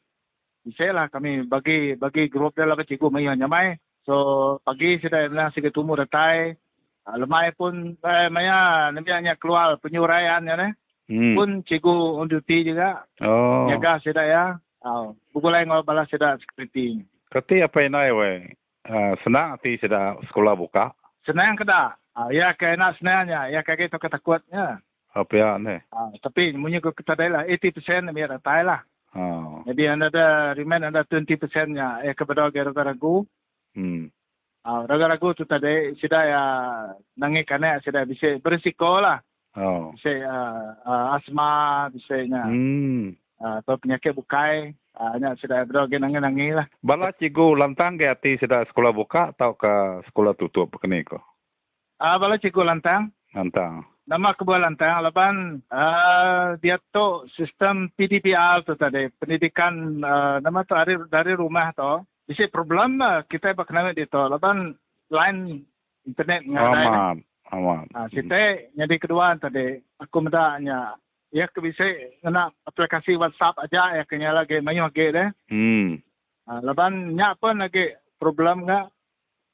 Bisa 0.63 0.95
lah 0.95 1.11
kami 1.11 1.43
bagi 1.43 1.99
bagi 1.99 2.31
grup 2.31 2.55
dia 2.55 2.63
lah 2.63 2.79
cikgu 2.79 3.11
mai 3.11 3.27
nyamai. 3.27 3.75
So 4.07 4.55
pagi 4.63 5.03
sudah 5.03 5.27
nak 5.27 5.51
segi 5.51 5.67
tumu 5.67 5.99
datai. 5.99 6.55
Uh, 7.03 7.19
lemai 7.19 7.51
pun 7.59 7.99
eh, 7.99 8.31
maya 8.31 8.87
namanya 8.95 9.35
keluar 9.35 9.75
penyuraian 9.83 10.39
ya 10.47 10.55
deh. 10.55 10.71
Hmm. 11.11 11.35
Pun 11.35 11.49
cikgu 11.67 12.23
on 12.23 12.31
duty 12.31 12.71
juga. 12.71 13.03
Oh. 13.19 13.67
Jaga 13.67 13.99
sudah 13.99 14.25
ya. 14.31 14.45
Oh, 14.87 15.11
pukul 15.35 15.59
lain 15.59 15.67
ngau 15.67 15.83
balas 15.83 16.07
sudah 16.07 16.39
security. 16.39 17.03
Kati 17.35 17.67
apa 17.67 17.83
yang 17.83 17.99
naik 17.99 18.15
weh? 18.15 18.37
Uh, 18.87 19.11
senang 19.27 19.59
hati 19.59 19.75
sudah 19.75 20.15
sekolah 20.31 20.55
buka. 20.55 20.95
Senang 21.27 21.59
ke 21.59 21.67
tak? 21.67 21.99
Ah, 22.15 22.31
ya 22.31 22.55
ke 22.55 22.71
nak 22.79 22.95
senangnya, 22.97 23.51
ya 23.51 23.59
ke 23.59 23.75
kita 23.75 23.99
ketakutnya. 23.99 24.79
Apa 25.11 25.33
ya 25.35 25.59
ni? 25.59 25.75
Ah, 25.91 26.07
tapi 26.23 26.55
munyi 26.55 26.79
ko 26.79 26.95
kita 26.95 27.19
dah 27.19 27.27
lah 27.27 27.43
80% 27.43 28.07
ni 28.15 28.23
ada 28.23 28.39
tai 28.39 28.63
lah. 28.63 28.79
Oh. 29.11 29.59
Jadi 29.67 29.91
anda 29.91 30.07
ada 30.07 30.55
remain 30.55 30.87
anda 30.87 31.03
20% 31.03 31.35
nya 31.75 31.99
ya 31.99 32.15
kepada 32.15 32.47
ragu-ragu. 32.47 33.27
Hmm. 33.75 34.07
Ah, 34.63 34.87
ragu-ragu 34.87 35.35
tu 35.35 35.43
tadi 35.43 35.99
sudah 35.99 36.23
ya 36.23 36.43
nangi 37.19 37.43
kana 37.43 37.83
sudah 37.83 38.07
bisa 38.07 38.39
berisiko 38.39 39.03
lah. 39.03 39.19
Oh. 39.59 39.91
Bisa 39.99 40.23
uh, 40.23 40.79
uh, 40.87 41.05
asma, 41.19 41.89
bisa 41.91 42.23
nya 42.23 42.47
Hmm. 42.47 43.19
uh, 43.43 43.59
atau 43.59 43.75
penyakit 43.83 44.15
bukai. 44.15 44.71
Ah, 44.97 45.13
nya 45.21 45.37
sudah 45.37 45.61
berdoa 45.69 45.85
nangi-nangi 45.93 46.57
lah. 46.57 46.65
Bala 46.81 47.13
cikgu 47.13 47.53
lantang 47.53 48.01
ke 48.01 48.09
hati 48.09 48.41
sudah 48.41 48.65
sekolah 48.65 48.89
buka 48.97 49.29
atau 49.37 49.53
ke 49.53 50.01
sekolah 50.09 50.33
tutup 50.33 50.73
kini 50.81 51.05
ko? 51.05 51.21
Ah, 52.01 52.17
bala 52.17 52.41
cikgu 52.41 52.65
lantang. 52.65 53.13
Lantang. 53.37 53.85
Nama 54.07 54.33
kebuah 54.33 54.63
lantang 54.63 55.03
laban 55.03 55.59
uh, 55.67 56.55
dia 56.63 56.79
tu 56.95 57.27
sistem 57.35 57.91
PDPR 57.93 58.63
tu 58.63 58.73
tadi 58.79 59.11
pendidikan 59.19 59.99
uh, 59.99 60.39
nama 60.39 60.63
tu 60.63 60.73
dari 60.79 60.95
dari 61.11 61.35
rumah 61.35 61.75
tu 61.75 62.07
bisa 62.23 62.47
problem 62.47 63.03
kita 63.27 63.51
berkenaan 63.51 63.91
di 63.91 64.07
tu 64.07 64.23
laban 64.23 64.79
line 65.11 65.59
internet 66.07 66.39
ngadai 66.47 66.87
Aman. 66.87 67.17
Aman. 67.51 67.83
ah 67.91 68.07
kita 68.07 68.71
jadi 68.79 68.95
kedua 68.95 69.35
tadi 69.43 69.75
aku 69.99 70.17
mendaknya 70.23 70.95
ya 71.29 71.45
ke 71.47 71.59
bisa 71.59 71.83
kena 72.19 72.47
aplikasi 72.63 73.15
WhatsApp 73.15 73.59
aja 73.59 73.95
ya 73.95 74.03
kenya 74.03 74.31
lagi 74.31 74.59
mayu 74.59 74.83
lagi 74.83 75.11
deh 75.11 75.29
Hmm. 75.51 75.99
ah 76.45 76.63
laban 76.63 77.13
nya 77.13 77.35
pun 77.35 77.59
lagi 77.59 77.91
problem 78.15 78.63
enggak 78.63 78.87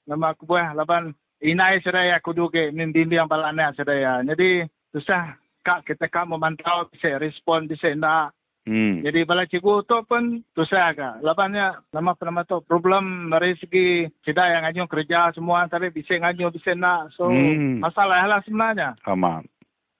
nama 0.06 0.32
aku 0.32 0.46
buah 0.46 0.74
laban 0.74 1.12
inai 1.40 1.82
sedaya 1.82 2.18
aku 2.18 2.32
duge 2.32 2.70
mimbi 2.70 3.08
yang 3.08 3.26
balana 3.26 3.74
sedaya 3.74 4.22
jadi 4.22 4.70
susah 4.92 5.34
kak 5.62 5.84
kita 5.84 6.06
kak 6.08 6.28
memantau 6.28 6.86
bisa 6.90 7.18
respon 7.18 7.66
bisa 7.66 7.90
nak 7.94 8.32
Hmm. 8.64 9.04
jadi 9.04 9.28
bala 9.28 9.44
cikgu 9.44 9.84
tu 9.84 10.00
pun 10.08 10.40
susah 10.56 10.96
kak 10.96 11.16
labannya 11.20 11.84
nama 11.92 12.16
nama 12.16 12.48
tu 12.48 12.64
problem 12.64 13.28
dari 13.28 13.60
segi 13.60 14.08
sedaya 14.24 14.56
yang 14.56 14.64
ngajung 14.64 14.88
kerja 14.88 15.36
semua 15.36 15.68
tapi 15.68 15.92
bisa 15.92 16.16
ngajung 16.16 16.48
bisa 16.48 16.72
nak 16.72 17.12
so 17.12 17.28
Hmm. 17.28 17.84
masalah 17.84 18.24
lah 18.24 18.40
sebenarnya 18.40 18.96
Aman. 19.04 19.44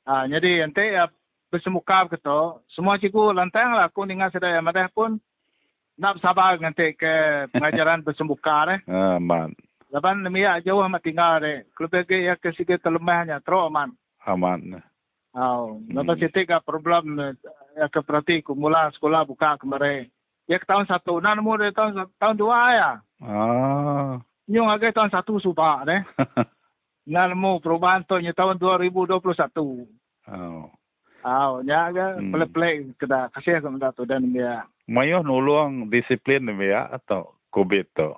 ah 0.08 0.24
jadi 0.32 0.64
ente 0.64 0.80
ya 0.80 1.12
bersemuka 1.54 2.10
gitu 2.10 2.66
semua 2.74 2.98
cikgu 2.98 3.38
lantang 3.38 3.78
lah 3.78 3.86
aku 3.86 4.10
dengan 4.10 4.34
sedaya 4.34 4.58
madah 4.58 4.90
pun 4.90 5.22
nak 6.02 6.18
sabar 6.18 6.58
nanti 6.58 6.98
ke 6.98 7.46
pengajaran 7.54 8.02
bersemuka 8.06 8.74
eh 8.74 8.82
Aman. 8.90 9.54
Laban 9.94 10.26
nemiya 10.26 10.58
jauh 10.66 10.82
amat 10.90 11.06
tinggal 11.06 11.38
de. 11.38 11.70
Kalau 11.78 11.86
pergi 11.86 12.26
ya 12.26 12.34
ke 12.34 12.50
segi 12.58 12.82
terlemahnya 12.82 13.38
teruk 13.46 13.70
aman. 13.70 13.94
Aman. 14.26 14.82
Oh, 15.38 15.78
lepas 15.86 16.18
itu 16.18 16.50
ka 16.50 16.66
problem 16.66 17.38
ya 17.78 17.86
ke 17.94 18.02
perhati 18.02 18.42
ku 18.42 18.58
mula 18.58 18.90
sekolah 18.98 19.22
buka 19.22 19.54
kemarin. 19.62 20.10
Ya 20.50 20.58
ke 20.58 20.66
tahun 20.66 20.90
satu, 20.90 21.22
nah 21.22 21.38
nemu 21.38 21.62
dari 21.62 21.78
tahun 21.78 22.10
tahun 22.18 22.36
dua 22.42 22.58
ya. 22.74 22.92
Ah. 23.22 24.18
Nyung 24.50 24.66
agak 24.66 24.98
tahun 24.98 25.14
satu 25.14 25.38
subak 25.38 25.86
deh. 25.86 26.02
Nah 27.04 27.28
nemu 27.28 27.60
perubahan 27.60 28.08
tu 28.08 28.16
nya 28.16 28.32
tahun 28.32 28.56
2021. 28.56 29.20
oh. 29.20 30.72
Oh, 31.24 31.64
nya 31.64 31.88
agak 31.88 32.20
Hmm. 32.20 32.32
pelik-pelik 32.32 32.76
kita 33.00 33.32
kasih 33.32 33.60
ke 33.60 33.68
menda 33.68 33.92
tu 33.92 34.04
dan 34.04 34.28
dia. 34.28 34.68
Mayuh 34.86 35.24
nulung 35.24 35.88
disiplin 35.88 36.44
ni 36.44 36.68
ya 36.68 36.92
atau 36.92 37.32
COVID 37.50 37.86
tu? 37.96 38.12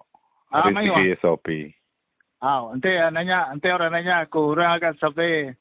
Ah, 0.50 0.70
mayuh. 0.70 0.98
segi 0.98 1.14
SOP. 1.20 1.48
Oh, 2.42 2.74
ente 2.74 2.90
nanya, 3.10 3.50
ente 3.50 3.70
orang 3.70 3.92
nanya 3.92 4.26
aku 4.26 4.54
orang 4.54 4.76
agak 4.76 4.98
sampai 4.98 5.54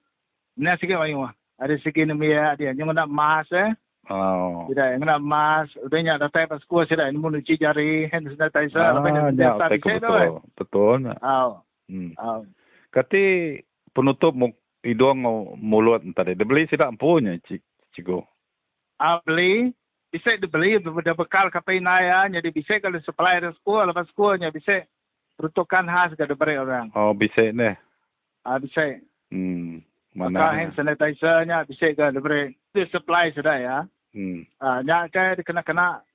ni 0.55 0.71
sikit 0.77 0.97
mayu. 0.97 1.29
Ada 1.55 1.77
sikit 1.79 2.05
nemiya 2.05 2.57
dia. 2.57 2.73
Nyung 2.73 2.91
nak 2.91 3.07
mas 3.07 3.47
eh. 3.53 3.71
Oh. 4.05 4.69
Tidak, 4.69 5.01
yang 5.01 5.01
nak 5.01 5.17
emas, 5.17 5.69
udahnya 5.81 6.21
datang 6.21 6.45
pas 6.45 6.61
kuah 6.69 6.85
sudah 6.85 7.09
ini 7.09 7.17
mau 7.17 7.33
cuci 7.33 7.57
jari, 7.57 8.05
hand 8.13 8.29
sanitizer, 8.29 8.77
Ah, 8.77 8.93
lepas 8.93 9.09
itu 9.09 9.17
ya, 9.17 9.33
dia 9.33 9.49
betul, 9.49 9.57
tak 9.57 9.71
betul. 9.73 10.29
Betul. 10.61 10.95
nak. 11.01 11.17
Aw, 11.25 11.51
Hmm. 11.89 12.13
aw. 12.21 12.41
Kati 12.93 13.25
penutup 13.97 14.37
hidung 14.85 15.25
atau 15.25 15.57
mulut 15.57 16.05
tadi. 16.13 16.37
Dia 16.37 16.45
beli 16.45 16.69
tidak 16.69 16.95
punya 17.01 17.41
cik, 17.49 17.65
cikgu. 17.97 18.21
Aw 19.01 19.25
beli, 19.25 19.73
bisa 20.13 20.37
dibeli 20.39 20.79
berbeda 20.79 21.17
bekal 21.17 21.51
kapai 21.51 21.83
naya, 21.83 22.29
jadi 22.31 22.49
bisa 22.53 22.79
kalau 22.79 23.01
supply 23.03 23.43
dari 23.43 23.57
sekolah, 23.59 23.91
lepas 23.91 24.07
sekolahnya 24.13 24.55
bisa 24.55 24.87
peruntukan 25.35 25.89
khas 25.91 26.15
ke 26.15 26.25
diberi 26.29 26.55
orang. 26.61 26.93
Oh, 26.95 27.11
bisa 27.17 27.51
ni. 27.51 27.75
Ah 28.45 28.61
bisa. 28.61 29.01
Hmm. 29.33 29.83
Mana? 30.15 30.55
hand 30.55 30.79
sanitizer-nya 30.79 31.67
bisa 31.67 31.91
ke 31.91 32.05
diberi. 32.15 32.55
Itu 32.71 32.87
supply 32.95 33.35
sudah 33.35 33.57
ya. 33.59 33.79
Hmm. 34.15 34.47
Ah, 34.63 34.79
nya 34.87 35.11
ke 35.11 35.43
dikena-kena 35.43 36.07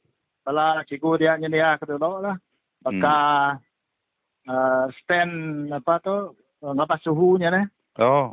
kalau 0.48 0.80
cikgu 0.88 1.20
dia 1.20 1.36
nyedia 1.36 1.76
ke 1.76 1.84
dulu 1.84 2.24
lah. 2.24 2.40
Maka 2.88 3.18
ah, 4.48 4.86
stand 5.04 5.68
apa 5.76 6.00
tu, 6.00 6.16
ngapas 6.64 7.04
suhunya 7.04 7.52
ni. 7.52 7.64
Oh, 8.00 8.32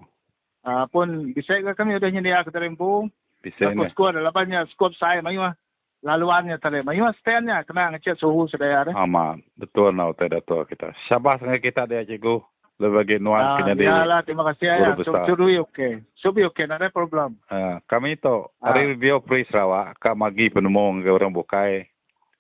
Ah, 0.67 0.85
pun 0.85 1.31
bisa 1.31 1.63
ke 1.63 1.73
kami 1.73 1.95
udah 1.95 2.11
nyedia 2.11 2.43
ke 2.43 2.51
terimpu. 2.51 3.07
bisa 3.39 3.71
Aku 3.71 3.87
ni. 3.87 3.91
skor 3.95 4.11
lapannya 4.13 4.67
skop 4.67 4.91
saya 4.99 5.23
mayu 5.23 5.39
ah. 5.41 5.55
laluannya 6.03 6.59
tadi. 6.59 6.83
Mayu 6.83 7.07
standnya 7.17 7.63
kena 7.63 7.95
ngecek 7.95 8.19
suhu 8.19 8.51
sedaya 8.51 8.83
deh. 8.83 8.95
Aman. 8.99 9.47
Betul 9.55 9.95
nak 9.95 10.19
tidak 10.19 10.43
tahu 10.43 10.67
kita. 10.67 10.91
Syabas 11.07 11.39
dengan 11.39 11.63
kita 11.63 11.87
dia 11.87 12.03
cikgu. 12.03 12.43
Lebih 12.77 13.23
nuan 13.23 13.41
Ah, 13.41 13.57
kena 13.57 13.73
dia. 13.73 13.89
Yalah, 13.89 14.21
terima 14.21 14.45
kasih 14.45 14.69
ya. 14.69 14.93
Sudah 14.99 15.25
okey. 15.65 16.03
Sudah 16.13 16.45
okey, 16.51 16.67
tak 16.67 16.77
ada 16.77 16.91
problem. 16.91 17.39
Ah, 17.47 17.81
kami 17.87 18.19
Ah. 18.61 18.69
hari 18.69 18.93
review 18.93 19.23
Pri 19.23 19.47
Sarawak 19.47 19.97
kak 19.97 20.13
magi 20.13 20.51
penemung 20.51 21.01
ke 21.01 21.09
orang 21.09 21.31
bukai 21.31 21.87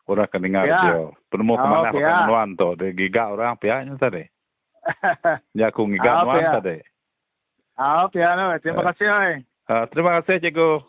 Orang 0.06 0.26
akan 0.26 0.38
dengar 0.40 0.62
Ya. 0.62 0.74
radio. 0.76 0.98
Penemu 1.30 1.52
Oh, 1.52 1.58
kemana 1.58 1.90
pihak. 1.90 1.94
pakai 1.96 2.14
menuan 2.22 2.48
tu. 2.54 2.68
Dia 2.74 2.90
gigak 2.92 3.26
orang 3.28 3.58
pihaknya 3.58 3.94
tadi. 3.96 4.22
Ya 5.58 5.66
aku 5.68 5.86
gigak 5.88 6.12
Ah, 6.12 6.18
menuan 6.22 6.36
pihak. 6.36 6.54
tadi. 6.54 6.76
Ah, 7.76 8.08
piano. 8.08 8.56
Terima 8.58 8.80
Eh. 8.80 8.86
kasih, 8.88 9.06
oi. 9.06 9.32
Ah, 9.68 9.84
terima 9.86 10.16
kasih 10.18 10.40
cikgu. 10.40 10.80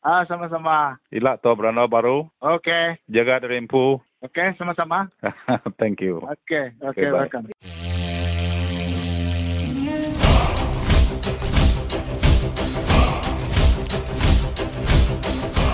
Ah, 0.00 0.22
sama-sama. 0.24 0.96
Ilak 1.10 1.42
to 1.42 1.52
beranda 1.52 1.84
baru. 1.84 2.30
Okey. 2.40 2.96
Jaga 3.10 3.42
dari 3.42 3.58
empu. 3.58 3.98
Okey, 4.22 4.54
sama-sama. 4.56 5.10
Thank 5.80 6.00
you. 6.00 6.22
Okey, 6.22 6.72
okey, 6.78 6.86
Okay, 6.86 7.06
bye. 7.10 7.26
welcome. 7.26 7.50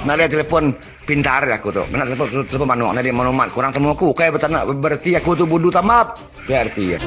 Nak 0.07 0.15
ada 0.15 0.31
telefon 0.31 0.71
pintar 1.03 1.43
aku 1.51 1.75
tu. 1.75 1.83
Nak 1.91 2.07
telefon 2.07 2.47
telefon 2.47 2.69
manual. 2.71 2.95
Nak 2.95 3.03
dia 3.03 3.11
maklumat 3.11 3.51
kurang 3.51 3.75
temu 3.75 3.91
aku. 3.91 4.15
Kaya 4.15 4.31
bertanya 4.31 4.63
berarti 4.63 5.19
aku 5.19 5.35
tu 5.35 5.45
bodoh 5.45 5.75
tamap. 5.75 6.15
Berarti 6.47 6.95
ya. 6.95 6.99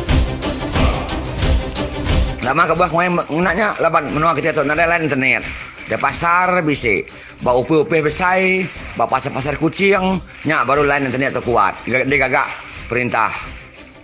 Lama 2.50 2.66
ke 2.66 2.74
bawah 2.74 2.90
main 2.98 3.14
naknya 3.46 3.78
laban 3.78 4.10
menua 4.10 4.34
kita 4.34 4.58
tu 4.58 4.66
nak 4.66 4.74
ada 4.74 4.90
lain 4.90 5.06
internet. 5.06 5.46
Ada 5.86 6.02
pasar 6.02 6.66
bisi. 6.66 7.06
Ba 7.46 7.54
upi-upi 7.54 8.02
besai, 8.02 8.66
ba 8.98 9.06
pasar-pasar 9.06 9.62
kucing, 9.62 10.18
nya 10.50 10.66
baru 10.66 10.82
lain 10.82 11.06
internet 11.06 11.38
tu 11.38 11.46
kuat. 11.46 11.78
Dia 11.86 12.18
gagak 12.26 12.50
perintah. 12.90 13.30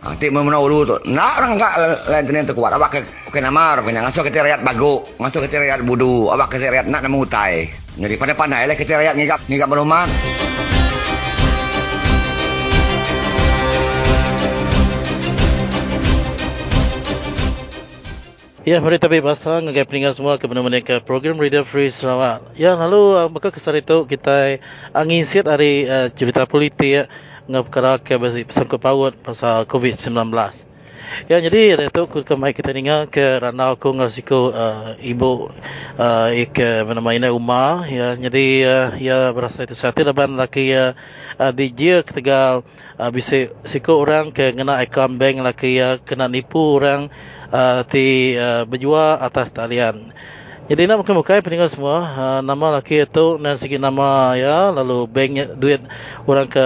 Ha, 0.05 0.13
ti 0.21 0.29
memenau 0.29 0.61
dulu 0.69 0.85
tu. 0.85 0.97
Nak 1.09 1.41
orang 1.41 1.57
gak 1.57 1.73
lain 2.05 2.21
internet 2.29 2.53
tu 2.53 2.53
kuat. 2.53 2.77
Awak 2.77 2.89
ke 2.93 2.99
ke 3.33 3.41
nama 3.41 3.81
orang 3.81 3.89
kena 3.89 4.05
ngasuh 4.05 4.21
ke 4.21 4.29
rakyat 4.29 4.61
bagu, 4.61 5.01
ngasuh 5.17 5.41
ke 5.41 5.49
rakyat 5.49 5.81
budu, 5.81 6.29
awak 6.29 6.53
ke 6.53 6.61
rakyat 6.61 6.85
nak 6.85 7.01
nemu 7.01 7.25
utai. 7.25 7.65
Jadi 7.97 8.13
pandai-pandai 8.13 8.69
lah 8.69 8.77
ke 8.77 8.85
rakyat 8.85 9.17
ngigap 9.17 9.41
ngigap 9.49 9.65
maklumat. 9.73 10.05
Ya, 18.65 18.81
mari 18.81 18.97
tapi 18.97 19.21
bahasa 19.21 19.61
ngagai 19.61 19.85
peningat 19.85 20.17
semua 20.17 20.41
ke 20.41 20.49
mana-mana 20.49 20.81
program 21.05 21.37
Radio 21.37 21.61
Free 21.61 21.93
Sarawak. 21.93 22.57
Ya, 22.57 22.73
lalu 22.73 23.13
uh, 23.13 23.29
maka 23.29 23.53
kesar 23.53 23.77
itu 23.77 24.09
kita 24.09 24.57
angin 24.89 25.21
siat 25.21 25.45
hari 25.45 25.85
uh, 25.85 26.09
cerita 26.09 26.49
politik 26.49 26.89
ya, 26.89 27.03
ngap 27.45 27.69
perkara 27.69 28.01
ke 28.01 28.17
basi 28.17 28.41
sangkut 28.49 28.81
paut 28.81 29.13
pasal 29.21 29.69
COVID-19. 29.69 30.33
Ya, 31.29 31.37
jadi 31.45 31.77
itu 31.77 32.01
ku 32.09 32.25
kemai 32.25 32.57
kita 32.57 32.73
ningal 32.73 33.05
ke 33.05 33.37
ranau 33.37 33.77
ku 33.77 33.93
ngasiku 33.93 34.49
uh, 34.49 34.97
ibu 34.97 35.53
uh, 36.01 36.33
ke 36.49 36.89
mana 36.89 37.05
mana 37.05 37.29
rumah 37.29 37.85
ya. 37.85 38.17
Jadi 38.17 38.65
uh, 38.65 38.97
ya 38.97 39.29
berasa 39.29 39.69
itu 39.69 39.77
satu 39.77 40.01
laban 40.01 40.41
laki 40.41 40.73
ya 40.73 40.97
uh, 41.37 41.53
di 41.53 41.69
ketegal 42.01 42.65
uh, 42.97 43.09
bisa 43.13 43.53
siku 43.61 44.01
orang 44.01 44.33
ke 44.33 44.57
ngena 44.57 44.81
akaun 44.81 45.21
bank 45.21 45.45
laki 45.45 45.77
ya 45.77 46.01
kena 46.01 46.25
nipu 46.25 46.81
orang 46.81 47.13
uh, 47.51 47.81
ti 47.85 48.33
uh, 48.37 48.63
berjual 48.65 49.19
atas 49.21 49.51
talian. 49.51 50.13
Jadi 50.65 50.89
nak 50.89 51.05
muka-muka 51.05 51.37
peninggal 51.45 51.69
semua 51.69 52.01
uh, 52.01 52.41
nama 52.41 52.81
laki 52.81 53.05
itu 53.05 53.37
dan 53.37 53.53
segi 53.53 53.77
nama 53.77 54.33
ya 54.33 54.73
lalu 54.73 55.05
banknya 55.05 55.53
duit 55.53 55.77
orang 56.25 56.49
ke 56.49 56.65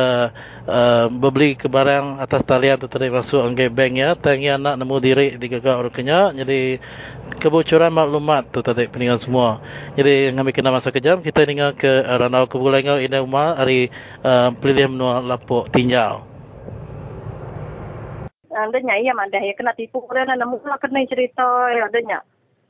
uh, 0.71 1.11
berbeli 1.11 1.59
ke 1.59 1.67
barang 1.67 2.23
atas 2.23 2.47
talian 2.47 2.79
tu 2.79 2.87
tadi 2.87 3.11
masuk 3.11 3.43
anggai 3.43 3.67
bank 3.67 3.99
ya 3.99 4.15
tanya 4.15 4.55
nak 4.55 4.79
nemu 4.79 4.95
diri 5.03 5.35
di 5.35 5.51
gagak 5.51 5.83
orang 5.83 5.91
kenya 5.91 6.31
jadi 6.31 6.79
kebocoran 7.43 7.91
maklumat 7.91 8.47
tu 8.47 8.63
tadi 8.63 8.87
peninggal 8.87 9.19
semua. 9.19 9.59
Jadi 9.99 10.31
ngambil 10.31 10.53
kena 10.55 10.71
masa 10.71 10.95
kejam 10.95 11.19
kita 11.19 11.43
tinggal 11.43 11.75
ke 11.75 11.89
uh, 11.89 12.23
ranau 12.23 12.47
kebulangau 12.47 13.03
ini 13.03 13.19
rumah 13.19 13.59
hari 13.59 13.91
uh, 14.23 14.55
pilih 14.63 14.95
menua 14.95 15.19
lapuk 15.19 15.67
tinjau. 15.75 16.28
Adanya 18.49 18.97
iya 18.97 19.13
mandah 19.13 19.41
ya 19.41 19.53
kena 19.53 19.77
tipu 19.77 20.01
orang 20.09 20.25
nak 20.33 20.41
nemu 20.41 20.57
lah 20.65 20.81
kena 20.81 21.05
cerita 21.05 21.69
ya 21.69 21.85
adanya. 21.85 22.19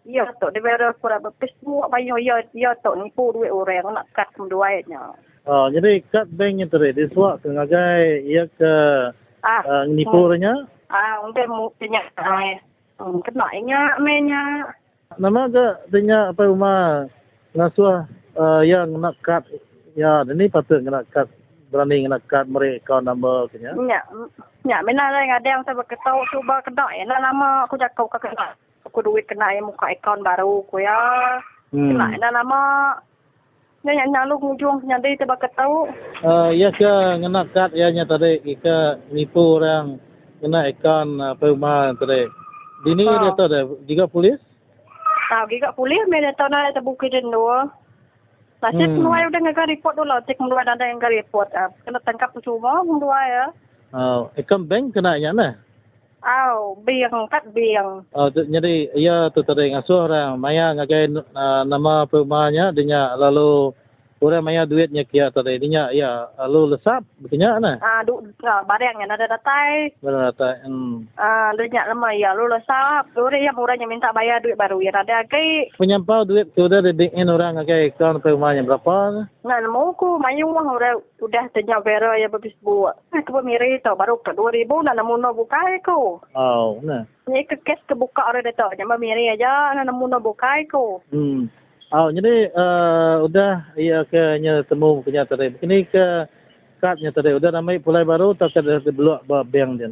Ya 0.03 0.27
tok. 0.39 0.51
Dia 0.51 0.63
beres 0.63 0.99
pura 0.99 1.19
bepis 1.23 1.55
semua 1.59 1.87
bayo 1.87 2.19
ya 2.19 2.43
ya 2.51 2.75
tok. 2.83 2.99
Nipu 2.99 3.31
duit 3.31 3.51
orang. 3.51 3.95
Nak 3.95 4.07
kat 4.11 4.27
duitnya. 4.35 5.15
Oh, 5.47 5.65
jadi 5.71 6.03
kad 6.11 6.27
bank 6.35 6.61
itu 6.61 6.75
tadi 6.75 6.93
disuak 6.93 7.41
ke 7.41 7.47
ngagai 7.49 8.27
ia 8.27 8.43
ke 8.59 8.73
Ah, 9.39 9.63
uh, 9.63 9.83
nipu 9.87 10.27
orangnya. 10.27 10.67
ah 10.91 11.23
untuk 11.23 11.47
mu 11.47 11.71
punya 11.79 12.03
ai. 12.19 12.59
Hmm, 12.99 13.23
kena 13.23 13.47
ingat 13.55 14.03
menya. 14.03 14.67
Nama 15.15 15.47
ke 15.47 15.65
tanya 15.95 16.35
apa 16.35 16.43
rumah? 16.43 17.07
Ngasuh 17.55 18.03
uh, 18.35 18.61
yang 18.67 18.99
nak 18.99 19.15
kad 19.23 19.47
ya 19.95 20.27
ini 20.27 20.51
patut 20.51 20.83
kena 20.83 21.07
kad 21.07 21.31
berani 21.69 22.05
kena 22.05 22.19
kad 22.25 22.45
mereka 22.49 22.97
account 22.97 23.05
number 23.05 23.45
kenya. 23.53 23.71
Nya 23.77 24.01
nya 24.65 24.81
mena 24.81 25.13
lah 25.13 25.21
ada 25.21 25.45
yang 25.45 25.61
saya 25.63 25.77
berketau 25.77 26.25
cuba 26.33 26.65
kena 26.65 26.85
ya 26.97 27.05
nama 27.05 27.69
aku 27.69 27.77
cakap 27.77 28.09
kau 28.09 28.19
kena. 28.19 28.57
Aku 28.89 29.05
duit 29.05 29.29
kena 29.29 29.53
ya 29.53 29.61
muka 29.61 29.85
akaun 29.89 30.25
baru 30.25 30.65
aku 30.65 30.81
ya. 30.81 30.97
Hmm. 31.69 31.93
Kena 31.93 32.05
ya 32.17 32.29
nama 32.33 32.59
Nya 33.79 33.95
nya 33.95 34.05
nya 34.11 34.27
lu 34.27 34.35
ngujung 34.43 34.83
nyadi 34.83 35.15
tiba 35.15 35.39
ketau. 35.39 35.87
Uh, 36.19 36.51
ya 36.51 36.67
ke 36.75 37.15
kena 37.23 37.47
kad 37.55 37.71
ya 37.71 37.87
nya 37.87 38.03
tadi 38.03 38.43
ke 38.59 38.99
nipu 39.15 39.55
orang 39.55 39.95
kena 40.43 40.67
account 40.67 41.23
apa 41.23 41.47
rumah 41.47 41.95
tadi. 41.95 42.27
Dini 42.83 43.07
Oh. 43.07 43.19
dia 43.23 43.31
tahu 43.39 43.47
dah 43.47 43.63
juga 43.87 44.05
polis. 44.11 44.39
Tahu 45.31 45.47
giga 45.47 45.71
polis 45.71 46.03
mena 46.11 46.35
tahu 46.35 46.51
na 46.51 46.75
ta 46.75 46.83
buku 46.83 47.07
den 47.07 47.31
dua. 47.31 47.71
Nasib 48.59 48.91
Hmm. 48.91 48.95
hmm. 48.99 49.03
nuai 49.07 49.23
udah 49.31 49.39
ngga 49.39 49.71
report 49.71 49.95
dulu, 49.95 50.19
cek 50.27 50.35
mulai 50.43 50.67
ada 50.67 50.83
yang 50.83 50.99
report. 50.99 51.47
Ah, 51.55 51.71
kena 51.87 51.99
tangkap 52.03 52.35
cuma 52.43 52.83
mulai 52.83 53.27
ya. 53.31 53.45
Uh, 53.89 54.27
account 54.35 54.67
bank 54.67 54.91
kena 54.91 55.15
nya 55.15 55.31
nah. 55.31 55.55
Aw, 56.19 56.75
biang 56.83 57.31
kat 57.31 57.47
biang. 57.55 58.03
Oh, 58.11 58.27
tu, 58.27 58.43
jadi 58.43 58.91
ia 58.91 59.31
tu 59.31 59.39
tadi 59.39 59.71
ngasuh 59.71 60.11
orang 60.11 60.35
maya 60.35 60.75
ngagai 60.75 61.15
uh, 61.15 61.63
nama 61.63 62.03
perumahannya 62.03 62.75
dia 62.75 63.15
lalu 63.15 63.71
orang 64.19 64.43
maya 64.43 64.67
duitnya 64.67 65.07
kia 65.07 65.31
tadi 65.31 65.55
dia 65.63 65.87
ya 65.95 66.27
lalu 66.35 66.75
lesap 66.75 67.07
begini 67.23 67.47
nah. 67.59 67.79
Ah, 67.79 68.03
du 68.03 68.19
ah, 68.43 68.61
barang 68.67 68.99
yang 68.99 69.11
ada 69.11 69.25
datai. 69.31 69.95
Benar 70.03 70.35
tak? 70.35 70.63
Hmm. 70.67 71.07
Ah, 71.15 71.55
dia 71.55 71.71
nyak 71.71 71.87
lama 71.95 72.09
ya 72.15 72.35
lu 72.35 72.51
lesap. 72.51 73.07
Lu 73.15 73.31
yang 73.31 73.55
murahnya 73.55 73.87
minta 73.87 74.11
bayar 74.11 74.43
duit 74.43 74.59
baru 74.59 74.83
ya 74.83 74.91
ada 74.91 75.23
kai. 75.27 75.71
Penyampau 75.79 76.27
duit 76.27 76.51
sudah 76.55 76.83
di 76.83 76.91
bank 76.91 77.15
in 77.15 77.31
orang 77.31 77.55
ngagai 77.55 77.95
akaun 77.95 78.19
perumahannya 78.19 78.67
berapa? 78.67 79.27
Nah, 79.47 79.57
nemu 79.63 79.95
ku 79.95 80.19
mayu 80.19 80.51
wang 80.51 80.67
udah 80.67 80.99
udah 81.23 81.45
tanya 81.55 81.79
vera 81.79 82.19
ya 82.19 82.27
babis 82.27 82.55
buat. 82.59 82.99
Nah, 83.15 83.23
ke 83.23 83.31
miri 83.43 83.79
tau 83.79 83.95
baru 83.95 84.19
ke 84.19 84.35
2000 84.35 84.67
nah 84.83 84.93
nemu 84.95 85.15
no 85.15 85.31
bukai 85.31 85.79
ku. 85.81 86.19
Oh, 86.35 86.79
nah. 86.83 87.07
Ni 87.29 87.45
ke 87.47 87.55
kes 87.63 87.79
ke 87.87 87.95
buka 87.95 88.27
orang 88.27 88.43
dah 88.43 88.55
tau. 88.55 88.71
Nyama 88.75 88.99
miri 88.99 89.31
aja 89.31 89.73
nah 89.75 89.83
nemu 89.87 90.05
no 90.11 90.19
bukai 90.19 90.67
ku. 90.67 90.99
Hmm. 91.11 91.47
Oh, 91.89 92.13
jadi 92.13 92.53
uh, 92.53 93.25
udah 93.25 93.73
iya 93.73 94.05
ke 94.05 94.37
nya 94.37 94.61
temu 94.69 95.01
punya 95.01 95.25
tadi. 95.25 95.49
Ini 95.57 95.89
ke 95.89 96.29
kadnya 96.77 97.09
tadi 97.09 97.33
udah 97.33 97.49
namai 97.49 97.81
pulai 97.81 98.05
baru 98.05 98.37
tak 98.37 98.53
ada 98.61 98.77
beluk 98.93 99.25
bank 99.25 99.71
dia. 99.81 99.89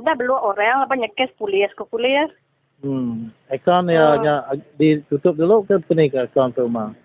Udah 0.00 0.16
belum 0.16 0.40
orang 0.40 0.88
apa 0.88 0.96
nyekes 0.96 1.36
polis 1.36 1.68
ke 1.76 1.84
polis. 1.84 2.32
Hmm. 2.80 3.28
Akaun 3.52 3.92
ya 3.92 4.16
Hmm. 4.16 4.22
nya 4.24 4.34
ditutup 4.80 5.36
dulu 5.36 5.68
ke 5.68 5.76
kini 5.84 6.08
ke 6.08 6.24
akaun 6.24 6.56
rumah. 6.56 6.96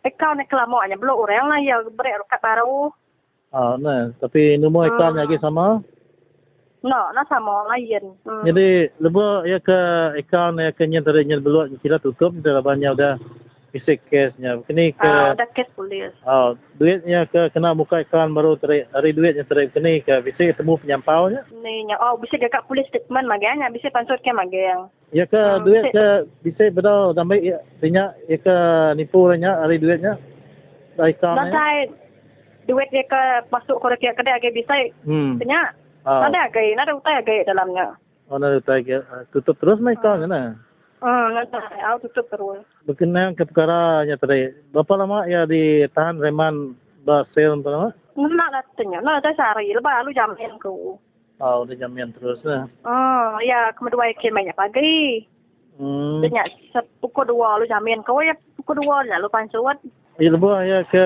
Akaun 0.00 0.40
ni 0.40 0.48
kelamaknya 0.48 0.96
belum 0.96 1.20
orang 1.20 1.44
lah 1.52 1.60
ya 1.60 1.76
berek 1.92 2.24
rokat 2.24 2.40
baru. 2.40 2.88
Ah, 3.52 3.76
nah, 3.76 4.16
tapi 4.16 4.56
nombor 4.56 4.88
Hmm. 4.88 4.96
akaun 4.96 5.20
lagi 5.20 5.36
sama. 5.44 5.84
No, 6.82 7.14
nah 7.14 7.22
sama 7.30 7.62
lain. 7.70 8.18
Hmm. 8.26 8.42
Jadi 8.42 8.90
lebih 8.98 9.46
ya 9.46 9.58
ke 9.58 9.78
akaun 10.18 10.58
ya 10.58 10.74
ke 10.74 10.82
nya 10.84 10.98
tadi 10.98 11.22
nya 11.24 11.38
beluk 11.38 11.70
kira 11.78 12.02
tutup 12.02 12.34
dah 12.42 12.58
banyak 12.58 12.90
udah 12.92 13.22
isi 13.70 13.96
cashnya. 14.10 14.58
Kini 14.66 14.90
ke 14.90 15.06
Ah, 15.06 15.30
udah 15.30 15.46
kes 15.54 15.70
polis. 15.72 16.10
Oh, 16.26 16.58
duitnya 16.76 17.24
ke 17.30 17.54
kena 17.54 17.70
buka 17.72 18.02
akaun 18.02 18.34
baru 18.34 18.58
teri 18.58 18.82
hari 18.90 19.14
duitnya 19.14 19.46
teri 19.46 19.70
kini 19.70 20.02
ke 20.02 20.20
bisa 20.20 20.42
ketemu 20.42 20.74
penyampaunya. 20.76 21.46
Ni 21.54 21.86
nya 21.86 21.96
oh 21.96 22.18
bisa 22.18 22.34
dekat 22.34 22.66
polis 22.66 22.84
statement 22.90 23.30
maganya 23.30 23.70
bisa 23.70 23.86
pansut 23.88 24.18
ke 24.18 24.34
magang. 24.34 24.90
Ya 25.14 25.22
ke 25.24 25.38
Hmm, 25.38 25.62
duit 25.62 25.86
bisa- 25.86 25.94
ke 25.94 26.06
bisa 26.42 26.62
bedau 26.74 27.14
sampai 27.14 27.46
ya 27.46 27.62
tanya 27.78 28.10
ya 28.26 28.36
ke 28.36 28.56
nipu 28.98 29.22
orangnya 29.22 29.54
hari 29.56 29.78
duitnya. 29.78 30.18
Dari 30.98 31.14
akaun 31.14 31.38
Dah 31.38 31.46
saya 31.48 31.88
duit 32.66 32.90
dia 32.90 33.06
ke 33.06 33.22
masuk 33.54 33.78
ke 33.78 34.10
kedai 34.10 34.34
agak 34.34 34.50
bisa. 34.50 34.74
Hmm. 35.06 35.38
Tanya. 35.38 35.78
Ah. 36.02 36.26
Ada 36.26 36.50
agak, 36.50 36.64
ada 36.74 36.92
utai 36.98 37.18
agak 37.22 37.46
dalamnya. 37.46 37.94
Oh, 38.26 38.40
nak 38.40 38.58
letak 38.58 38.88
ke 38.88 38.98
tutup 39.30 39.60
terus 39.60 39.78
mai 39.78 39.94
akaun 39.94 40.26
na. 40.26 40.56
Hmm, 41.02 41.34
nanti 41.34 41.58
aku 41.82 42.08
tutup 42.08 42.26
terus. 42.30 42.62
Berkenaan 42.86 43.34
ke 43.34 43.42
perkara 43.44 44.06
nya 44.06 44.16
tadi. 44.16 44.50
Berapa 44.70 44.98
lama 44.98 45.26
ya 45.26 45.44
ditahan 45.44 46.22
reman 46.22 46.78
basel 47.02 47.58
berapa 47.60 47.70
lama? 47.70 47.88
Nak 48.14 48.48
lah 48.54 48.62
tanya, 48.78 48.98
nak 49.02 49.26
dah 49.26 49.34
sehari 49.34 49.74
lepas 49.74 50.02
lu 50.06 50.14
jamin 50.14 50.54
ku. 50.62 50.96
Oh, 51.42 51.66
udah 51.66 51.74
jaminan 51.74 52.14
terus 52.14 52.38
nah. 52.46 52.70
Hmm, 52.86 53.42
ya 53.42 53.74
kedua 53.74 54.14
ikin 54.14 54.34
banyak 54.34 54.54
pagi. 54.54 55.26
Hmm. 55.76 56.22
Tanya 56.22 56.46
pukul 57.02 57.26
dua 57.30 57.58
lu 57.58 57.66
jamin 57.66 58.02
kau 58.06 58.22
ya 58.22 58.34
pukul 58.58 58.78
dua 58.78 59.02
lah 59.06 59.18
lu 59.18 59.30
pansut. 59.30 59.78
Ya 60.20 60.28
lebuh 60.28 60.60
ya 60.60 60.84
ke 60.92 61.00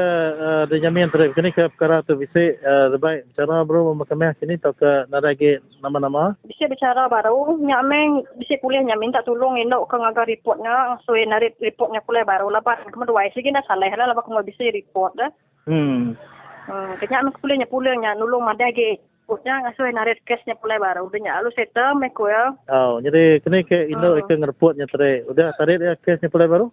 uh, 0.66 0.66
nyamin 0.66 1.14
terip 1.14 1.30
kini 1.38 1.54
ke 1.54 1.70
perkara 1.70 2.02
tu 2.02 2.18
bisi 2.18 2.59
uh, 2.59 2.90
lebih 2.90 3.22
bicara 3.30 3.62
bro 3.62 3.94
mahkamah 3.94 4.34
kini 4.34 4.59
atau 4.59 4.74
ke 4.74 5.07
nada 5.07 5.30
lagi 5.30 5.62
nama-nama 5.78 6.34
Bisa 6.42 6.66
bicara 6.66 7.07
baru, 7.07 7.54
nyameng 7.62 8.26
bisa 8.34 8.59
kuliah 8.59 8.82
nyamin 8.82 9.14
tak 9.14 9.30
tolong 9.30 9.62
indok 9.62 9.86
ke 9.86 9.94
ngaga 9.94 10.26
reportnya, 10.26 10.98
so 11.07 11.14
narik 11.14 11.54
reportnya 11.62 12.02
kuliah 12.02 12.26
baru 12.26 12.50
pak. 12.59 12.90
Kemudian 12.90 13.14
dua 13.14 13.30
sih 13.30 13.46
kena 13.46 13.62
salah 13.70 13.86
lah 13.94 14.11
lah 14.11 14.18
kamu 14.18 14.42
bisa 14.42 14.66
report 14.74 15.14
dah. 15.14 15.30
hmm 15.70 16.18
Hmm, 16.66 16.98
kenya 16.98 17.22
ame 17.22 17.30
kuliahnya 17.38 17.70
puliahnya 17.70 18.18
nulung 18.18 18.42
mada 18.42 18.66
ge. 18.74 18.98
Putnya 19.30 19.62
ngaso 19.62 19.86
narik 19.86 20.26
case-nya 20.26 20.59
kuliah 20.59 20.82
baru. 20.82 21.07
Udah 21.07 21.38
lu 21.46 21.54
seta 21.54 21.94
me 21.94 22.11
ko 22.11 22.26
ya. 22.26 22.59
oh 22.74 22.98
jadi 22.98 23.38
kini 23.38 23.62
ke 23.62 23.86
indo 23.86 24.18
ke 24.26 24.34
ngerepotnya 24.34 24.90
terip 24.90 25.30
udah 25.30 25.54
tarik 25.54 25.78
ya 25.78 25.94
kesnya 26.02 26.26
pulai 26.26 26.50
baru 26.50 26.66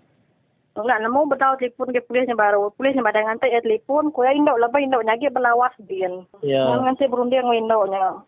Enggak 0.74 1.06
nemu 1.06 1.30
betul 1.30 1.54
telefon 1.62 1.94
ke 1.94 2.02
puliahnya 2.10 2.34
baru. 2.34 2.74
Puliahnya 2.74 3.06
pada 3.06 3.22
ngantai 3.22 3.54
ya 3.54 3.62
telefon, 3.62 4.10
ko 4.10 4.26
ya 4.26 4.34
indok 4.34 4.58
lebih 4.58 4.90
indok 4.90 5.06
nyagi 5.06 5.30
belawas 5.30 5.76
din. 5.86 6.26
ya 6.42 6.66
Ngantai 6.82 7.12
berunding 7.14 7.46
indoknya. 7.54 8.26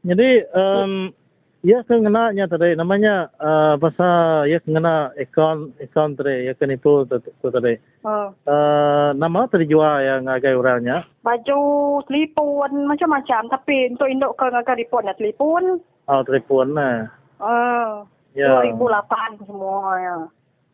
Jadi 0.00 0.40
um, 0.56 1.12
ya 1.60 1.84
kengenanya 1.84 2.48
tadi 2.48 2.72
namanya 2.74 3.28
uh, 3.36 3.76
bahasa 3.76 4.42
ya 4.48 4.56
kengena 4.64 5.12
account 5.20 5.76
account 5.84 6.16
tadi 6.16 6.48
ya 6.48 6.56
kenipu 6.56 7.04
tu 7.04 7.20
tu 7.20 7.48
tadi. 7.52 7.76
Hmm. 8.00 8.32
Uh, 8.48 9.12
nama 9.12 9.44
tadi 9.52 9.68
jual 9.68 10.00
yang 10.00 10.24
ngagai 10.24 10.56
orangnya. 10.56 11.04
Baju 11.20 11.60
telefon 12.08 12.88
macam-macam 12.88 13.52
tapi 13.52 13.92
untuk 13.92 14.08
indok 14.08 14.40
ke 14.40 14.48
ngaga 14.48 14.80
reportnya 14.80 15.12
telefon. 15.20 15.76
Oh 16.08 16.24
telefon 16.24 16.72
nah. 16.72 17.04
Ah. 17.36 18.08
Ya. 18.32 18.64
2008 18.64 19.44
semua 19.44 19.92
ya. 20.00 20.16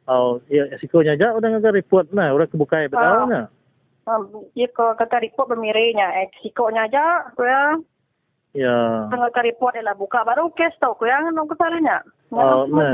Oh 0.09 0.41
ya 0.49 0.65
sikonya 0.81 1.21
aja 1.21 1.37
udah 1.37 1.49
ngagai 1.53 1.85
report 1.85 2.09
nah 2.17 2.33
udah 2.33 2.49
kebukai 2.49 2.89
betul 2.89 3.29
nah. 3.29 3.47
Um, 4.09 4.49
ya 4.57 4.65
ke 4.73 4.97
kata 4.97 5.21
report 5.21 5.53
bermirainya. 5.53 6.25
Eh, 6.25 6.33
sikonya 6.41 6.89
aja, 6.89 7.29
ya. 7.37 7.77
Ya. 8.57 9.05
Tengah 9.13 9.29
ke 9.29 9.41
report 9.53 9.77
adalah 9.77 9.93
buka 9.93 10.25
baru 10.25 10.49
kes 10.57 10.73
tau, 10.81 10.97
ko 10.97 11.05
ya 11.05 11.21
nang 11.29 11.45
kesalahnya. 11.45 12.01
Oh, 12.33 12.65
nah. 12.73 12.89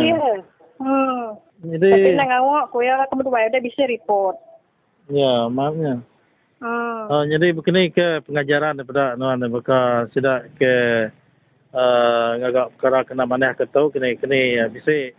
Hmm. 0.82 1.38
Jadi 1.62 1.86
Tapi 1.86 2.18
nang 2.18 2.34
awak, 2.34 2.74
ko 2.74 2.82
ya 2.82 2.98
kemudian 3.06 3.46
ada 3.46 3.62
bisa 3.62 3.86
report. 3.86 4.34
ya 5.06 5.46
maafnya. 5.46 6.02
Hmm. 6.58 7.06
Oh, 7.12 7.22
jadi 7.22 7.54
begini 7.54 7.94
ke 7.94 8.24
pengajaran 8.26 8.74
daripada 8.74 9.14
nuan 9.14 9.38
buka 9.46 10.10
sudah 10.10 10.48
ke 10.58 10.74
uh, 11.76 12.30
ngagak 12.42 12.74
perkara 12.74 12.98
kena 13.06 13.24
mana 13.28 13.52
ke 13.52 13.68
tahu 13.70 13.92
kini 13.92 14.16
kini 14.16 14.58
ya 14.58 14.66
bisa 14.66 15.12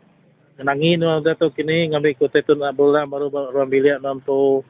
ngenangi 0.56 0.95
nuan 0.95 1.20
dah 1.20 1.36
tu 1.36 1.49
kini 1.49 1.88
ngambil 1.88 2.16
kota 2.18 2.39
tu 2.39 2.53
nak 2.53 2.74
bulan 2.74 3.06
baru 3.06 3.28
ruang 3.28 3.68
bilik 3.68 3.99
nampu 3.99 4.64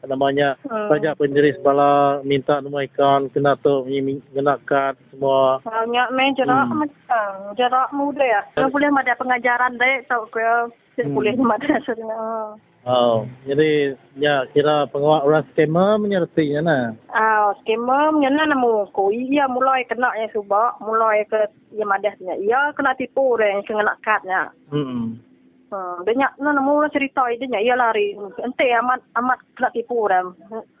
namanya 0.00 0.56
Hmm. 0.64 0.88
pajak 0.88 1.12
pendiri 1.14 1.52
sebala 1.52 2.20
minta 2.22 2.56
nombor 2.56 2.88
ikan 2.88 3.28
kena 3.28 3.52
tu 3.54 3.84
kena 4.32 4.56
kad 4.64 4.96
semua 5.10 5.60
Banyak 5.60 6.08
main 6.10 6.32
jerak 6.32 6.66
Hmm. 6.66 6.80
macam 6.80 7.28
jerak 7.52 7.88
muda 7.92 8.24
ya. 8.24 8.40
Kalau 8.54 8.72
boleh 8.72 8.88
ada 8.88 9.12
pengajaran 9.14 9.76
deh 9.76 10.00
tau 10.06 10.24
ya. 10.32 10.72
Saya 10.96 11.04
Hmm. 11.04 11.14
boleh 11.14 11.32
ada 11.32 11.76
sebenarnya. 11.84 12.56
oh 12.80 13.28
jadi 13.44 13.92
ya 14.16 14.48
kira 14.48 14.88
pengawal 14.88 15.20
orang 15.22 15.44
skema 15.52 16.00
menyertinya 16.00 16.60
nah 16.60 16.84
Ah, 17.12 17.52
skema 17.60 18.08
nyana 18.10 18.48
namu 18.48 18.88
ko 18.90 19.12
iya 19.12 19.44
mulai 19.46 19.84
kena 19.84 20.16
yang 20.16 20.32
subak, 20.32 20.80
mulai 20.80 21.28
ke 21.28 21.44
yang 21.76 21.92
madahnya. 21.92 22.40
Iya 22.40 22.72
kena 22.72 22.96
tipu 22.96 23.36
deh 23.36 23.44
yang 23.46 23.60
kena 23.64 23.92
kadnya. 24.00 24.48
hmm 24.72 25.28
Hmm, 25.70 26.02
banyak 26.02 26.30
na 26.42 26.50
namu 26.50 26.82
lah 26.82 26.90
cerita 26.90 27.30
dia 27.30 27.46
iya 27.62 27.78
lari. 27.78 28.18
Ente 28.42 28.66
amat 28.82 29.06
amat 29.14 29.38
kena 29.54 29.70
tipu 29.70 30.02
dah. 30.10 30.26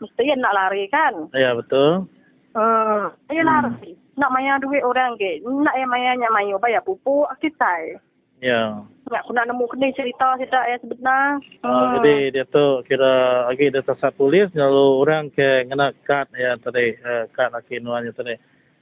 Mesti 0.02 0.22
ya 0.26 0.34
nak 0.34 0.54
lari 0.54 0.90
kan. 0.90 1.30
ya 1.30 1.54
betul 1.54 2.10
Hmm, 2.50 3.14
iya 3.30 3.46
lari. 3.46 3.94
Nak 4.18 4.32
maya 4.34 4.58
duit 4.58 4.82
orang 4.82 5.14
ke. 5.14 5.38
Nak 5.46 5.78
yang 5.78 5.86
maya 5.86 6.18
nya 6.18 6.26
mayu 6.34 6.58
bayar 6.58 6.82
pupu 6.82 7.22
kita. 7.38 8.02
ya 8.42 8.82
Nak 9.06 9.22
aku 9.22 9.30
nak 9.30 9.46
nemu 9.46 9.70
kena 9.70 9.94
cerita 9.94 10.34
tidak 10.42 10.64
ya 10.66 10.76
sebenar. 10.82 11.38
Ah, 11.62 11.94
jadi 12.02 12.34
dia 12.34 12.44
tu 12.50 12.82
kira 12.90 13.46
lagi 13.46 13.70
dia 13.70 13.86
tersat 13.86 14.10
polis 14.18 14.50
lalu 14.58 15.06
orang 15.06 15.30
ke 15.30 15.70
kena 15.70 15.94
kad 16.02 16.26
ya 16.34 16.58
tadi 16.58 16.98
uh, 16.98 17.30
kad 17.30 17.54
laki 17.54 17.78
nuannya 17.78 18.10
tadi. 18.10 18.34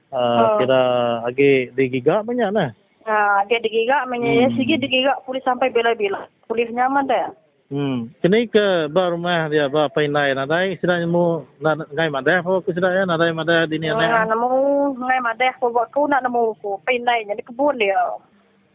Uh, 0.09 0.57
Oh. 0.57 0.57
Kira 0.57 0.83
lagi 1.21 1.69
digigak 1.77 2.25
banyak 2.25 2.49
nah. 2.49 2.73
Ah, 3.03 3.45
dia 3.45 3.59
digigak 3.59 4.07
menyaya 4.07 4.47
Hmm. 4.47 4.57
sikit 4.57 4.79
digigak 4.79 5.23
polis 5.23 5.43
sampai 5.43 5.69
bela-bela. 5.69 6.27
Polis 6.45 6.69
nyaman 6.69 7.07
dah. 7.07 7.31
Hmm. 7.69 8.09
Kini 8.19 8.49
ke 8.49 8.89
bar 8.89 9.13
rumah 9.13 9.45
dia 9.47 9.69
ba 9.69 9.87
painai 9.87 10.33
nadai 10.33 10.77
sidanya 10.77 11.05
mu 11.05 11.45
na 11.59 11.77
ngai 11.77 12.09
madah 12.09 12.41
ho 12.41 12.59
ku 12.59 12.73
sidaya 12.73 13.05
nadai 13.05 13.29
madah 13.31 13.65
di 13.65 13.77
ni 13.77 13.87
Nak 13.87 14.01
ana. 14.01 14.25
nemu 14.27 14.49
ngai 14.97 15.21
madah 15.21 15.53
ko 15.57 15.69
buat 15.69 15.93
ku 15.93 16.09
nak 16.09 16.25
nemu 16.25 16.57
ku 16.59 16.81
pinai 16.83 17.25
jadi 17.25 17.45
kebun 17.45 17.77
dia. 17.77 18.01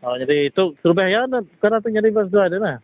Oh 0.01 0.13
jadi 0.13 0.45
itu 0.47 0.77
terubah 0.79 1.09
ya 1.09 1.25
na- 1.25 1.41
karena 1.57 1.81
tu 1.81 1.89
jadi 1.89 2.05
bas 2.09 2.29
dua 2.29 2.45
dia 2.47 2.61
nah. 2.61 2.77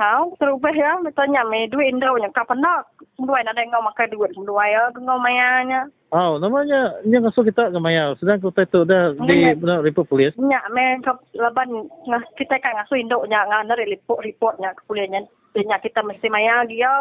Ha, 0.00 0.24
terubah 0.40 0.72
ya, 0.72 0.98
mitanya 1.04 1.44
me 1.46 1.68
duit 1.68 1.92
indo 1.92 2.16
nya 2.16 2.32
kapan 2.32 2.64
nak 2.64 2.90
duit 3.20 3.44
nak 3.44 3.54
ngau 3.54 3.84
makan 3.84 4.08
duit 4.10 4.32
duit 4.34 4.68
ya 4.72 4.88
ngau 4.96 5.20
mayanya. 5.20 5.86
Oh 6.12 6.36
namanya 6.40 6.96
yang 7.08 7.24
masuk 7.24 7.48
kita 7.48 7.72
ke 7.72 7.78
maya 7.80 8.12
sedang 8.20 8.40
ku 8.40 8.52
tu 8.52 8.84
dah 8.84 9.16
di 9.28 9.52
benar 9.56 9.84
report 9.84 10.08
polis. 10.08 10.34
Nya 10.40 10.64
me 10.72 10.98
kap 11.04 11.20
laban 11.36 11.86
ngah 12.08 12.22
kita 12.34 12.56
kan 12.58 12.76
ngasu 12.82 12.98
indo 12.98 13.20
nya 13.28 13.46
ngana 13.46 13.78
report 13.78 14.24
report 14.24 14.58
nya 14.58 14.74
kuliahnya. 14.88 15.28
Nya 15.54 15.76
kita 15.78 16.00
mesti 16.02 16.26
maya 16.32 16.64
dia. 16.66 16.92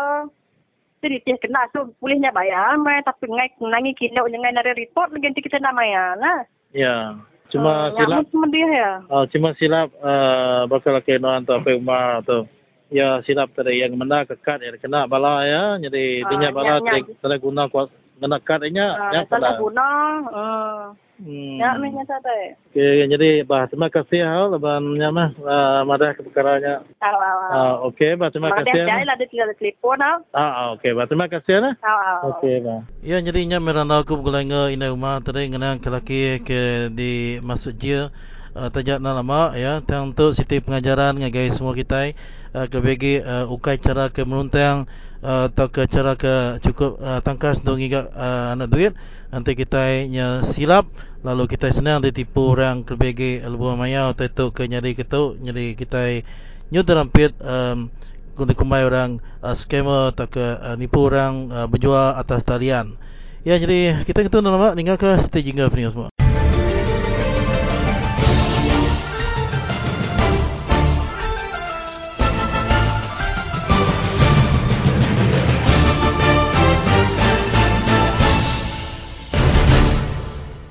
Jadi 1.02 1.26
dia 1.26 1.36
kena 1.42 1.66
so 1.74 1.90
bolehnya 1.98 2.30
bayar 2.30 2.78
me 2.78 3.02
tapi 3.02 3.26
ngai 3.26 3.56
nangi 3.66 3.98
kilo 3.98 4.30
nya 4.30 4.38
ngai 4.38 4.54
nare 4.54 4.78
report 4.78 5.10
lagi 5.10 5.26
nanti 5.32 5.42
kita 5.42 5.58
nak 5.58 5.74
maya 5.74 6.16
nah. 6.20 6.40
Ya. 6.76 7.18
Cuma 7.52 7.92
silap 7.92 8.24
nyamuk 8.24 8.28
sama 8.32 8.48
dia 8.48 8.68
ya. 8.72 8.92
Oh, 9.12 9.24
cuma 9.28 9.50
silap 9.60 9.92
uh, 10.00 10.64
bakal 10.72 11.04
nuan 11.20 11.44
tu 11.44 11.52
apa 11.52 11.76
umar 11.76 12.24
tu. 12.24 12.48
Ya 12.92 13.24
silap 13.24 13.56
tadi 13.56 13.80
yang 13.80 13.96
mana 13.96 14.28
kekat 14.28 14.60
ya 14.60 14.76
kena 14.76 15.08
bala 15.08 15.48
ya. 15.48 15.80
Jadi 15.80 16.22
Ah, 16.22 16.30
dia 16.30 16.52
bala 16.52 16.78
nyak- 16.78 17.08
tadi 17.08 17.16
tadi 17.18 17.36
guna 17.40 17.72
kuat 17.72 17.88
kena 18.20 18.38
kad 18.38 18.62
nya 18.68 19.00
yang 19.16 19.26
salah 19.26 19.56
pada. 19.56 19.62
guna. 19.64 19.88
Hmm. 21.22 21.62
Ya, 21.62 21.78
me 21.78 21.94
nya 21.94 22.02
sadai. 22.04 22.58
Okay, 22.74 23.06
jadi 23.06 23.46
bah 23.46 23.70
terima 23.70 23.94
kasih 23.94 24.26
hal 24.26 24.58
leban 24.58 24.82
mah 24.98 25.30
uh, 25.38 25.86
madah 25.86 26.18
ke 26.18 26.26
perkaranya. 26.26 26.82
Ah, 26.98 27.14
ah, 27.54 27.74
okey, 27.88 28.18
bah 28.18 28.34
terima 28.34 28.50
kasih. 28.50 28.90
dia 28.90 29.06
lah 29.06 29.16
dia 29.16 29.30
tidak 29.30 29.54
telefon 29.56 30.02
ah. 30.02 30.18
Ah, 30.34 30.74
okey, 30.74 30.98
bah 30.98 31.06
terima 31.06 31.30
kasih 31.30 31.62
nah. 31.62 31.74
Ah, 31.86 31.94
ah. 31.94 32.20
Okey, 32.34 32.66
bah. 32.66 32.82
Ya 33.06 33.22
jadinya 33.22 33.62
merana 33.62 34.02
aku 34.02 34.18
bergulanga 34.18 34.74
ina 34.74 34.90
rumah 34.90 35.22
tadi 35.22 35.46
ngenang 35.46 35.78
kelaki 35.78 36.42
ke 36.42 36.90
di 36.90 37.38
masuk 37.40 37.78
je 37.78 38.10
uh, 38.58 38.70
tajak 38.74 38.98
na 38.98 39.14
lama 39.14 39.54
ya 39.54 39.78
tang 39.80 40.18
tu 40.18 40.34
siti 40.34 40.58
pengajaran 40.58 41.16
ngagai 41.16 41.54
semua 41.54 41.78
kita 41.78 42.18
uh, 42.54 42.68
ke 42.68 42.78
bagi 42.80 43.14
uh, 43.20 43.48
ukai 43.50 43.80
cara 43.80 44.12
ke 44.12 44.24
menuntang 44.24 44.88
uh, 45.24 45.52
atau 45.52 45.68
ke 45.72 45.88
cara 45.88 46.16
ke 46.16 46.60
cukup 46.64 47.00
uh, 47.00 47.20
tangkas 47.24 47.64
untuk 47.64 47.80
ngiga 47.80 48.08
uh, 48.12 48.54
anak 48.54 48.68
duit 48.72 48.94
nanti 49.32 49.56
kita 49.56 50.08
nya 50.08 50.44
silap 50.44 50.88
lalu 51.24 51.48
kita 51.48 51.72
senang 51.72 52.04
ditipu 52.04 52.52
orang 52.52 52.84
ke 52.84 52.98
bagi 53.00 53.40
lebuh 53.40 53.78
maya 53.80 54.12
atau 54.12 54.28
itu 54.28 54.46
ke 54.52 54.68
nyari 54.68 54.98
ketu 54.98 55.40
nyari 55.40 55.78
kita 55.78 56.26
nyu 56.72 56.82
terampit 56.84 57.36
um, 57.44 57.92
kundi 58.36 58.56
kumai 58.56 58.88
orang 58.88 59.20
uh, 59.44 59.56
scammer 59.56 60.16
atau 60.16 60.28
ke 60.28 60.42
uh, 60.42 60.76
nipu 60.80 61.04
orang 61.04 61.52
uh, 61.52 61.68
berjual 61.68 62.16
atas 62.16 62.48
talian. 62.48 62.96
Ya 63.42 63.58
jadi 63.58 64.06
kita 64.06 64.22
gitu 64.22 64.40
nama 64.40 64.78
tinggal 64.78 65.02
ke 65.02 65.18
stay 65.18 65.42
jingga 65.42 65.68
semua. 65.68 66.11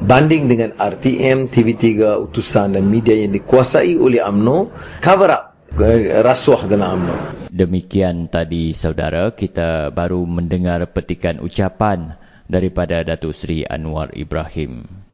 Banding 0.00 0.48
dengan 0.48 0.72
RTM, 0.80 1.52
TV3, 1.52 2.16
utusan 2.24 2.72
dan 2.72 2.88
media 2.88 3.12
yang 3.12 3.36
dikuasai 3.36 4.00
oleh 4.00 4.24
UMNO, 4.24 4.72
cover 5.04 5.28
up 5.28 5.42
uh, 5.76 6.24
rasuah 6.24 6.64
dalam 6.64 7.04
UMNO. 7.04 7.16
Demikian 7.52 8.32
tadi 8.32 8.72
saudara 8.72 9.36
kita 9.36 9.92
baru 9.92 10.24
mendengar 10.24 10.88
petikan 10.88 11.44
ucapan 11.44 12.16
daripada 12.48 13.04
Datuk 13.04 13.36
Seri 13.36 13.68
Anwar 13.68 14.16
Ibrahim. 14.16 15.09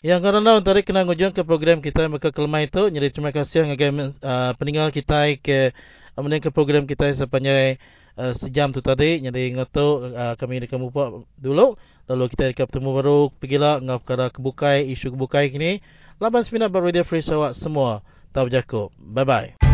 Yang 0.00 0.20
kerana 0.24 0.64
tarik 0.64 0.88
kena 0.88 1.04
ngujung 1.04 1.36
ke 1.36 1.44
program 1.44 1.84
kita 1.84 2.08
maka 2.08 2.32
kelemah 2.32 2.64
itu. 2.64 2.88
Jadi 2.88 3.06
terima 3.12 3.36
kasih 3.36 3.68
kepada 3.68 4.08
uh, 4.24 4.52
peninggal 4.56 4.88
kita 4.88 5.36
ke 5.36 5.76
uh, 6.16 6.40
ke 6.40 6.48
program 6.48 6.88
kita 6.88 7.12
sepanjang 7.12 7.76
uh, 8.16 8.32
sejam 8.32 8.72
tu 8.72 8.80
tadi. 8.80 9.20
Jadi 9.20 9.52
ngoto 9.52 10.08
uh, 10.08 10.40
kami 10.40 10.64
nak 10.64 10.72
buat 10.88 11.28
dulu. 11.36 11.76
Lalu 12.08 12.24
kita 12.32 12.48
akan 12.48 12.64
bertemu 12.64 12.90
baru 12.96 13.18
pergilah 13.28 13.74
ngap 13.84 13.98
perkara 14.02 14.26
kebukai 14.32 14.88
isu 14.88 15.12
kebukai 15.12 15.52
kini. 15.52 15.84
Laban 16.16 16.48
semina 16.48 16.72
ber 16.72 16.80
Radio 16.80 17.04
Free 17.04 17.20
Sarawak 17.20 17.52
semua. 17.52 18.00
Tahu 18.32 18.48
jago. 18.48 18.88
Bye 18.96 19.28
bye. 19.28 19.69